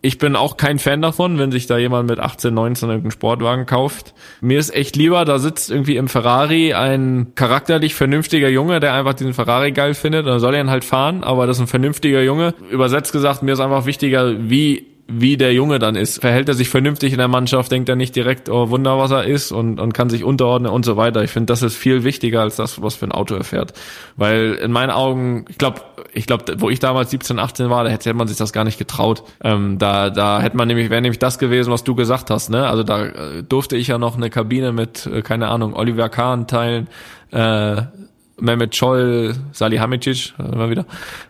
ich 0.01 0.17
bin 0.17 0.35
auch 0.35 0.55
kein 0.55 0.79
Fan 0.79 1.01
davon, 1.01 1.37
wenn 1.39 1.51
sich 1.51 1.67
da 1.67 1.77
jemand 1.77 2.09
mit 2.09 2.19
18, 2.19 2.53
19 2.53 2.89
irgendeinen 2.89 3.11
Sportwagen 3.11 3.65
kauft. 3.65 4.13
Mir 4.39 4.57
ist 4.57 4.73
echt 4.73 4.95
lieber, 4.95 5.25
da 5.25 5.39
sitzt 5.39 5.69
irgendwie 5.69 5.97
im 5.97 6.07
Ferrari 6.07 6.73
ein 6.73 7.33
charakterlich 7.35 7.95
vernünftiger 7.95 8.47
Junge, 8.47 8.79
der 8.79 8.93
einfach 8.93 9.13
diesen 9.13 9.33
Ferrari 9.33 9.73
geil 9.73 9.93
findet. 9.93 10.25
Dann 10.25 10.39
soll 10.39 10.55
er 10.55 10.61
ihn 10.61 10.69
halt 10.69 10.85
fahren, 10.85 11.23
aber 11.23 11.47
das 11.47 11.57
ist 11.57 11.61
ein 11.61 11.67
vernünftiger 11.67 12.21
Junge. 12.23 12.53
Übersetzt 12.71 13.11
gesagt, 13.11 13.43
mir 13.43 13.53
ist 13.53 13.59
einfach 13.59 13.85
wichtiger, 13.85 14.49
wie 14.49 14.85
wie 15.09 15.37
der 15.37 15.53
Junge 15.53 15.79
dann 15.79 15.95
ist. 15.95 16.21
Verhält 16.21 16.47
er 16.49 16.55
sich 16.55 16.69
vernünftig 16.69 17.11
in 17.11 17.17
der 17.17 17.27
Mannschaft, 17.27 17.71
denkt 17.71 17.89
er 17.89 17.95
nicht 17.95 18.15
direkt, 18.15 18.47
oh 18.49 18.69
Wunder, 18.69 18.97
was 18.97 19.11
er 19.11 19.23
ist 19.25 19.51
und, 19.51 19.79
und 19.79 19.93
kann 19.93 20.09
sich 20.09 20.23
unterordnen 20.23 20.71
und 20.71 20.85
so 20.85 20.97
weiter. 20.97 21.23
Ich 21.23 21.31
finde, 21.31 21.47
das 21.47 21.63
ist 21.63 21.75
viel 21.75 22.03
wichtiger 22.03 22.41
als 22.41 22.55
das, 22.55 22.81
was 22.81 22.95
für 22.95 23.05
ein 23.05 23.11
Auto 23.11 23.35
er 23.35 23.43
fährt. 23.43 23.73
Weil 24.15 24.53
in 24.53 24.71
meinen 24.71 24.91
Augen, 24.91 25.45
ich 25.49 25.57
glaube, 25.57 25.81
ich 26.13 26.27
glaube, 26.27 26.55
wo 26.57 26.69
ich 26.69 26.79
damals 26.79 27.09
17, 27.11 27.39
18 27.39 27.69
war, 27.69 27.83
da 27.83 27.89
hätte 27.89 28.13
man 28.13 28.27
sich 28.27 28.37
das 28.37 28.53
gar 28.53 28.63
nicht 28.63 28.77
getraut. 28.77 29.23
Ähm, 29.43 29.77
da, 29.79 30.09
da 30.09 30.41
hätte 30.41 30.57
man 30.57 30.67
nämlich, 30.67 30.89
wäre 30.89 31.01
nämlich 31.01 31.19
das 31.19 31.39
gewesen, 31.39 31.71
was 31.71 31.83
du 31.83 31.95
gesagt 31.95 32.29
hast, 32.29 32.49
ne? 32.49 32.67
Also 32.67 32.83
da 32.83 33.05
äh, 33.05 33.43
durfte 33.43 33.77
ich 33.77 33.87
ja 33.87 33.97
noch 33.97 34.15
eine 34.15 34.29
Kabine 34.29 34.71
mit, 34.71 35.07
äh, 35.07 35.21
keine 35.21 35.47
Ahnung, 35.49 35.73
Oliver 35.75 36.09
Kahn 36.09 36.47
teilen, 36.47 36.87
äh, 37.31 37.81
Mehmet 38.41 38.75
Scholl, 38.75 39.35
Salihamidzic, 39.51 40.33
immer 40.37 40.69
wieder, 40.69 40.85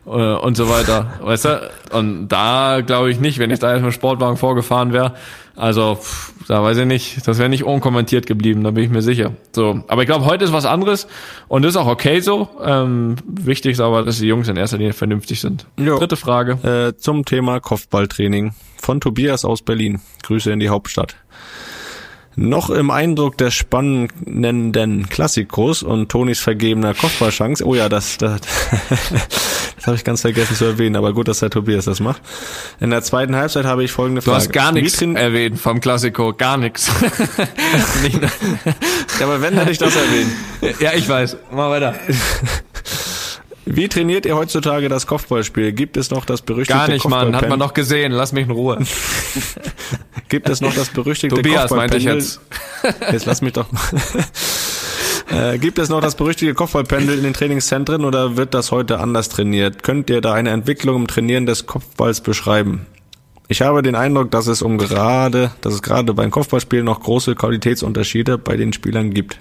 äh, 0.05 0.09
und 0.09 0.55
so 0.55 0.69
weiter, 0.69 1.13
weißt 1.21 1.45
du? 1.45 1.71
Und 1.91 2.27
da 2.27 2.81
glaube 2.85 3.11
ich 3.11 3.19
nicht, 3.19 3.39
wenn 3.39 3.51
ich 3.51 3.59
da 3.59 3.73
jetzt 3.73 3.81
mit 3.83 3.91
dem 3.91 3.95
Sportwagen 3.95 4.37
vorgefahren 4.37 4.93
wäre, 4.93 5.15
also 5.55 5.95
pff, 5.95 6.33
da 6.47 6.63
weiß 6.63 6.77
ich 6.77 6.85
nicht, 6.85 7.27
das 7.27 7.37
wäre 7.37 7.49
nicht 7.49 7.65
unkommentiert 7.65 8.25
geblieben, 8.25 8.63
da 8.63 8.71
bin 8.71 8.85
ich 8.85 8.89
mir 8.89 9.01
sicher. 9.01 9.33
So, 9.51 9.83
aber 9.87 10.03
ich 10.03 10.07
glaube, 10.07 10.25
heute 10.25 10.45
ist 10.45 10.53
was 10.53 10.65
anderes 10.65 11.05
und 11.49 11.65
ist 11.65 11.75
auch 11.75 11.87
okay 11.87 12.21
so. 12.21 12.47
Ähm, 12.63 13.17
wichtig 13.27 13.73
ist 13.73 13.81
aber, 13.81 14.03
dass 14.03 14.19
die 14.19 14.27
Jungs 14.27 14.47
in 14.47 14.55
erster 14.55 14.77
Linie 14.77 14.93
vernünftig 14.93 15.41
sind. 15.41 15.65
Jo. 15.77 15.99
Dritte 15.99 16.15
Frage. 16.15 16.53
Äh, 16.63 16.97
zum 16.97 17.25
Thema 17.25 17.59
Kopfballtraining 17.59 18.53
von 18.77 19.01
Tobias 19.01 19.43
aus 19.43 19.61
Berlin. 19.61 19.99
Grüße 20.23 20.49
in 20.49 20.59
die 20.59 20.69
Hauptstadt. 20.69 21.17
Noch 22.41 22.69
im 22.69 22.89
Eindruck 22.89 23.37
des 23.37 23.53
spannenden 23.53 25.09
Klassikos 25.09 25.83
und 25.83 26.07
Tonis 26.09 26.39
vergebener 26.39 26.93
Kopfballchance. 26.93 27.65
Oh 27.65 27.75
ja, 27.75 27.89
das, 27.89 28.17
das, 28.17 28.39
das 29.75 29.85
habe 29.87 29.97
ich 29.97 30.05
ganz 30.05 30.21
vergessen 30.21 30.55
zu 30.55 30.63
erwähnen, 30.63 30.95
aber 30.95 31.11
gut, 31.11 31.27
dass 31.27 31.39
der 31.39 31.49
Tobias 31.49 31.83
das 31.83 31.99
macht. 31.99 32.21
In 32.79 32.91
der 32.91 33.01
zweiten 33.03 33.35
Halbzeit 33.35 33.65
habe 33.65 33.83
ich 33.83 33.91
folgende 33.91 34.21
Du 34.21 34.25
Frage. 34.31 34.37
hast 34.37 34.53
gar 34.53 34.71
nichts 34.71 35.01
erwähnt 35.01 35.59
vom 35.59 35.81
Klassiko, 35.81 36.33
gar 36.33 36.55
nichts. 36.55 36.89
Nicht- 38.03 38.21
Ja, 38.21 39.25
aber 39.25 39.41
wenn, 39.41 39.55
hätte 39.55 39.71
ich 39.71 39.77
das 39.77 39.97
erwähnen. 39.97 40.31
ja, 40.79 40.93
ich 40.93 41.09
weiß. 41.09 41.35
Mal 41.51 41.69
weiter. 41.69 41.95
Wie 43.71 43.87
trainiert 43.87 44.25
ihr 44.25 44.35
heutzutage 44.35 44.89
das 44.89 45.05
Kopfballspiel? 45.05 45.73
Gibt 45.73 45.95
es 45.95 46.09
noch 46.09 46.25
das 46.25 46.41
berüchtigte 46.41 46.73
Gar 46.73 46.87
nicht, 46.87 47.07
Mann. 47.07 47.35
Hat 47.35 47.49
man 47.49 47.59
doch 47.59 47.75
gesehen. 47.75 48.11
Lass 48.11 48.31
mich 48.31 48.45
in 48.45 48.51
Ruhe. 48.51 48.79
Gibt 50.29 50.49
es 50.49 50.59
noch 50.59 50.73
das 50.73 50.89
berüchtigte 50.89 51.35
Tobias 51.35 51.69
meinte 51.69 51.97
ich 51.97 52.03
jetzt. 52.03 52.41
Jetzt 53.11 53.27
lass 53.27 53.43
mich 53.43 53.53
doch. 53.53 53.67
äh, 55.31 55.57
gibt 55.59 55.77
es 55.77 55.89
noch 55.89 56.01
das 56.01 56.15
berüchtigte 56.15 56.55
Kopfballpendel 56.55 57.17
in 57.17 57.23
den 57.23 57.33
Trainingszentren 57.33 58.05
oder 58.05 58.37
wird 58.37 58.53
das 58.53 58.71
heute 58.71 58.99
anders 58.99 59.29
trainiert? 59.29 59.83
Könnt 59.83 60.09
ihr 60.09 60.21
da 60.21 60.33
eine 60.33 60.49
Entwicklung 60.49 60.95
im 60.95 61.07
Trainieren 61.07 61.45
des 61.45 61.65
Kopfballs 61.65 62.21
beschreiben? 62.21 62.85
Ich 63.47 63.61
habe 63.61 63.81
den 63.81 63.95
Eindruck, 63.95 64.31
dass 64.31 64.47
es 64.47 64.61
um 64.61 64.77
gerade, 64.77 65.51
dass 65.61 65.73
es 65.73 65.81
gerade 65.81 66.13
beim 66.13 66.31
Kopfballspiel 66.31 66.83
noch 66.83 67.01
große 67.01 67.35
Qualitätsunterschiede 67.35 68.37
bei 68.37 68.55
den 68.55 68.73
Spielern 68.73 69.11
gibt. 69.11 69.39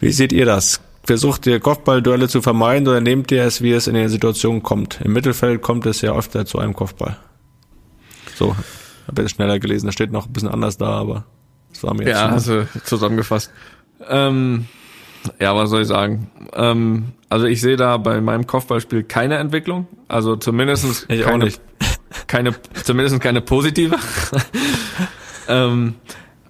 Wie 0.00 0.12
seht 0.12 0.32
ihr 0.32 0.44
das? 0.44 0.80
Versucht 1.06 1.46
ihr 1.46 1.60
Kopfballduelle 1.60 2.28
zu 2.28 2.42
vermeiden 2.42 2.88
oder 2.88 3.00
nehmt 3.00 3.30
ihr 3.30 3.44
es, 3.44 3.62
wie 3.62 3.70
es 3.72 3.86
in 3.86 3.94
den 3.94 4.08
Situationen 4.08 4.62
kommt? 4.62 5.00
Im 5.02 5.12
Mittelfeld 5.12 5.62
kommt 5.62 5.86
es 5.86 6.00
ja 6.00 6.12
öfter 6.16 6.44
zu 6.46 6.58
einem 6.58 6.74
Kopfball. 6.74 7.16
So, 8.34 8.56
habe 9.06 9.22
jetzt 9.22 9.32
schneller 9.36 9.58
gelesen. 9.60 9.86
Da 9.86 9.92
steht 9.92 10.10
noch 10.10 10.26
ein 10.26 10.32
bisschen 10.32 10.48
anders 10.48 10.76
da, 10.78 10.86
aber 10.88 11.24
das 11.72 11.82
war 11.84 11.94
mir 11.94 12.04
jetzt 12.06 12.16
Ja, 12.16 12.22
schon- 12.24 12.32
hast 12.32 12.48
du 12.48 12.66
zusammengefasst. 12.84 13.52
Ähm, 14.08 14.66
ja, 15.40 15.54
was 15.54 15.70
soll 15.70 15.82
ich 15.82 15.88
sagen? 15.88 16.28
Ähm, 16.54 17.12
also 17.28 17.46
ich 17.46 17.60
sehe 17.60 17.76
da 17.76 17.96
bei 17.98 18.20
meinem 18.20 18.46
Kopfballspiel 18.46 19.04
keine 19.04 19.36
Entwicklung. 19.36 19.86
Also 20.08 20.36
zumindest 20.36 21.06
Ich 21.08 21.24
auch 21.24 21.30
keine, 21.30 21.44
nicht. 21.44 21.60
keine, 22.26 22.54
zumindest 22.84 23.20
keine 23.20 23.40
positive. 23.42 23.96
ähm, 25.48 25.94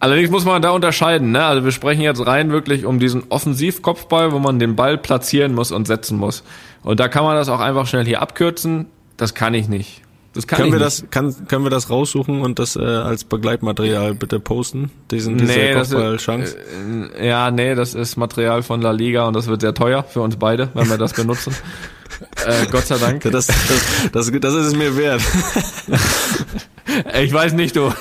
allerdings 0.01 0.31
muss 0.31 0.45
man 0.45 0.63
da 0.63 0.71
unterscheiden. 0.71 1.33
Ne? 1.33 1.45
Also 1.45 1.65
wir 1.65 1.73
sprechen 1.73 2.03
jetzt 2.03 2.27
rein 2.27 2.51
wirklich 2.51 2.85
um 2.85 2.99
diesen 2.99 3.25
Offensivkopfball, 3.29 4.33
wo 4.33 4.39
man 4.39 4.59
den 4.59 4.77
Ball 4.77 4.99
platzieren 4.99 5.55
muss 5.55 5.73
und 5.73 5.87
setzen 5.87 6.19
muss. 6.19 6.43
Und 6.83 7.01
da 7.01 7.09
kann 7.09 7.25
man 7.25 7.37
das 7.37 7.49
auch 7.49 7.61
einfach 7.61 7.87
schnell 7.87 8.05
hier 8.05 8.23
abkürzen. 8.23 8.87
Das 9.17 9.35
kann 9.35 9.55
ich 9.55 9.69
nicht. 9.69 10.03
Das 10.35 10.47
kann 10.47 10.59
Können 10.59 10.69
ich 10.69 10.75
wir 10.75 10.85
nicht. 10.85 11.03
das, 11.03 11.11
kann, 11.11 11.49
können 11.49 11.65
wir 11.65 11.71
das 11.71 11.89
raussuchen 11.89 12.43
und 12.43 12.59
das 12.59 12.77
äh, 12.77 12.81
als 12.85 13.25
Begleitmaterial 13.25 14.15
bitte 14.15 14.39
posten? 14.39 14.91
Diesen, 15.11 15.39
diese 15.39 15.51
Nee, 15.51 15.73
das 15.73 15.89
ist, 15.89 15.95
Kopfballchance? 15.95 16.57
äh, 17.19 17.27
ja, 17.27 17.51
nee, 17.51 17.75
das 17.75 17.95
ist 17.95 18.17
Material 18.17 18.63
von 18.63 18.83
La 18.83 18.91
Liga 18.91 19.27
und 19.27 19.35
das 19.35 19.47
wird 19.47 19.63
sehr 19.63 19.73
teuer 19.73 20.03
für 20.05 20.21
uns 20.21 20.37
beide, 20.37 20.69
wenn 20.75 20.91
wir 20.91 20.99
das 20.99 21.15
benutzen. 21.15 21.55
äh, 22.47 22.67
Gott 22.71 22.85
sei 22.87 22.99
Dank. 22.99 23.23
Das, 23.23 23.47
das, 23.47 23.57
das, 24.13 24.31
das 24.31 24.55
ist 24.55 24.67
es 24.67 24.77
mir 24.77 24.95
wert. 24.99 25.23
Ich 27.21 27.33
weiß 27.33 27.53
nicht, 27.55 27.75
du. 27.75 27.93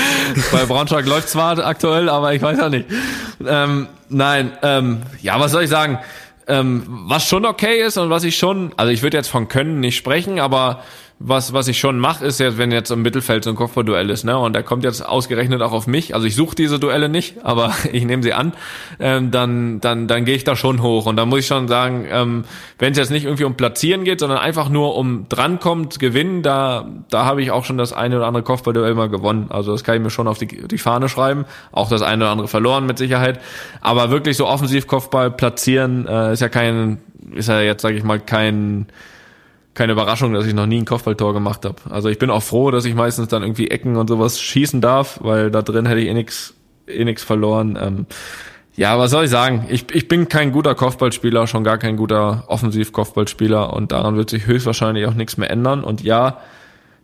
Bei 0.52 0.64
Braunschweig 0.66 1.06
läuft 1.06 1.28
zwar 1.28 1.64
aktuell, 1.64 2.08
aber 2.08 2.34
ich 2.34 2.42
weiß 2.42 2.58
ja 2.58 2.68
nicht. 2.68 2.86
Ähm, 3.46 3.86
nein, 4.08 4.52
ähm, 4.62 5.02
ja, 5.20 5.38
was 5.38 5.52
soll 5.52 5.62
ich 5.62 5.70
sagen? 5.70 5.98
Ähm, 6.48 6.82
was 7.06 7.26
schon 7.26 7.46
okay 7.46 7.80
ist 7.80 7.96
und 7.98 8.10
was 8.10 8.24
ich 8.24 8.36
schon, 8.36 8.72
also 8.76 8.92
ich 8.92 9.02
würde 9.02 9.16
jetzt 9.16 9.28
von 9.28 9.48
Können 9.48 9.78
nicht 9.78 9.96
sprechen, 9.96 10.40
aber 10.40 10.82
was, 11.24 11.52
was 11.52 11.68
ich 11.68 11.78
schon 11.78 11.98
mache, 11.98 12.24
ist 12.24 12.40
jetzt, 12.40 12.58
wenn 12.58 12.72
jetzt 12.72 12.90
im 12.90 13.02
Mittelfeld 13.02 13.44
so 13.44 13.50
ein 13.50 13.56
Kopfballduell 13.56 14.10
ist, 14.10 14.24
ne, 14.24 14.36
und 14.38 14.54
der 14.54 14.62
kommt 14.62 14.82
jetzt 14.84 15.06
ausgerechnet 15.06 15.62
auch 15.62 15.72
auf 15.72 15.86
mich, 15.86 16.14
also 16.14 16.26
ich 16.26 16.34
suche 16.34 16.56
diese 16.56 16.78
Duelle 16.78 17.08
nicht, 17.08 17.36
aber 17.44 17.72
ich 17.92 18.04
nehme 18.04 18.22
sie 18.22 18.32
an, 18.32 18.52
ähm, 18.98 19.30
dann, 19.30 19.80
dann, 19.80 20.08
dann 20.08 20.24
gehe 20.24 20.34
ich 20.34 20.44
da 20.44 20.56
schon 20.56 20.82
hoch. 20.82 21.06
Und 21.06 21.16
da 21.16 21.24
muss 21.24 21.40
ich 21.40 21.46
schon 21.46 21.68
sagen, 21.68 22.06
ähm, 22.10 22.44
wenn 22.78 22.92
es 22.92 22.98
jetzt 22.98 23.10
nicht 23.10 23.24
irgendwie 23.24 23.44
um 23.44 23.56
Platzieren 23.56 24.04
geht, 24.04 24.20
sondern 24.20 24.38
einfach 24.38 24.68
nur 24.68 24.96
um 24.96 25.26
drankommt, 25.28 25.98
gewinnen, 25.98 26.42
da, 26.42 26.88
da 27.08 27.24
habe 27.24 27.42
ich 27.42 27.50
auch 27.50 27.64
schon 27.64 27.78
das 27.78 27.92
eine 27.92 28.16
oder 28.16 28.26
andere 28.26 28.42
Kopfballduell 28.42 28.94
mal 28.94 29.08
gewonnen. 29.08 29.46
Also 29.50 29.72
das 29.72 29.84
kann 29.84 29.96
ich 29.96 30.02
mir 30.02 30.10
schon 30.10 30.26
auf 30.26 30.38
die, 30.38 30.46
die 30.46 30.78
Fahne 30.78 31.08
schreiben. 31.08 31.44
Auch 31.70 31.88
das 31.88 32.02
eine 32.02 32.24
oder 32.24 32.32
andere 32.32 32.48
verloren 32.48 32.86
mit 32.86 32.98
Sicherheit. 32.98 33.40
Aber 33.80 34.10
wirklich 34.10 34.36
so 34.36 34.46
offensiv 34.46 34.86
Kopfball 34.86 35.30
platzieren, 35.30 36.06
äh, 36.06 36.32
ist 36.32 36.40
ja 36.40 36.48
kein, 36.48 36.98
ist 37.32 37.48
ja 37.48 37.60
jetzt, 37.60 37.82
sage 37.82 37.96
ich 37.96 38.04
mal, 38.04 38.18
kein 38.18 38.86
keine 39.74 39.92
Überraschung, 39.92 40.34
dass 40.34 40.46
ich 40.46 40.54
noch 40.54 40.66
nie 40.66 40.78
ein 40.78 40.84
Kopfballtor 40.84 41.32
gemacht 41.32 41.64
habe. 41.64 41.76
Also 41.88 42.08
ich 42.08 42.18
bin 42.18 42.30
auch 42.30 42.42
froh, 42.42 42.70
dass 42.70 42.84
ich 42.84 42.94
meistens 42.94 43.28
dann 43.28 43.42
irgendwie 43.42 43.70
Ecken 43.70 43.96
und 43.96 44.08
sowas 44.08 44.40
schießen 44.40 44.80
darf, 44.80 45.20
weil 45.22 45.50
da 45.50 45.62
drin 45.62 45.86
hätte 45.86 46.00
ich 46.00 46.08
eh 46.08 46.14
nix, 46.14 46.54
eh 46.86 47.04
nix 47.04 47.22
verloren. 47.22 47.78
Ähm, 47.80 48.06
ja, 48.74 48.98
was 48.98 49.10
soll 49.10 49.24
ich 49.24 49.30
sagen? 49.30 49.66
Ich, 49.68 49.86
ich 49.92 50.08
bin 50.08 50.28
kein 50.28 50.52
guter 50.52 50.74
Kopfballspieler, 50.74 51.46
schon 51.46 51.64
gar 51.64 51.78
kein 51.78 51.96
guter 51.96 52.44
Offensiv-Kopfballspieler 52.48 53.72
und 53.72 53.92
daran 53.92 54.16
wird 54.16 54.30
sich 54.30 54.46
höchstwahrscheinlich 54.46 55.06
auch 55.06 55.14
nichts 55.14 55.36
mehr 55.36 55.50
ändern. 55.50 55.84
Und 55.84 56.02
ja, 56.02 56.38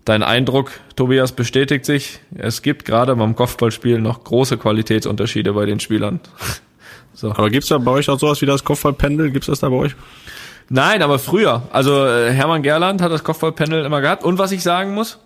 dein 0.05 0.23
Eindruck, 0.23 0.71
Tobias, 0.97 1.33
bestätigt 1.33 1.85
sich. 1.85 2.21
Es 2.35 2.63
gibt 2.63 2.85
gerade 2.85 3.15
beim 3.17 3.35
Kopfballspiel 3.37 4.01
noch 4.01 4.25
große 4.25 4.57
Qualitätsunterschiede 4.57 5.53
bei 5.53 5.67
den 5.67 5.81
Spielern. 5.81 6.21
so. 7.13 7.31
Aber 7.31 7.51
gibt's 7.51 7.69
da 7.69 7.79
bei 7.79 7.93
euch 7.93 8.09
auch 8.09 8.19
sowas 8.19 8.41
wie 8.41 8.47
das 8.47 8.65
Kopfballpendel? 8.65 9.31
Gibt's 9.31 9.49
das 9.49 9.61
da 9.61 9.69
bei 9.69 9.77
euch? 9.77 9.97
Nein, 10.69 11.03
aber 11.03 11.19
früher. 11.19 11.63
Also 11.73 12.07
äh, 12.07 12.31
Hermann 12.33 12.63
Gerland 12.63 13.01
hat 13.01 13.11
das 13.11 13.25
Kopfballpanel 13.25 13.85
immer 13.85 14.01
gehabt. 14.01 14.25
Und 14.25 14.39
was 14.39 14.53
ich 14.53 14.63
sagen 14.63 14.95
muss, 14.95 15.19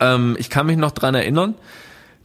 ähm, 0.00 0.36
ich 0.38 0.50
kann 0.50 0.66
mich 0.66 0.76
noch 0.76 0.92
dran 0.92 1.14
erinnern, 1.14 1.54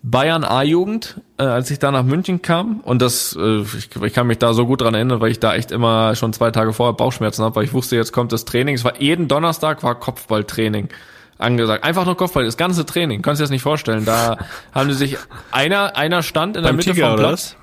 Bayern 0.01 0.45
A-Jugend, 0.45 1.19
äh, 1.37 1.43
als 1.43 1.69
ich 1.71 1.79
da 1.79 1.91
nach 1.91 2.03
München 2.03 2.41
kam 2.41 2.79
und 2.81 3.01
das, 3.01 3.37
äh, 3.37 3.61
ich, 3.61 3.89
ich 4.01 4.13
kann 4.13 4.27
mich 4.27 4.37
da 4.37 4.53
so 4.53 4.65
gut 4.65 4.81
dran 4.81 4.93
erinnern, 4.93 5.19
weil 5.19 5.31
ich 5.31 5.39
da 5.39 5.55
echt 5.55 5.71
immer 5.71 6.15
schon 6.15 6.31
zwei 6.31 6.51
Tage 6.51 6.71
vorher 6.71 6.93
Bauchschmerzen 6.93 7.43
habe, 7.43 7.55
weil 7.57 7.65
ich 7.65 7.73
wusste, 7.73 7.97
jetzt 7.97 8.13
kommt 8.13 8.31
das 8.31 8.45
Training. 8.45 8.75
Es 8.75 8.85
war 8.85 9.01
jeden 9.01 9.27
Donnerstag 9.27 9.83
war 9.83 9.95
Kopfballtraining 9.95 10.89
angesagt. 11.37 11.83
Einfach 11.83 12.05
nur 12.05 12.15
Kopfball, 12.15 12.45
das 12.45 12.57
ganze 12.57 12.85
Training. 12.85 13.21
Kannst 13.21 13.39
du 13.39 13.43
dir 13.43 13.45
das 13.45 13.51
nicht 13.51 13.61
vorstellen. 13.61 14.05
Da 14.05 14.37
haben 14.73 14.89
sie 14.91 14.97
sich 14.97 15.17
einer 15.51 15.97
einer 15.97 16.23
stand 16.23 16.55
in 16.55 16.63
der 16.63 16.69
Beim 16.69 16.77
Mitte 16.77 16.91
Tiger, 16.91 17.09
vom 17.09 17.19
Platz. 17.19 17.55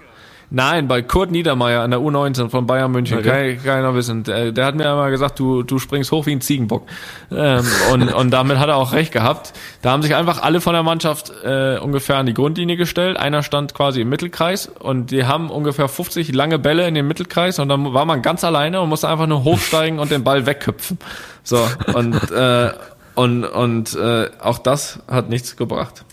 Nein, 0.51 0.86
bei 0.86 1.03
Kurt 1.03 1.32
Niedermeyer 1.32 1.82
an 1.82 1.90
der 1.90 2.01
U19 2.01 2.51
von 2.51 2.66
Bayern 2.66 2.92
München. 2.92 3.18
Okay. 3.18 3.59
Keiner 3.62 3.94
wissen. 3.94 4.22
Der, 4.22 4.53
der 4.53 4.66
hat 4.66 4.76
mir 4.76 4.88
einmal 4.88 5.11
gesagt, 5.11 5.40
du, 5.40 5.64
du 5.64 5.78
springst 5.80 6.12
hoch 6.12 6.26
wie 6.26 6.32
ein 6.32 6.40
Ziegenbock. 6.40 6.86
Ähm, 7.32 7.64
und, 7.92 8.12
und 8.14 8.30
damit 8.30 8.59
hat 8.59 8.68
er 8.68 8.76
auch 8.76 8.92
recht 8.92 9.12
gehabt. 9.12 9.53
Da 9.82 9.90
haben 9.90 10.03
sich 10.03 10.14
einfach 10.14 10.42
alle 10.42 10.61
von 10.61 10.72
der 10.72 10.84
Mannschaft 10.84 11.32
äh, 11.44 11.78
ungefähr 11.78 12.16
an 12.16 12.26
die 12.26 12.34
Grundlinie 12.34 12.76
gestellt. 12.76 13.16
Einer 13.16 13.42
stand 13.42 13.74
quasi 13.74 14.03
im 14.03 14.09
Mittelkreis 14.09 14.68
und 14.68 15.11
die 15.11 15.24
haben 15.24 15.51
ungefähr 15.51 15.88
50 15.88 16.32
lange 16.32 16.61
Bälle 16.61 16.86
in 16.86 16.94
den 16.94 17.09
Mittelkreis 17.09 17.59
und 17.59 17.68
dann 17.68 17.92
war 17.92 18.05
man 18.05 18.22
ganz 18.22 18.44
alleine 18.44 18.80
und 18.80 18.88
musste 18.88 19.09
einfach 19.09 19.26
nur 19.26 19.42
hochsteigen 19.42 19.99
und 19.99 20.12
den 20.12 20.22
Ball 20.22 20.47
wegköpfen. 20.47 20.99
So, 21.42 21.59
und, 21.92 22.30
äh, 22.30 22.70
und, 23.14 23.44
und 23.44 23.94
äh, 23.97 24.30
auch 24.40 24.59
das 24.59 25.01
hat 25.09 25.28
nichts 25.28 25.57
gebracht. 25.57 26.05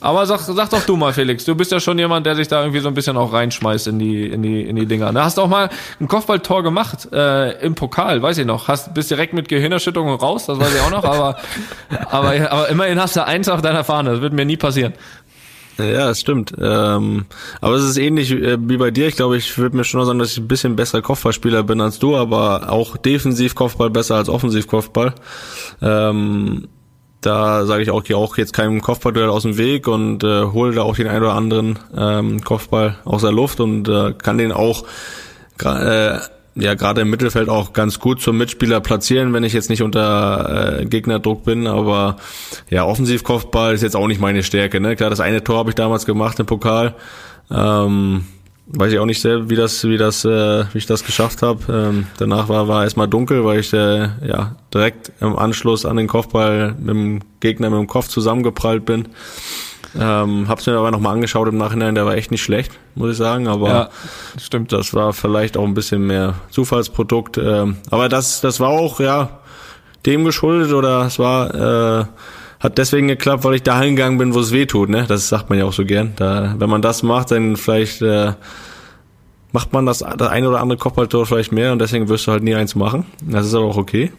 Aber 0.00 0.24
sag, 0.26 0.40
sag 0.40 0.70
doch 0.70 0.84
du 0.84 0.96
mal, 0.96 1.12
Felix, 1.12 1.44
du 1.44 1.54
bist 1.54 1.72
ja 1.72 1.80
schon 1.80 1.98
jemand, 1.98 2.26
der 2.26 2.36
sich 2.36 2.48
da 2.48 2.60
irgendwie 2.60 2.80
so 2.80 2.88
ein 2.88 2.94
bisschen 2.94 3.16
auch 3.16 3.32
reinschmeißt 3.32 3.88
in 3.88 3.98
die, 3.98 4.26
in 4.26 4.42
die, 4.42 4.62
in 4.62 4.76
die 4.76 4.86
Dinger. 4.86 5.12
Da 5.12 5.24
hast 5.24 5.36
du 5.36 5.42
auch 5.42 5.48
mal 5.48 5.68
ein 6.00 6.08
Kopfballtor 6.08 6.62
gemacht 6.62 7.08
äh, 7.12 7.60
im 7.64 7.74
Pokal, 7.74 8.22
weiß 8.22 8.38
ich 8.38 8.46
noch. 8.46 8.68
Hast 8.68 8.94
bist 8.94 9.10
direkt 9.10 9.34
mit 9.34 9.48
Gehirnerschütterung 9.48 10.14
raus, 10.14 10.46
das 10.46 10.58
weiß 10.58 10.74
ich 10.74 10.80
auch 10.80 10.90
noch, 10.90 11.04
aber, 11.04 11.36
aber, 12.10 12.50
aber 12.50 12.68
immerhin 12.68 13.00
hast 13.00 13.16
du 13.16 13.24
eins 13.24 13.48
auf 13.48 13.60
deiner 13.60 13.84
Fahne. 13.84 14.12
Das 14.12 14.20
wird 14.22 14.32
mir 14.32 14.44
nie 14.44 14.56
passieren. 14.56 14.94
Ja, 15.78 16.08
das 16.08 16.20
stimmt. 16.20 16.52
Ähm, 16.60 17.26
aber 17.60 17.76
es 17.76 17.84
ist 17.84 17.96
ähnlich 17.96 18.32
äh, 18.32 18.58
wie 18.60 18.76
bei 18.76 18.90
dir. 18.90 19.06
Ich 19.08 19.16
glaube, 19.16 19.36
ich 19.36 19.56
würde 19.56 19.76
mir 19.76 19.84
schon 19.84 20.04
sagen, 20.04 20.18
dass 20.18 20.32
ich 20.32 20.38
ein 20.38 20.48
bisschen 20.48 20.76
besserer 20.76 21.02
Kopfballspieler 21.02 21.62
bin 21.62 21.80
als 21.80 21.98
du, 21.98 22.16
aber 22.16 22.70
auch 22.70 22.96
defensiv 22.96 23.54
Kopfball 23.54 23.90
besser 23.90 24.16
als 24.16 24.28
offensiv 24.28 24.66
Kopfball. 24.66 25.14
Ähm, 25.80 26.68
da 27.20 27.66
sage 27.66 27.82
ich 27.82 27.90
auch, 27.90 28.02
gehe 28.02 28.16
auch 28.16 28.36
jetzt 28.38 28.52
keinem 28.52 28.80
Kopfballduell 28.80 29.28
aus 29.28 29.42
dem 29.42 29.58
Weg 29.58 29.88
und 29.88 30.24
äh, 30.24 30.44
hole 30.44 30.74
da 30.74 30.82
auch 30.82 30.96
den 30.96 31.06
einen 31.06 31.22
oder 31.22 31.34
anderen 31.34 31.78
ähm, 31.96 32.42
Kopfball 32.42 32.98
aus 33.04 33.22
der 33.22 33.32
Luft 33.32 33.60
und 33.60 33.88
äh, 33.88 34.12
kann 34.14 34.38
den 34.38 34.52
auch 34.52 34.84
äh, 35.62 36.18
ja 36.54 36.74
gerade 36.74 37.02
im 37.02 37.10
Mittelfeld 37.10 37.48
auch 37.48 37.72
ganz 37.72 37.98
gut 38.00 38.20
zum 38.20 38.38
Mitspieler 38.38 38.80
platzieren, 38.80 39.32
wenn 39.32 39.44
ich 39.44 39.52
jetzt 39.52 39.70
nicht 39.70 39.82
unter 39.82 40.80
äh, 40.80 40.86
Gegnerdruck 40.86 41.44
bin. 41.44 41.66
Aber 41.66 42.16
ja, 42.70 42.84
Offensivkopfball 42.84 43.74
ist 43.74 43.82
jetzt 43.82 43.96
auch 43.96 44.06
nicht 44.06 44.20
meine 44.20 44.42
Stärke. 44.42 44.80
Ne? 44.80 44.96
Klar, 44.96 45.10
das 45.10 45.20
eine 45.20 45.44
Tor 45.44 45.58
habe 45.58 45.70
ich 45.70 45.76
damals 45.76 46.06
gemacht 46.06 46.38
im 46.40 46.46
Pokal. 46.46 46.94
Ähm, 47.50 48.24
weiß 48.72 48.92
ich 48.92 48.98
auch 48.98 49.06
nicht 49.06 49.20
sehr, 49.20 49.50
wie 49.50 49.56
das, 49.56 49.84
wie 49.84 49.96
das, 49.98 50.24
äh, 50.24 50.64
wie 50.72 50.78
ich 50.78 50.86
das 50.86 51.04
geschafft 51.04 51.42
habe. 51.42 51.60
Ähm, 51.72 52.06
danach 52.18 52.48
war 52.48 52.68
war 52.68 52.84
erstmal 52.84 53.08
dunkel, 53.08 53.44
weil 53.44 53.60
ich 53.60 53.72
äh, 53.72 54.08
ja 54.26 54.54
direkt 54.72 55.12
im 55.20 55.36
Anschluss 55.36 55.84
an 55.84 55.96
den 55.96 56.06
Kopfball 56.06 56.74
mit 56.78 56.88
dem 56.94 57.20
Gegner 57.40 57.70
mit 57.70 57.78
dem 57.78 57.86
Kopf 57.86 58.08
zusammengeprallt 58.08 58.84
bin. 58.84 59.08
Ähm, 59.98 60.46
hab's 60.48 60.66
mir 60.66 60.76
aber 60.76 60.92
nochmal 60.92 61.14
angeschaut 61.14 61.48
im 61.48 61.58
Nachhinein, 61.58 61.96
der 61.96 62.06
war 62.06 62.14
echt 62.14 62.30
nicht 62.30 62.42
schlecht, 62.42 62.70
muss 62.94 63.10
ich 63.10 63.16
sagen, 63.16 63.48
aber 63.48 63.68
Ja, 63.68 63.88
stimmt. 64.40 64.70
das 64.72 64.94
war 64.94 65.12
vielleicht 65.12 65.56
auch 65.56 65.64
ein 65.64 65.74
bisschen 65.74 66.06
mehr 66.06 66.34
Zufallsprodukt. 66.50 67.38
Ähm, 67.38 67.76
aber 67.90 68.08
das, 68.08 68.40
das 68.40 68.60
war 68.60 68.68
auch, 68.68 69.00
ja, 69.00 69.40
dem 70.06 70.24
geschuldet 70.24 70.72
oder 70.72 71.06
es 71.06 71.18
war, 71.18 72.00
äh, 72.02 72.04
hat 72.60 72.76
deswegen 72.78 73.08
geklappt, 73.08 73.44
weil 73.44 73.54
ich 73.54 73.62
da 73.62 73.80
hingegangen 73.80 74.18
bin, 74.18 74.34
wo 74.34 74.40
es 74.40 74.52
weh 74.52 74.66
tut, 74.66 74.90
ne? 74.90 75.06
Das 75.08 75.28
sagt 75.28 75.48
man 75.48 75.58
ja 75.58 75.64
auch 75.64 75.72
so 75.72 75.84
gern. 75.84 76.12
Da, 76.16 76.54
wenn 76.58 76.70
man 76.70 76.82
das 76.82 77.02
macht, 77.02 77.30
dann 77.30 77.56
vielleicht 77.56 78.02
äh, 78.02 78.34
macht 79.52 79.72
man 79.72 79.86
das, 79.86 79.98
das 79.98 80.28
eine 80.28 80.48
oder 80.48 80.60
andere 80.60 80.78
Kopfballtor 80.78 81.26
vielleicht 81.26 81.52
mehr 81.52 81.72
und 81.72 81.78
deswegen 81.78 82.08
wirst 82.08 82.26
du 82.26 82.32
halt 82.32 82.42
nie 82.42 82.54
eins 82.54 82.74
machen. 82.74 83.06
Das 83.22 83.46
ist 83.46 83.54
aber 83.54 83.64
auch 83.64 83.78
okay. 83.78 84.12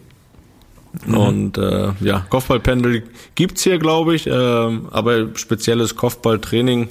Und 1.07 1.57
äh, 1.57 1.89
ja, 2.01 2.25
Kopfballpendel 2.29 3.03
gibt's 3.35 3.63
hier, 3.63 3.77
glaube 3.77 4.15
ich, 4.15 4.27
ähm, 4.27 4.87
aber 4.91 5.35
spezielles 5.35 5.95
Kopfballtraining 5.95 6.89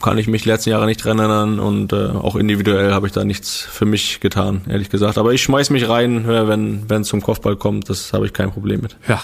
kann 0.00 0.16
ich 0.16 0.28
mich 0.28 0.44
letzten 0.44 0.70
Jahre 0.70 0.86
nicht 0.86 1.04
dran 1.04 1.18
erinnern 1.18 1.60
und 1.60 1.92
äh, 1.92 2.08
auch 2.08 2.36
individuell 2.36 2.92
habe 2.92 3.06
ich 3.06 3.12
da 3.12 3.24
nichts 3.24 3.60
für 3.60 3.84
mich 3.84 4.20
getan, 4.20 4.62
ehrlich 4.68 4.90
gesagt. 4.90 5.18
Aber 5.18 5.32
ich 5.32 5.42
schmeiß 5.42 5.70
mich 5.70 5.88
rein, 5.88 6.24
äh, 6.24 6.48
wenn 6.48 6.88
wenn 6.88 7.02
es 7.02 7.08
zum 7.08 7.20
Kopfball 7.20 7.56
kommt, 7.56 7.90
das 7.90 8.12
habe 8.12 8.26
ich 8.26 8.32
kein 8.32 8.50
Problem 8.50 8.80
mit. 8.80 8.96
Ja, 9.06 9.22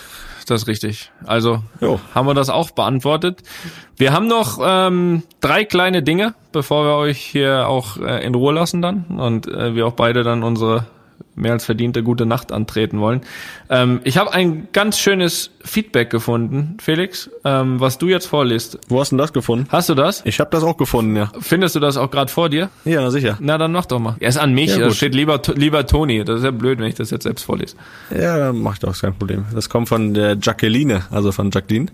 das 0.51 0.63
ist 0.63 0.69
richtig. 0.69 1.11
Also 1.27 1.63
Jo. 1.81 2.01
haben 2.15 2.27
wir 2.27 2.35
das 2.35 2.51
auch 2.51 2.71
beantwortet. 2.71 3.43
Wir 3.97 4.13
haben 4.13 4.27
noch 4.27 4.59
ähm, 4.63 5.23
drei 5.41 5.65
kleine 5.65 6.03
Dinge, 6.03 6.35
bevor 6.53 6.85
wir 6.85 6.95
euch 6.97 7.19
hier 7.19 7.69
auch 7.69 7.97
äh, 7.99 8.25
in 8.25 8.35
Ruhe 8.35 8.53
lassen 8.53 8.83
dann 8.83 9.05
und 9.19 9.47
äh, 9.49 9.75
wir 9.75 9.87
auch 9.87 9.93
beide 9.93 10.23
dann 10.23 10.43
unsere 10.43 10.87
mehr 11.39 11.53
als 11.53 11.65
verdiente 11.65 12.03
gute 12.03 12.27
Nacht 12.27 12.53
antreten 12.53 13.01
wollen. 13.01 13.23
Ähm, 13.71 14.01
ich 14.05 14.19
habe 14.19 14.33
ein 14.33 14.69
ganz 14.73 14.99
schönes 14.99 15.51
Feedback 15.65 16.11
gefunden, 16.11 16.77
Felix, 16.81 17.31
ähm, 17.45 17.81
was 17.81 17.99
du 17.99 18.09
jetzt 18.09 18.27
vorliest. 18.27 18.79
Wo 18.89 19.01
hast 19.01 19.13
du 19.13 19.17
denn 19.17 19.23
das 19.23 19.33
gefunden? 19.33 19.67
Hast 19.71 19.89
du 19.89 19.95
das? 19.95 20.23
Ich 20.25 20.41
habe 20.41 20.51
das 20.51 20.63
auch 20.65 20.77
gefunden, 20.77 21.17
ja. 21.17 21.31
Findest 21.41 21.75
du 21.77 21.81
das 21.81 21.97
auch 21.97 22.11
gerade 22.11 22.31
vor 22.31 22.49
dir? 22.49 22.71
Ja, 22.85 23.01
na 23.01 23.11
sicher. 23.11 23.37
Na, 23.41 23.59
dann 23.59 23.73
mach 23.73 23.87
doch 23.87 23.99
mal. 23.99 24.17
Er 24.21 24.29
ist 24.29 24.39
an 24.39 24.53
mich, 24.53 24.71
Ja, 24.77 24.79
da 24.79 24.91
steht 24.91 25.15
lieber, 25.15 25.41
lieber 25.55 25.87
Toni. 25.87 26.25
Das 26.25 26.39
ist 26.39 26.45
ja 26.45 26.51
blöd, 26.51 26.79
wenn 26.79 26.87
ich 26.87 26.95
das 26.95 27.11
jetzt 27.11 27.25
selbst 27.25 27.45
vorlese. 27.45 27.77
Ja, 28.11 28.39
dann 28.39 28.59
mach 28.61 28.79
doch 28.79 28.99
kein 29.01 29.15
Problem. 29.15 29.45
Das 29.55 29.69
kommt 29.69 29.89
von 29.89 30.15
der 30.15 30.37
Jacqueline, 30.41 31.03
also 31.11 31.33
von 31.33 31.51
Jacqueline. 31.51 31.87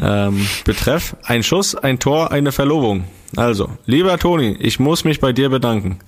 Ähm, 0.00 0.46
Betreff, 0.64 1.16
ein 1.24 1.42
Schuss, 1.42 1.74
ein 1.74 1.98
Tor, 1.98 2.30
eine 2.30 2.52
Verlobung. 2.52 3.04
Also, 3.34 3.70
lieber 3.86 4.16
Toni, 4.18 4.56
ich 4.60 4.78
muss 4.78 5.04
mich 5.04 5.20
bei 5.20 5.32
dir 5.32 5.48
bedanken. 5.48 5.98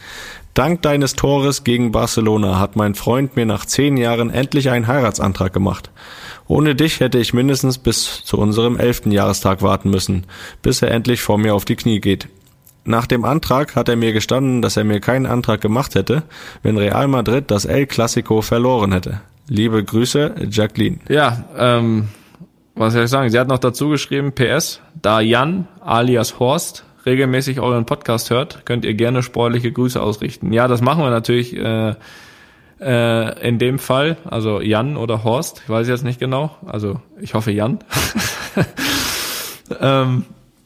Dank 0.59 0.83
deines 0.83 1.15
Tores 1.15 1.63
gegen 1.63 1.93
Barcelona 1.93 2.59
hat 2.59 2.75
mein 2.75 2.97
Freund 2.97 3.37
mir 3.37 3.47
nach 3.47 3.65
zehn 3.65 3.97
Jahren 3.97 4.29
endlich 4.29 4.71
einen 4.71 4.89
Heiratsantrag 4.89 5.53
gemacht. 5.53 5.93
Ohne 6.49 6.75
dich 6.75 6.99
hätte 6.99 7.21
ich 7.21 7.33
mindestens 7.33 7.79
bis 7.79 8.25
zu 8.25 8.39
unserem 8.39 8.77
elften 8.77 9.13
Jahrestag 9.13 9.63
warten 9.63 9.89
müssen, 9.89 10.27
bis 10.61 10.83
er 10.83 10.91
endlich 10.91 11.23
vor 11.23 11.39
mir 11.39 11.55
auf 11.55 11.65
die 11.65 11.77
Knie 11.77 12.01
geht. 12.01 12.27
Nach 12.85 13.07
dem 13.07 13.25
Antrag 13.25 13.77
hat 13.77 13.89
er 13.89 13.95
mir 13.95 14.13
gestanden, 14.13 14.61
dass 14.61 14.77
er 14.77 14.83
mir 14.83 14.99
keinen 14.99 15.27
Antrag 15.27 15.61
gemacht 15.61 15.95
hätte, 15.95 16.25
wenn 16.65 16.77
Real 16.77 17.07
Madrid 17.07 17.53
das 17.53 17.65
El 17.65 17.87
Clasico 17.87 18.43
verloren 18.43 18.91
hätte. 18.91 19.21
Liebe 19.47 19.85
Grüße, 19.85 20.49
Jacqueline. 20.51 20.99
Ja, 21.09 21.45
ähm, 21.57 22.09
was 22.75 22.95
soll 22.95 23.05
ich 23.05 23.11
sagen? 23.11 23.31
Sie 23.31 23.39
hat 23.39 23.47
noch 23.47 23.59
dazu 23.59 23.91
geschrieben, 23.91 24.33
PS, 24.33 24.81
da 25.01 25.21
Jan 25.21 25.69
alias 25.81 26.41
Horst 26.41 26.85
regelmäßig 27.09 27.61
euren 27.61 27.87
Podcast 27.87 28.31
hört, 28.31 28.65
könnt 28.67 28.85
ihr 28.85 28.95
gerne 28.95 29.23
sportliche 29.23 29.73
Grüße 29.73 30.01
ausrichten. 30.01 30.53
Ja, 30.53 30.69
das 30.69 30.81
machen 30.81 31.03
wir 31.03 31.11
natürlich 31.11 31.57
äh, 31.57 31.95
äh, 32.81 33.49
in 33.49 33.59
dem 33.59 33.79
Fall, 33.79 34.17
also 34.25 34.61
Jan 34.61 34.97
oder 34.97 35.25
Horst, 35.25 35.63
ich 35.65 35.69
weiß 35.69 35.89
jetzt 35.89 36.05
nicht 36.05 36.21
genau, 36.21 36.57
also 36.67 37.01
ich 37.21 37.35
hoffe 37.35 37.51
Jan. 37.51 37.79
ähm, 39.81 40.25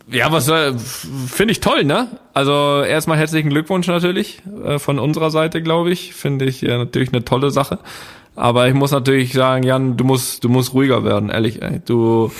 ja, 0.08 0.30
was 0.30 0.46
soll, 0.46 0.76
finde 0.78 1.52
ich 1.52 1.60
toll, 1.60 1.84
ne? 1.84 2.08
Also 2.34 2.82
erstmal 2.82 3.18
herzlichen 3.18 3.50
Glückwunsch 3.50 3.86
natürlich 3.86 4.42
äh, 4.64 4.78
von 4.78 4.98
unserer 4.98 5.30
Seite, 5.30 5.62
glaube 5.62 5.90
ich. 5.90 6.12
Finde 6.12 6.44
ich 6.44 6.62
äh, 6.62 6.76
natürlich 6.76 7.12
eine 7.12 7.24
tolle 7.24 7.50
Sache. 7.50 7.78
Aber 8.34 8.66
ich 8.66 8.74
muss 8.74 8.92
natürlich 8.92 9.34
sagen, 9.34 9.62
Jan, 9.62 9.96
du 9.96 10.04
musst, 10.04 10.42
du 10.42 10.48
musst 10.48 10.72
ruhiger 10.72 11.04
werden, 11.04 11.28
ehrlich. 11.28 11.60
Ey. 11.60 11.80
Du, 11.84 12.32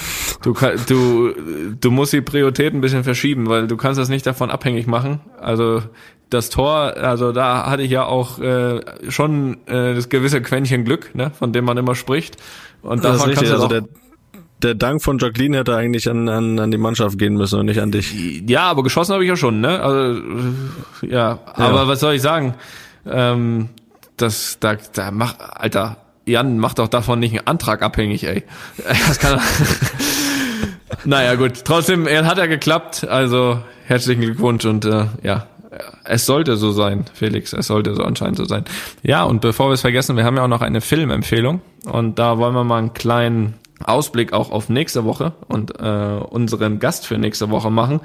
du, 0.42 0.54
du, 0.88 1.34
du 1.78 1.90
musst 1.90 2.14
die 2.14 2.22
Priorität 2.22 2.72
ein 2.72 2.80
bisschen 2.80 3.04
verschieben, 3.04 3.48
weil 3.48 3.66
du 3.66 3.76
kannst 3.76 4.00
das 4.00 4.08
nicht 4.08 4.26
davon 4.26 4.50
abhängig 4.50 4.86
machen. 4.86 5.20
Also 5.38 5.82
das 6.30 6.48
Tor, 6.48 6.94
also 6.96 7.32
da 7.32 7.66
hatte 7.68 7.82
ich 7.82 7.90
ja 7.90 8.06
auch 8.06 8.38
äh, 8.38 8.80
schon 9.10 9.58
äh, 9.66 9.94
das 9.94 10.08
gewisse 10.08 10.40
Quäntchen 10.40 10.84
Glück, 10.84 11.14
ne, 11.14 11.30
von 11.30 11.52
dem 11.52 11.66
man 11.66 11.76
immer 11.76 11.94
spricht. 11.94 12.36
Und 12.80 13.04
davon 13.04 13.32
kannst 13.34 13.50
du 13.50 13.54
also 13.54 13.68
der, 13.68 13.84
der 14.62 14.74
Dank 14.74 15.02
von 15.02 15.18
Jacqueline 15.18 15.58
hätte 15.58 15.76
eigentlich 15.76 16.08
an, 16.08 16.28
an, 16.30 16.58
an 16.58 16.70
die 16.70 16.78
Mannschaft 16.78 17.18
gehen 17.18 17.36
müssen 17.36 17.60
und 17.60 17.66
nicht 17.66 17.82
an 17.82 17.90
dich. 17.90 18.14
Ja, 18.48 18.62
aber 18.62 18.82
geschossen 18.82 19.12
habe 19.12 19.24
ich 19.24 19.28
ja 19.28 19.36
schon, 19.36 19.60
ne? 19.60 19.80
Also 19.80 20.20
ja, 21.02 21.38
aber 21.54 21.82
ja. 21.82 21.88
was 21.88 22.00
soll 22.00 22.14
ich 22.14 22.22
sagen? 22.22 22.54
Ähm, 23.04 23.68
das, 24.16 24.58
da, 24.60 24.76
da 24.92 25.10
mach, 25.10 25.38
Alter, 25.38 25.96
Jan, 26.24 26.58
mach 26.58 26.74
doch 26.74 26.88
davon 26.88 27.18
nicht 27.18 27.32
einen 27.32 27.46
Antrag 27.46 27.82
abhängig, 27.82 28.24
ey. 28.24 28.44
Das 29.08 29.18
kann 29.18 29.40
Naja, 31.04 31.34
gut. 31.34 31.64
Trotzdem, 31.64 32.06
er 32.06 32.26
hat 32.26 32.38
ja 32.38 32.46
geklappt. 32.46 33.08
Also 33.08 33.60
herzlichen 33.86 34.20
Glückwunsch 34.20 34.64
und 34.64 34.84
äh, 34.84 35.06
ja, 35.22 35.46
es 36.04 36.26
sollte 36.26 36.56
so 36.56 36.72
sein, 36.72 37.04
Felix. 37.12 37.52
Es 37.52 37.66
sollte 37.66 37.94
so 37.94 38.04
anscheinend 38.04 38.36
so 38.36 38.44
sein. 38.44 38.64
Ja, 39.02 39.24
und 39.24 39.40
bevor 39.40 39.68
wir 39.68 39.74
es 39.74 39.80
vergessen, 39.80 40.16
wir 40.16 40.24
haben 40.24 40.36
ja 40.36 40.44
auch 40.44 40.48
noch 40.48 40.62
eine 40.62 40.80
Filmempfehlung 40.80 41.60
und 41.86 42.18
da 42.18 42.38
wollen 42.38 42.54
wir 42.54 42.64
mal 42.64 42.78
einen 42.78 42.94
kleinen 42.94 43.54
Ausblick 43.84 44.32
auch 44.32 44.50
auf 44.50 44.68
nächste 44.68 45.04
Woche 45.04 45.32
und 45.48 45.78
äh, 45.80 45.84
unseren 46.28 46.78
Gast 46.78 47.06
für 47.06 47.18
nächste 47.18 47.50
Woche 47.50 47.70
machen. 47.70 48.00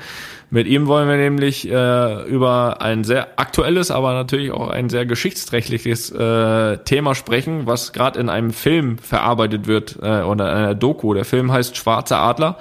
Mit 0.49 0.67
ihm 0.67 0.87
wollen 0.87 1.09
wir 1.09 1.17
nämlich 1.17 1.69
äh, 1.69 2.23
über 2.23 2.81
ein 2.81 3.03
sehr 3.03 3.39
aktuelles, 3.39 3.91
aber 3.91 4.13
natürlich 4.13 4.51
auch 4.51 4.69
ein 4.69 4.89
sehr 4.89 5.05
geschichtsträchtiges 5.05 6.11
äh, 6.11 6.77
Thema 6.79 7.15
sprechen, 7.15 7.65
was 7.65 7.93
gerade 7.93 8.19
in 8.19 8.29
einem 8.29 8.51
Film 8.51 8.97
verarbeitet 8.97 9.67
wird 9.67 9.97
äh, 10.01 10.21
oder 10.21 10.53
einer 10.53 10.75
Doku. 10.75 11.13
Der 11.13 11.25
Film 11.25 11.51
heißt 11.51 11.75
Schwarzer 11.75 12.19
Adler. 12.19 12.57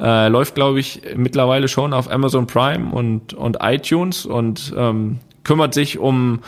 Äh, 0.00 0.28
läuft, 0.28 0.54
glaube 0.54 0.80
ich, 0.80 1.02
mittlerweile 1.14 1.68
schon 1.68 1.92
auf 1.92 2.10
Amazon 2.10 2.46
Prime 2.46 2.90
und, 2.90 3.34
und 3.34 3.58
iTunes 3.60 4.24
und 4.24 4.72
ähm, 4.76 5.18
kümmert 5.44 5.74
sich 5.74 5.98
um 5.98 6.40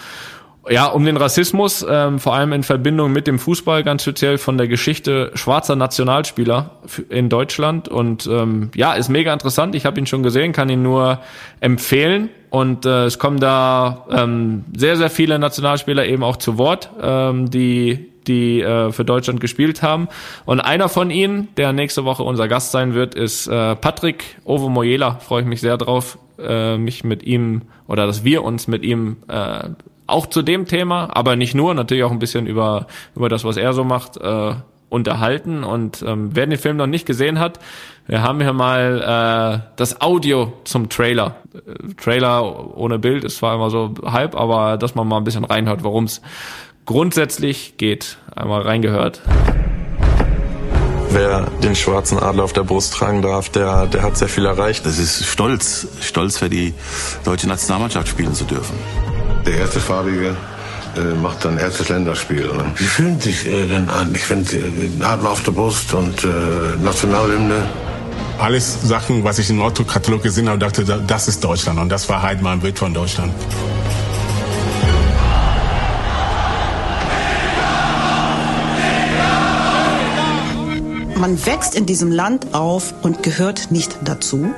ja, 0.70 0.86
um 0.86 1.04
den 1.04 1.16
Rassismus, 1.16 1.84
ähm, 1.88 2.18
vor 2.18 2.34
allem 2.34 2.52
in 2.52 2.62
Verbindung 2.62 3.12
mit 3.12 3.26
dem 3.26 3.38
Fußball, 3.38 3.82
ganz 3.82 4.02
speziell 4.02 4.38
von 4.38 4.58
der 4.58 4.68
Geschichte 4.68 5.32
schwarzer 5.34 5.74
Nationalspieler 5.74 6.70
in 7.08 7.28
Deutschland. 7.28 7.88
Und 7.88 8.26
ähm, 8.26 8.70
ja, 8.74 8.92
ist 8.92 9.08
mega 9.08 9.32
interessant. 9.32 9.74
Ich 9.74 9.86
habe 9.86 9.98
ihn 9.98 10.06
schon 10.06 10.22
gesehen, 10.22 10.52
kann 10.52 10.68
ihn 10.68 10.82
nur 10.82 11.20
empfehlen. 11.60 12.28
Und 12.50 12.86
äh, 12.86 13.06
es 13.06 13.18
kommen 13.18 13.40
da 13.40 14.06
ähm, 14.10 14.64
sehr, 14.76 14.96
sehr 14.96 15.10
viele 15.10 15.38
Nationalspieler 15.38 16.06
eben 16.06 16.22
auch 16.22 16.36
zu 16.36 16.58
Wort, 16.58 16.90
ähm, 17.00 17.50
die 17.50 18.08
die 18.26 18.60
äh, 18.60 18.92
für 18.92 19.04
Deutschland 19.04 19.40
gespielt 19.40 19.82
haben. 19.82 20.06
Und 20.44 20.60
einer 20.60 20.88
von 20.88 21.10
ihnen, 21.10 21.48
der 21.56 21.72
nächste 21.72 22.04
Woche 22.04 22.22
unser 22.22 22.46
Gast 22.46 22.70
sein 22.70 22.94
wird, 22.94 23.16
ist 23.16 23.48
äh, 23.48 23.74
Patrick 23.74 24.36
Ovo 24.44 24.68
Moyela. 24.68 25.16
Freue 25.16 25.42
ich 25.42 25.48
mich 25.48 25.60
sehr 25.60 25.76
drauf, 25.76 26.18
äh, 26.38 26.78
mich 26.78 27.02
mit 27.02 27.24
ihm 27.24 27.62
oder 27.88 28.06
dass 28.06 28.22
wir 28.24 28.44
uns 28.44 28.68
mit 28.68 28.84
ihm 28.84 29.16
äh, 29.28 29.70
auch 30.06 30.26
zu 30.26 30.42
dem 30.42 30.66
Thema, 30.66 31.08
aber 31.14 31.36
nicht 31.36 31.54
nur, 31.54 31.74
natürlich 31.74 32.04
auch 32.04 32.10
ein 32.10 32.18
bisschen 32.18 32.46
über, 32.46 32.86
über 33.14 33.28
das, 33.28 33.44
was 33.44 33.56
er 33.56 33.72
so 33.72 33.84
macht, 33.84 34.16
äh, 34.16 34.54
unterhalten. 34.88 35.64
Und 35.64 36.04
ähm, 36.06 36.30
wer 36.34 36.46
den 36.46 36.58
Film 36.58 36.76
noch 36.76 36.86
nicht 36.86 37.06
gesehen 37.06 37.38
hat, 37.38 37.58
wir 38.06 38.22
haben 38.22 38.40
hier 38.40 38.52
mal 38.52 39.62
äh, 39.62 39.66
das 39.76 40.00
Audio 40.00 40.52
zum 40.64 40.88
Trailer. 40.88 41.36
Äh, 41.54 41.94
Trailer 41.94 42.76
ohne 42.76 42.98
Bild 42.98 43.24
ist 43.24 43.38
zwar 43.38 43.54
immer 43.54 43.70
so 43.70 43.94
halb, 44.04 44.36
aber 44.36 44.76
dass 44.76 44.94
man 44.94 45.08
mal 45.08 45.16
ein 45.16 45.24
bisschen 45.24 45.44
reinhört, 45.44 45.82
worum 45.82 46.04
es 46.04 46.20
grundsätzlich 46.84 47.78
geht. 47.78 48.18
Einmal 48.34 48.62
reingehört. 48.62 49.22
Wer 51.10 51.46
den 51.62 51.76
schwarzen 51.76 52.18
Adler 52.18 52.44
auf 52.44 52.54
der 52.54 52.64
Brust 52.64 52.94
tragen 52.94 53.20
darf, 53.20 53.50
der, 53.50 53.86
der 53.86 54.02
hat 54.02 54.16
sehr 54.16 54.28
viel 54.28 54.46
erreicht. 54.46 54.86
Das 54.86 54.98
ist 54.98 55.26
stolz, 55.26 55.86
stolz 56.00 56.38
für 56.38 56.48
die 56.48 56.72
deutsche 57.24 57.48
Nationalmannschaft 57.48 58.08
spielen 58.08 58.34
zu 58.34 58.44
dürfen. 58.44 58.74
Der 59.46 59.58
erste 59.58 59.80
Farbige 59.80 60.36
äh, 60.96 61.00
macht 61.20 61.44
dann 61.44 61.58
erstes 61.58 61.88
Länderspiel. 61.88 62.48
Oder? 62.48 62.64
Wie 62.76 62.84
fühlen 62.84 63.20
sich 63.20 63.46
äh, 63.46 63.66
denn 63.66 63.88
an? 63.88 64.14
Ich 64.14 64.22
finde 64.22 64.56
äh, 64.56 65.04
Adler 65.04 65.30
auf 65.30 65.42
der 65.42 65.52
Brust 65.52 65.92
und 65.94 66.24
äh, 66.24 66.28
Nationalhymne. 66.82 67.62
Alles 68.38 68.82
Sachen, 68.82 69.24
was 69.24 69.38
ich 69.38 69.48
im 69.50 69.60
Autokatalog 69.62 70.22
gesehen 70.22 70.48
habe, 70.48 70.58
dachte, 70.58 70.84
das 70.84 71.28
ist 71.28 71.42
Deutschland. 71.44 71.78
Und 71.78 71.88
das 71.88 72.08
war 72.08 72.22
halt 72.22 72.42
mal 72.42 72.52
ein 72.52 72.60
Bild 72.60 72.78
von 72.78 72.92
Deutschland. 72.92 73.32
Man 81.22 81.46
wächst 81.46 81.76
in 81.76 81.86
diesem 81.86 82.10
Land 82.10 82.52
auf 82.52 82.94
und 83.02 83.22
gehört 83.22 83.70
nicht 83.70 83.96
dazu. 84.02 84.52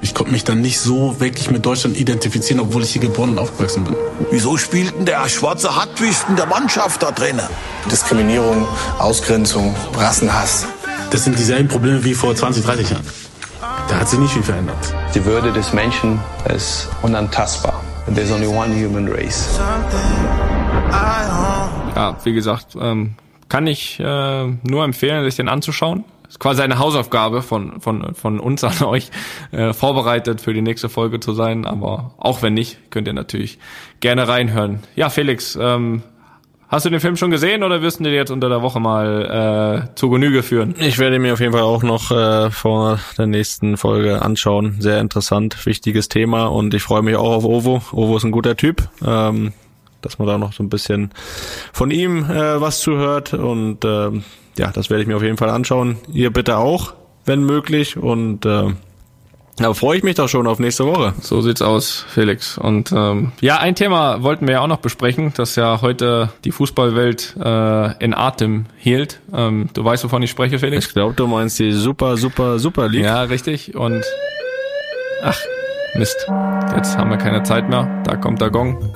Ich 0.00 0.14
konnte 0.14 0.30
mich 0.32 0.44
dann 0.44 0.60
nicht 0.60 0.78
so 0.78 1.18
wirklich 1.18 1.50
mit 1.50 1.66
Deutschland 1.66 1.96
identifizieren, 1.98 2.60
obwohl 2.60 2.82
ich 2.84 2.92
hier 2.92 3.02
geboren 3.02 3.30
und 3.30 3.38
aufgewachsen 3.38 3.84
bin. 3.84 3.96
Wieso 4.30 4.56
spielt 4.56 4.94
denn 4.96 5.06
der 5.06 5.28
schwarze 5.28 5.74
Hattwist 5.74 6.26
in 6.28 6.36
der 6.36 6.46
Mannschaft 6.46 7.02
da 7.02 7.10
drinnen? 7.10 7.48
Diskriminierung, 7.90 8.66
Ausgrenzung, 8.98 9.74
Rassenhass. 9.96 10.66
Das 11.10 11.24
sind 11.24 11.38
dieselben 11.38 11.68
Probleme 11.68 12.04
wie 12.04 12.14
vor 12.14 12.34
20, 12.34 12.64
30 12.64 12.90
Jahren. 12.90 13.06
Da 13.88 13.96
hat 14.00 14.08
sich 14.08 14.18
nicht 14.18 14.32
viel 14.32 14.42
verändert. 14.42 14.94
Die 15.14 15.24
Würde 15.24 15.52
des 15.52 15.72
Menschen 15.72 16.20
ist 16.54 16.88
unantastbar. 17.02 17.82
There's 18.14 18.30
only 18.30 18.46
one 18.46 18.72
human 18.74 19.08
race. 19.08 19.58
Ja, 21.96 22.16
wie 22.22 22.32
gesagt, 22.32 22.76
ähm, 22.80 23.14
kann 23.48 23.66
ich 23.66 23.98
äh, 23.98 24.46
nur 24.62 24.84
empfehlen, 24.84 25.24
sich 25.24 25.36
den 25.36 25.48
anzuschauen. 25.48 26.04
Ist 26.28 26.40
quasi 26.40 26.62
eine 26.62 26.78
Hausaufgabe 26.78 27.42
von, 27.42 27.80
von, 27.80 28.14
von 28.14 28.38
uns 28.38 28.62
an 28.64 28.82
euch, 28.84 29.10
äh, 29.50 29.72
vorbereitet 29.72 30.40
für 30.40 30.52
die 30.52 30.62
nächste 30.62 30.88
Folge 30.88 31.20
zu 31.20 31.32
sein. 31.32 31.66
Aber 31.66 32.12
auch 32.18 32.42
wenn 32.42 32.54
nicht, 32.54 32.90
könnt 32.90 33.08
ihr 33.08 33.14
natürlich 33.14 33.58
gerne 34.00 34.28
reinhören. 34.28 34.80
Ja, 34.94 35.10
Felix, 35.10 35.58
ähm, 35.60 36.02
Hast 36.70 36.84
du 36.84 36.90
den 36.90 37.00
Film 37.00 37.16
schon 37.16 37.30
gesehen 37.30 37.62
oder 37.62 37.80
wirst 37.80 37.98
du 37.98 38.04
dir 38.04 38.12
jetzt 38.12 38.30
unter 38.30 38.50
der 38.50 38.60
Woche 38.60 38.78
mal 38.78 39.88
äh, 39.88 39.94
zu 39.94 40.10
Genüge 40.10 40.42
führen? 40.42 40.74
Ich 40.78 40.98
werde 40.98 41.18
mir 41.18 41.32
auf 41.32 41.40
jeden 41.40 41.54
Fall 41.54 41.62
auch 41.62 41.82
noch 41.82 42.10
äh, 42.10 42.50
vor 42.50 43.00
der 43.16 43.26
nächsten 43.26 43.78
Folge 43.78 44.20
anschauen. 44.20 44.76
Sehr 44.78 45.00
interessant, 45.00 45.64
wichtiges 45.64 46.10
Thema 46.10 46.44
und 46.44 46.74
ich 46.74 46.82
freue 46.82 47.00
mich 47.00 47.16
auch 47.16 47.32
auf 47.32 47.44
Ovo. 47.44 47.80
Ovo 47.90 48.18
ist 48.18 48.24
ein 48.24 48.32
guter 48.32 48.54
Typ. 48.54 48.86
Ähm, 49.02 49.54
dass 50.02 50.18
man 50.18 50.28
da 50.28 50.38
noch 50.38 50.52
so 50.52 50.62
ein 50.62 50.68
bisschen 50.68 51.10
von 51.72 51.90
ihm 51.90 52.24
äh, 52.30 52.60
was 52.60 52.80
zuhört. 52.80 53.34
Und 53.34 53.84
äh, 53.84 54.10
ja, 54.58 54.70
das 54.70 54.90
werde 54.90 55.02
ich 55.02 55.08
mir 55.08 55.16
auf 55.16 55.22
jeden 55.22 55.36
Fall 55.36 55.50
anschauen. 55.50 55.98
Ihr 56.12 56.32
bitte 56.32 56.58
auch, 56.58 56.94
wenn 57.24 57.44
möglich. 57.44 57.96
Und 57.96 58.44
äh, 58.44 58.72
da 59.56 59.74
freue 59.74 59.98
ich 59.98 60.04
mich 60.04 60.14
doch 60.14 60.28
schon 60.28 60.46
auf 60.46 60.58
nächste 60.58 60.86
Woche. 60.86 61.14
So 61.20 61.40
sieht's 61.40 61.62
aus, 61.62 62.04
Felix. 62.08 62.58
Und 62.58 62.92
ähm, 62.92 63.32
ja, 63.40 63.58
ein 63.58 63.74
Thema 63.74 64.22
wollten 64.22 64.46
wir 64.46 64.54
ja 64.54 64.60
auch 64.60 64.68
noch 64.68 64.78
besprechen, 64.78 65.32
das 65.36 65.56
ja 65.56 65.80
heute 65.82 66.30
die 66.44 66.52
Fußballwelt 66.52 67.36
äh, 67.42 68.04
in 68.04 68.14
Atem 68.14 68.66
hielt. 68.76 69.20
Ähm, 69.34 69.68
du 69.74 69.84
weißt, 69.84 70.04
wovon 70.04 70.22
ich 70.22 70.30
spreche, 70.30 70.58
Felix? 70.58 70.86
Ich 70.86 70.92
glaube, 70.92 71.14
du 71.14 71.26
meinst 71.26 71.58
die 71.58 71.72
super, 71.72 72.16
super, 72.16 72.58
super 72.58 72.88
League. 72.88 73.04
Ja, 73.04 73.22
richtig. 73.22 73.74
Und 73.74 74.04
ach, 75.22 75.38
Mist. 75.94 76.26
Jetzt 76.76 76.96
haben 76.96 77.10
wir 77.10 77.16
keine 77.16 77.42
Zeit 77.42 77.68
mehr. 77.68 78.02
Da 78.04 78.16
kommt 78.16 78.40
der 78.40 78.50
Gong. 78.50 78.92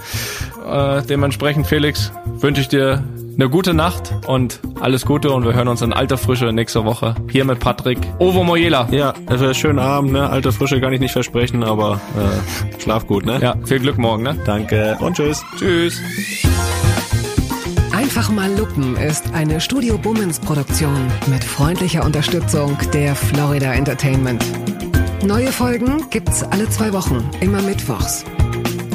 Äh, 0.66 1.02
dementsprechend, 1.02 1.66
Felix, 1.66 2.12
wünsche 2.38 2.60
ich 2.60 2.68
dir 2.68 3.02
eine 3.34 3.48
gute 3.48 3.74
Nacht 3.74 4.12
und 4.26 4.60
alles 4.80 5.06
Gute 5.06 5.30
und 5.30 5.44
wir 5.44 5.54
hören 5.54 5.68
uns 5.68 5.82
in 5.82 5.92
alter 5.92 6.18
Frische 6.18 6.52
nächste 6.52 6.84
Woche 6.84 7.14
hier 7.30 7.44
mit 7.44 7.60
Patrick 7.60 7.98
Ovo 8.18 8.44
Mojela. 8.44 8.88
Ja, 8.90 9.14
also 9.26 9.52
schönen 9.54 9.78
Abend, 9.78 10.12
ne? 10.12 10.28
Alter 10.28 10.52
Frische 10.52 10.80
kann 10.80 10.92
ich 10.92 11.00
nicht 11.00 11.12
versprechen, 11.12 11.64
aber 11.64 12.00
äh, 12.16 12.80
schlaf 12.80 13.06
gut, 13.06 13.24
ne? 13.24 13.38
Ja, 13.40 13.54
viel 13.64 13.80
Glück 13.80 13.98
morgen, 13.98 14.22
ne? 14.22 14.36
Danke 14.44 14.96
und 15.00 15.16
tschüss. 15.16 15.42
Tschüss. 15.58 16.00
Einfach 17.92 18.30
mal 18.30 18.50
Lupen 18.56 18.96
ist 18.96 19.32
eine 19.32 19.60
Studio 19.60 19.96
Bummens 19.96 20.38
Produktion 20.38 21.10
mit 21.26 21.42
freundlicher 21.42 22.04
Unterstützung 22.04 22.76
der 22.92 23.14
Florida 23.14 23.72
Entertainment. 23.72 24.44
Neue 25.24 25.52
Folgen 25.52 26.04
gibt's 26.10 26.42
alle 26.42 26.68
zwei 26.68 26.92
Wochen, 26.92 27.28
immer 27.40 27.62
mittwochs. 27.62 28.24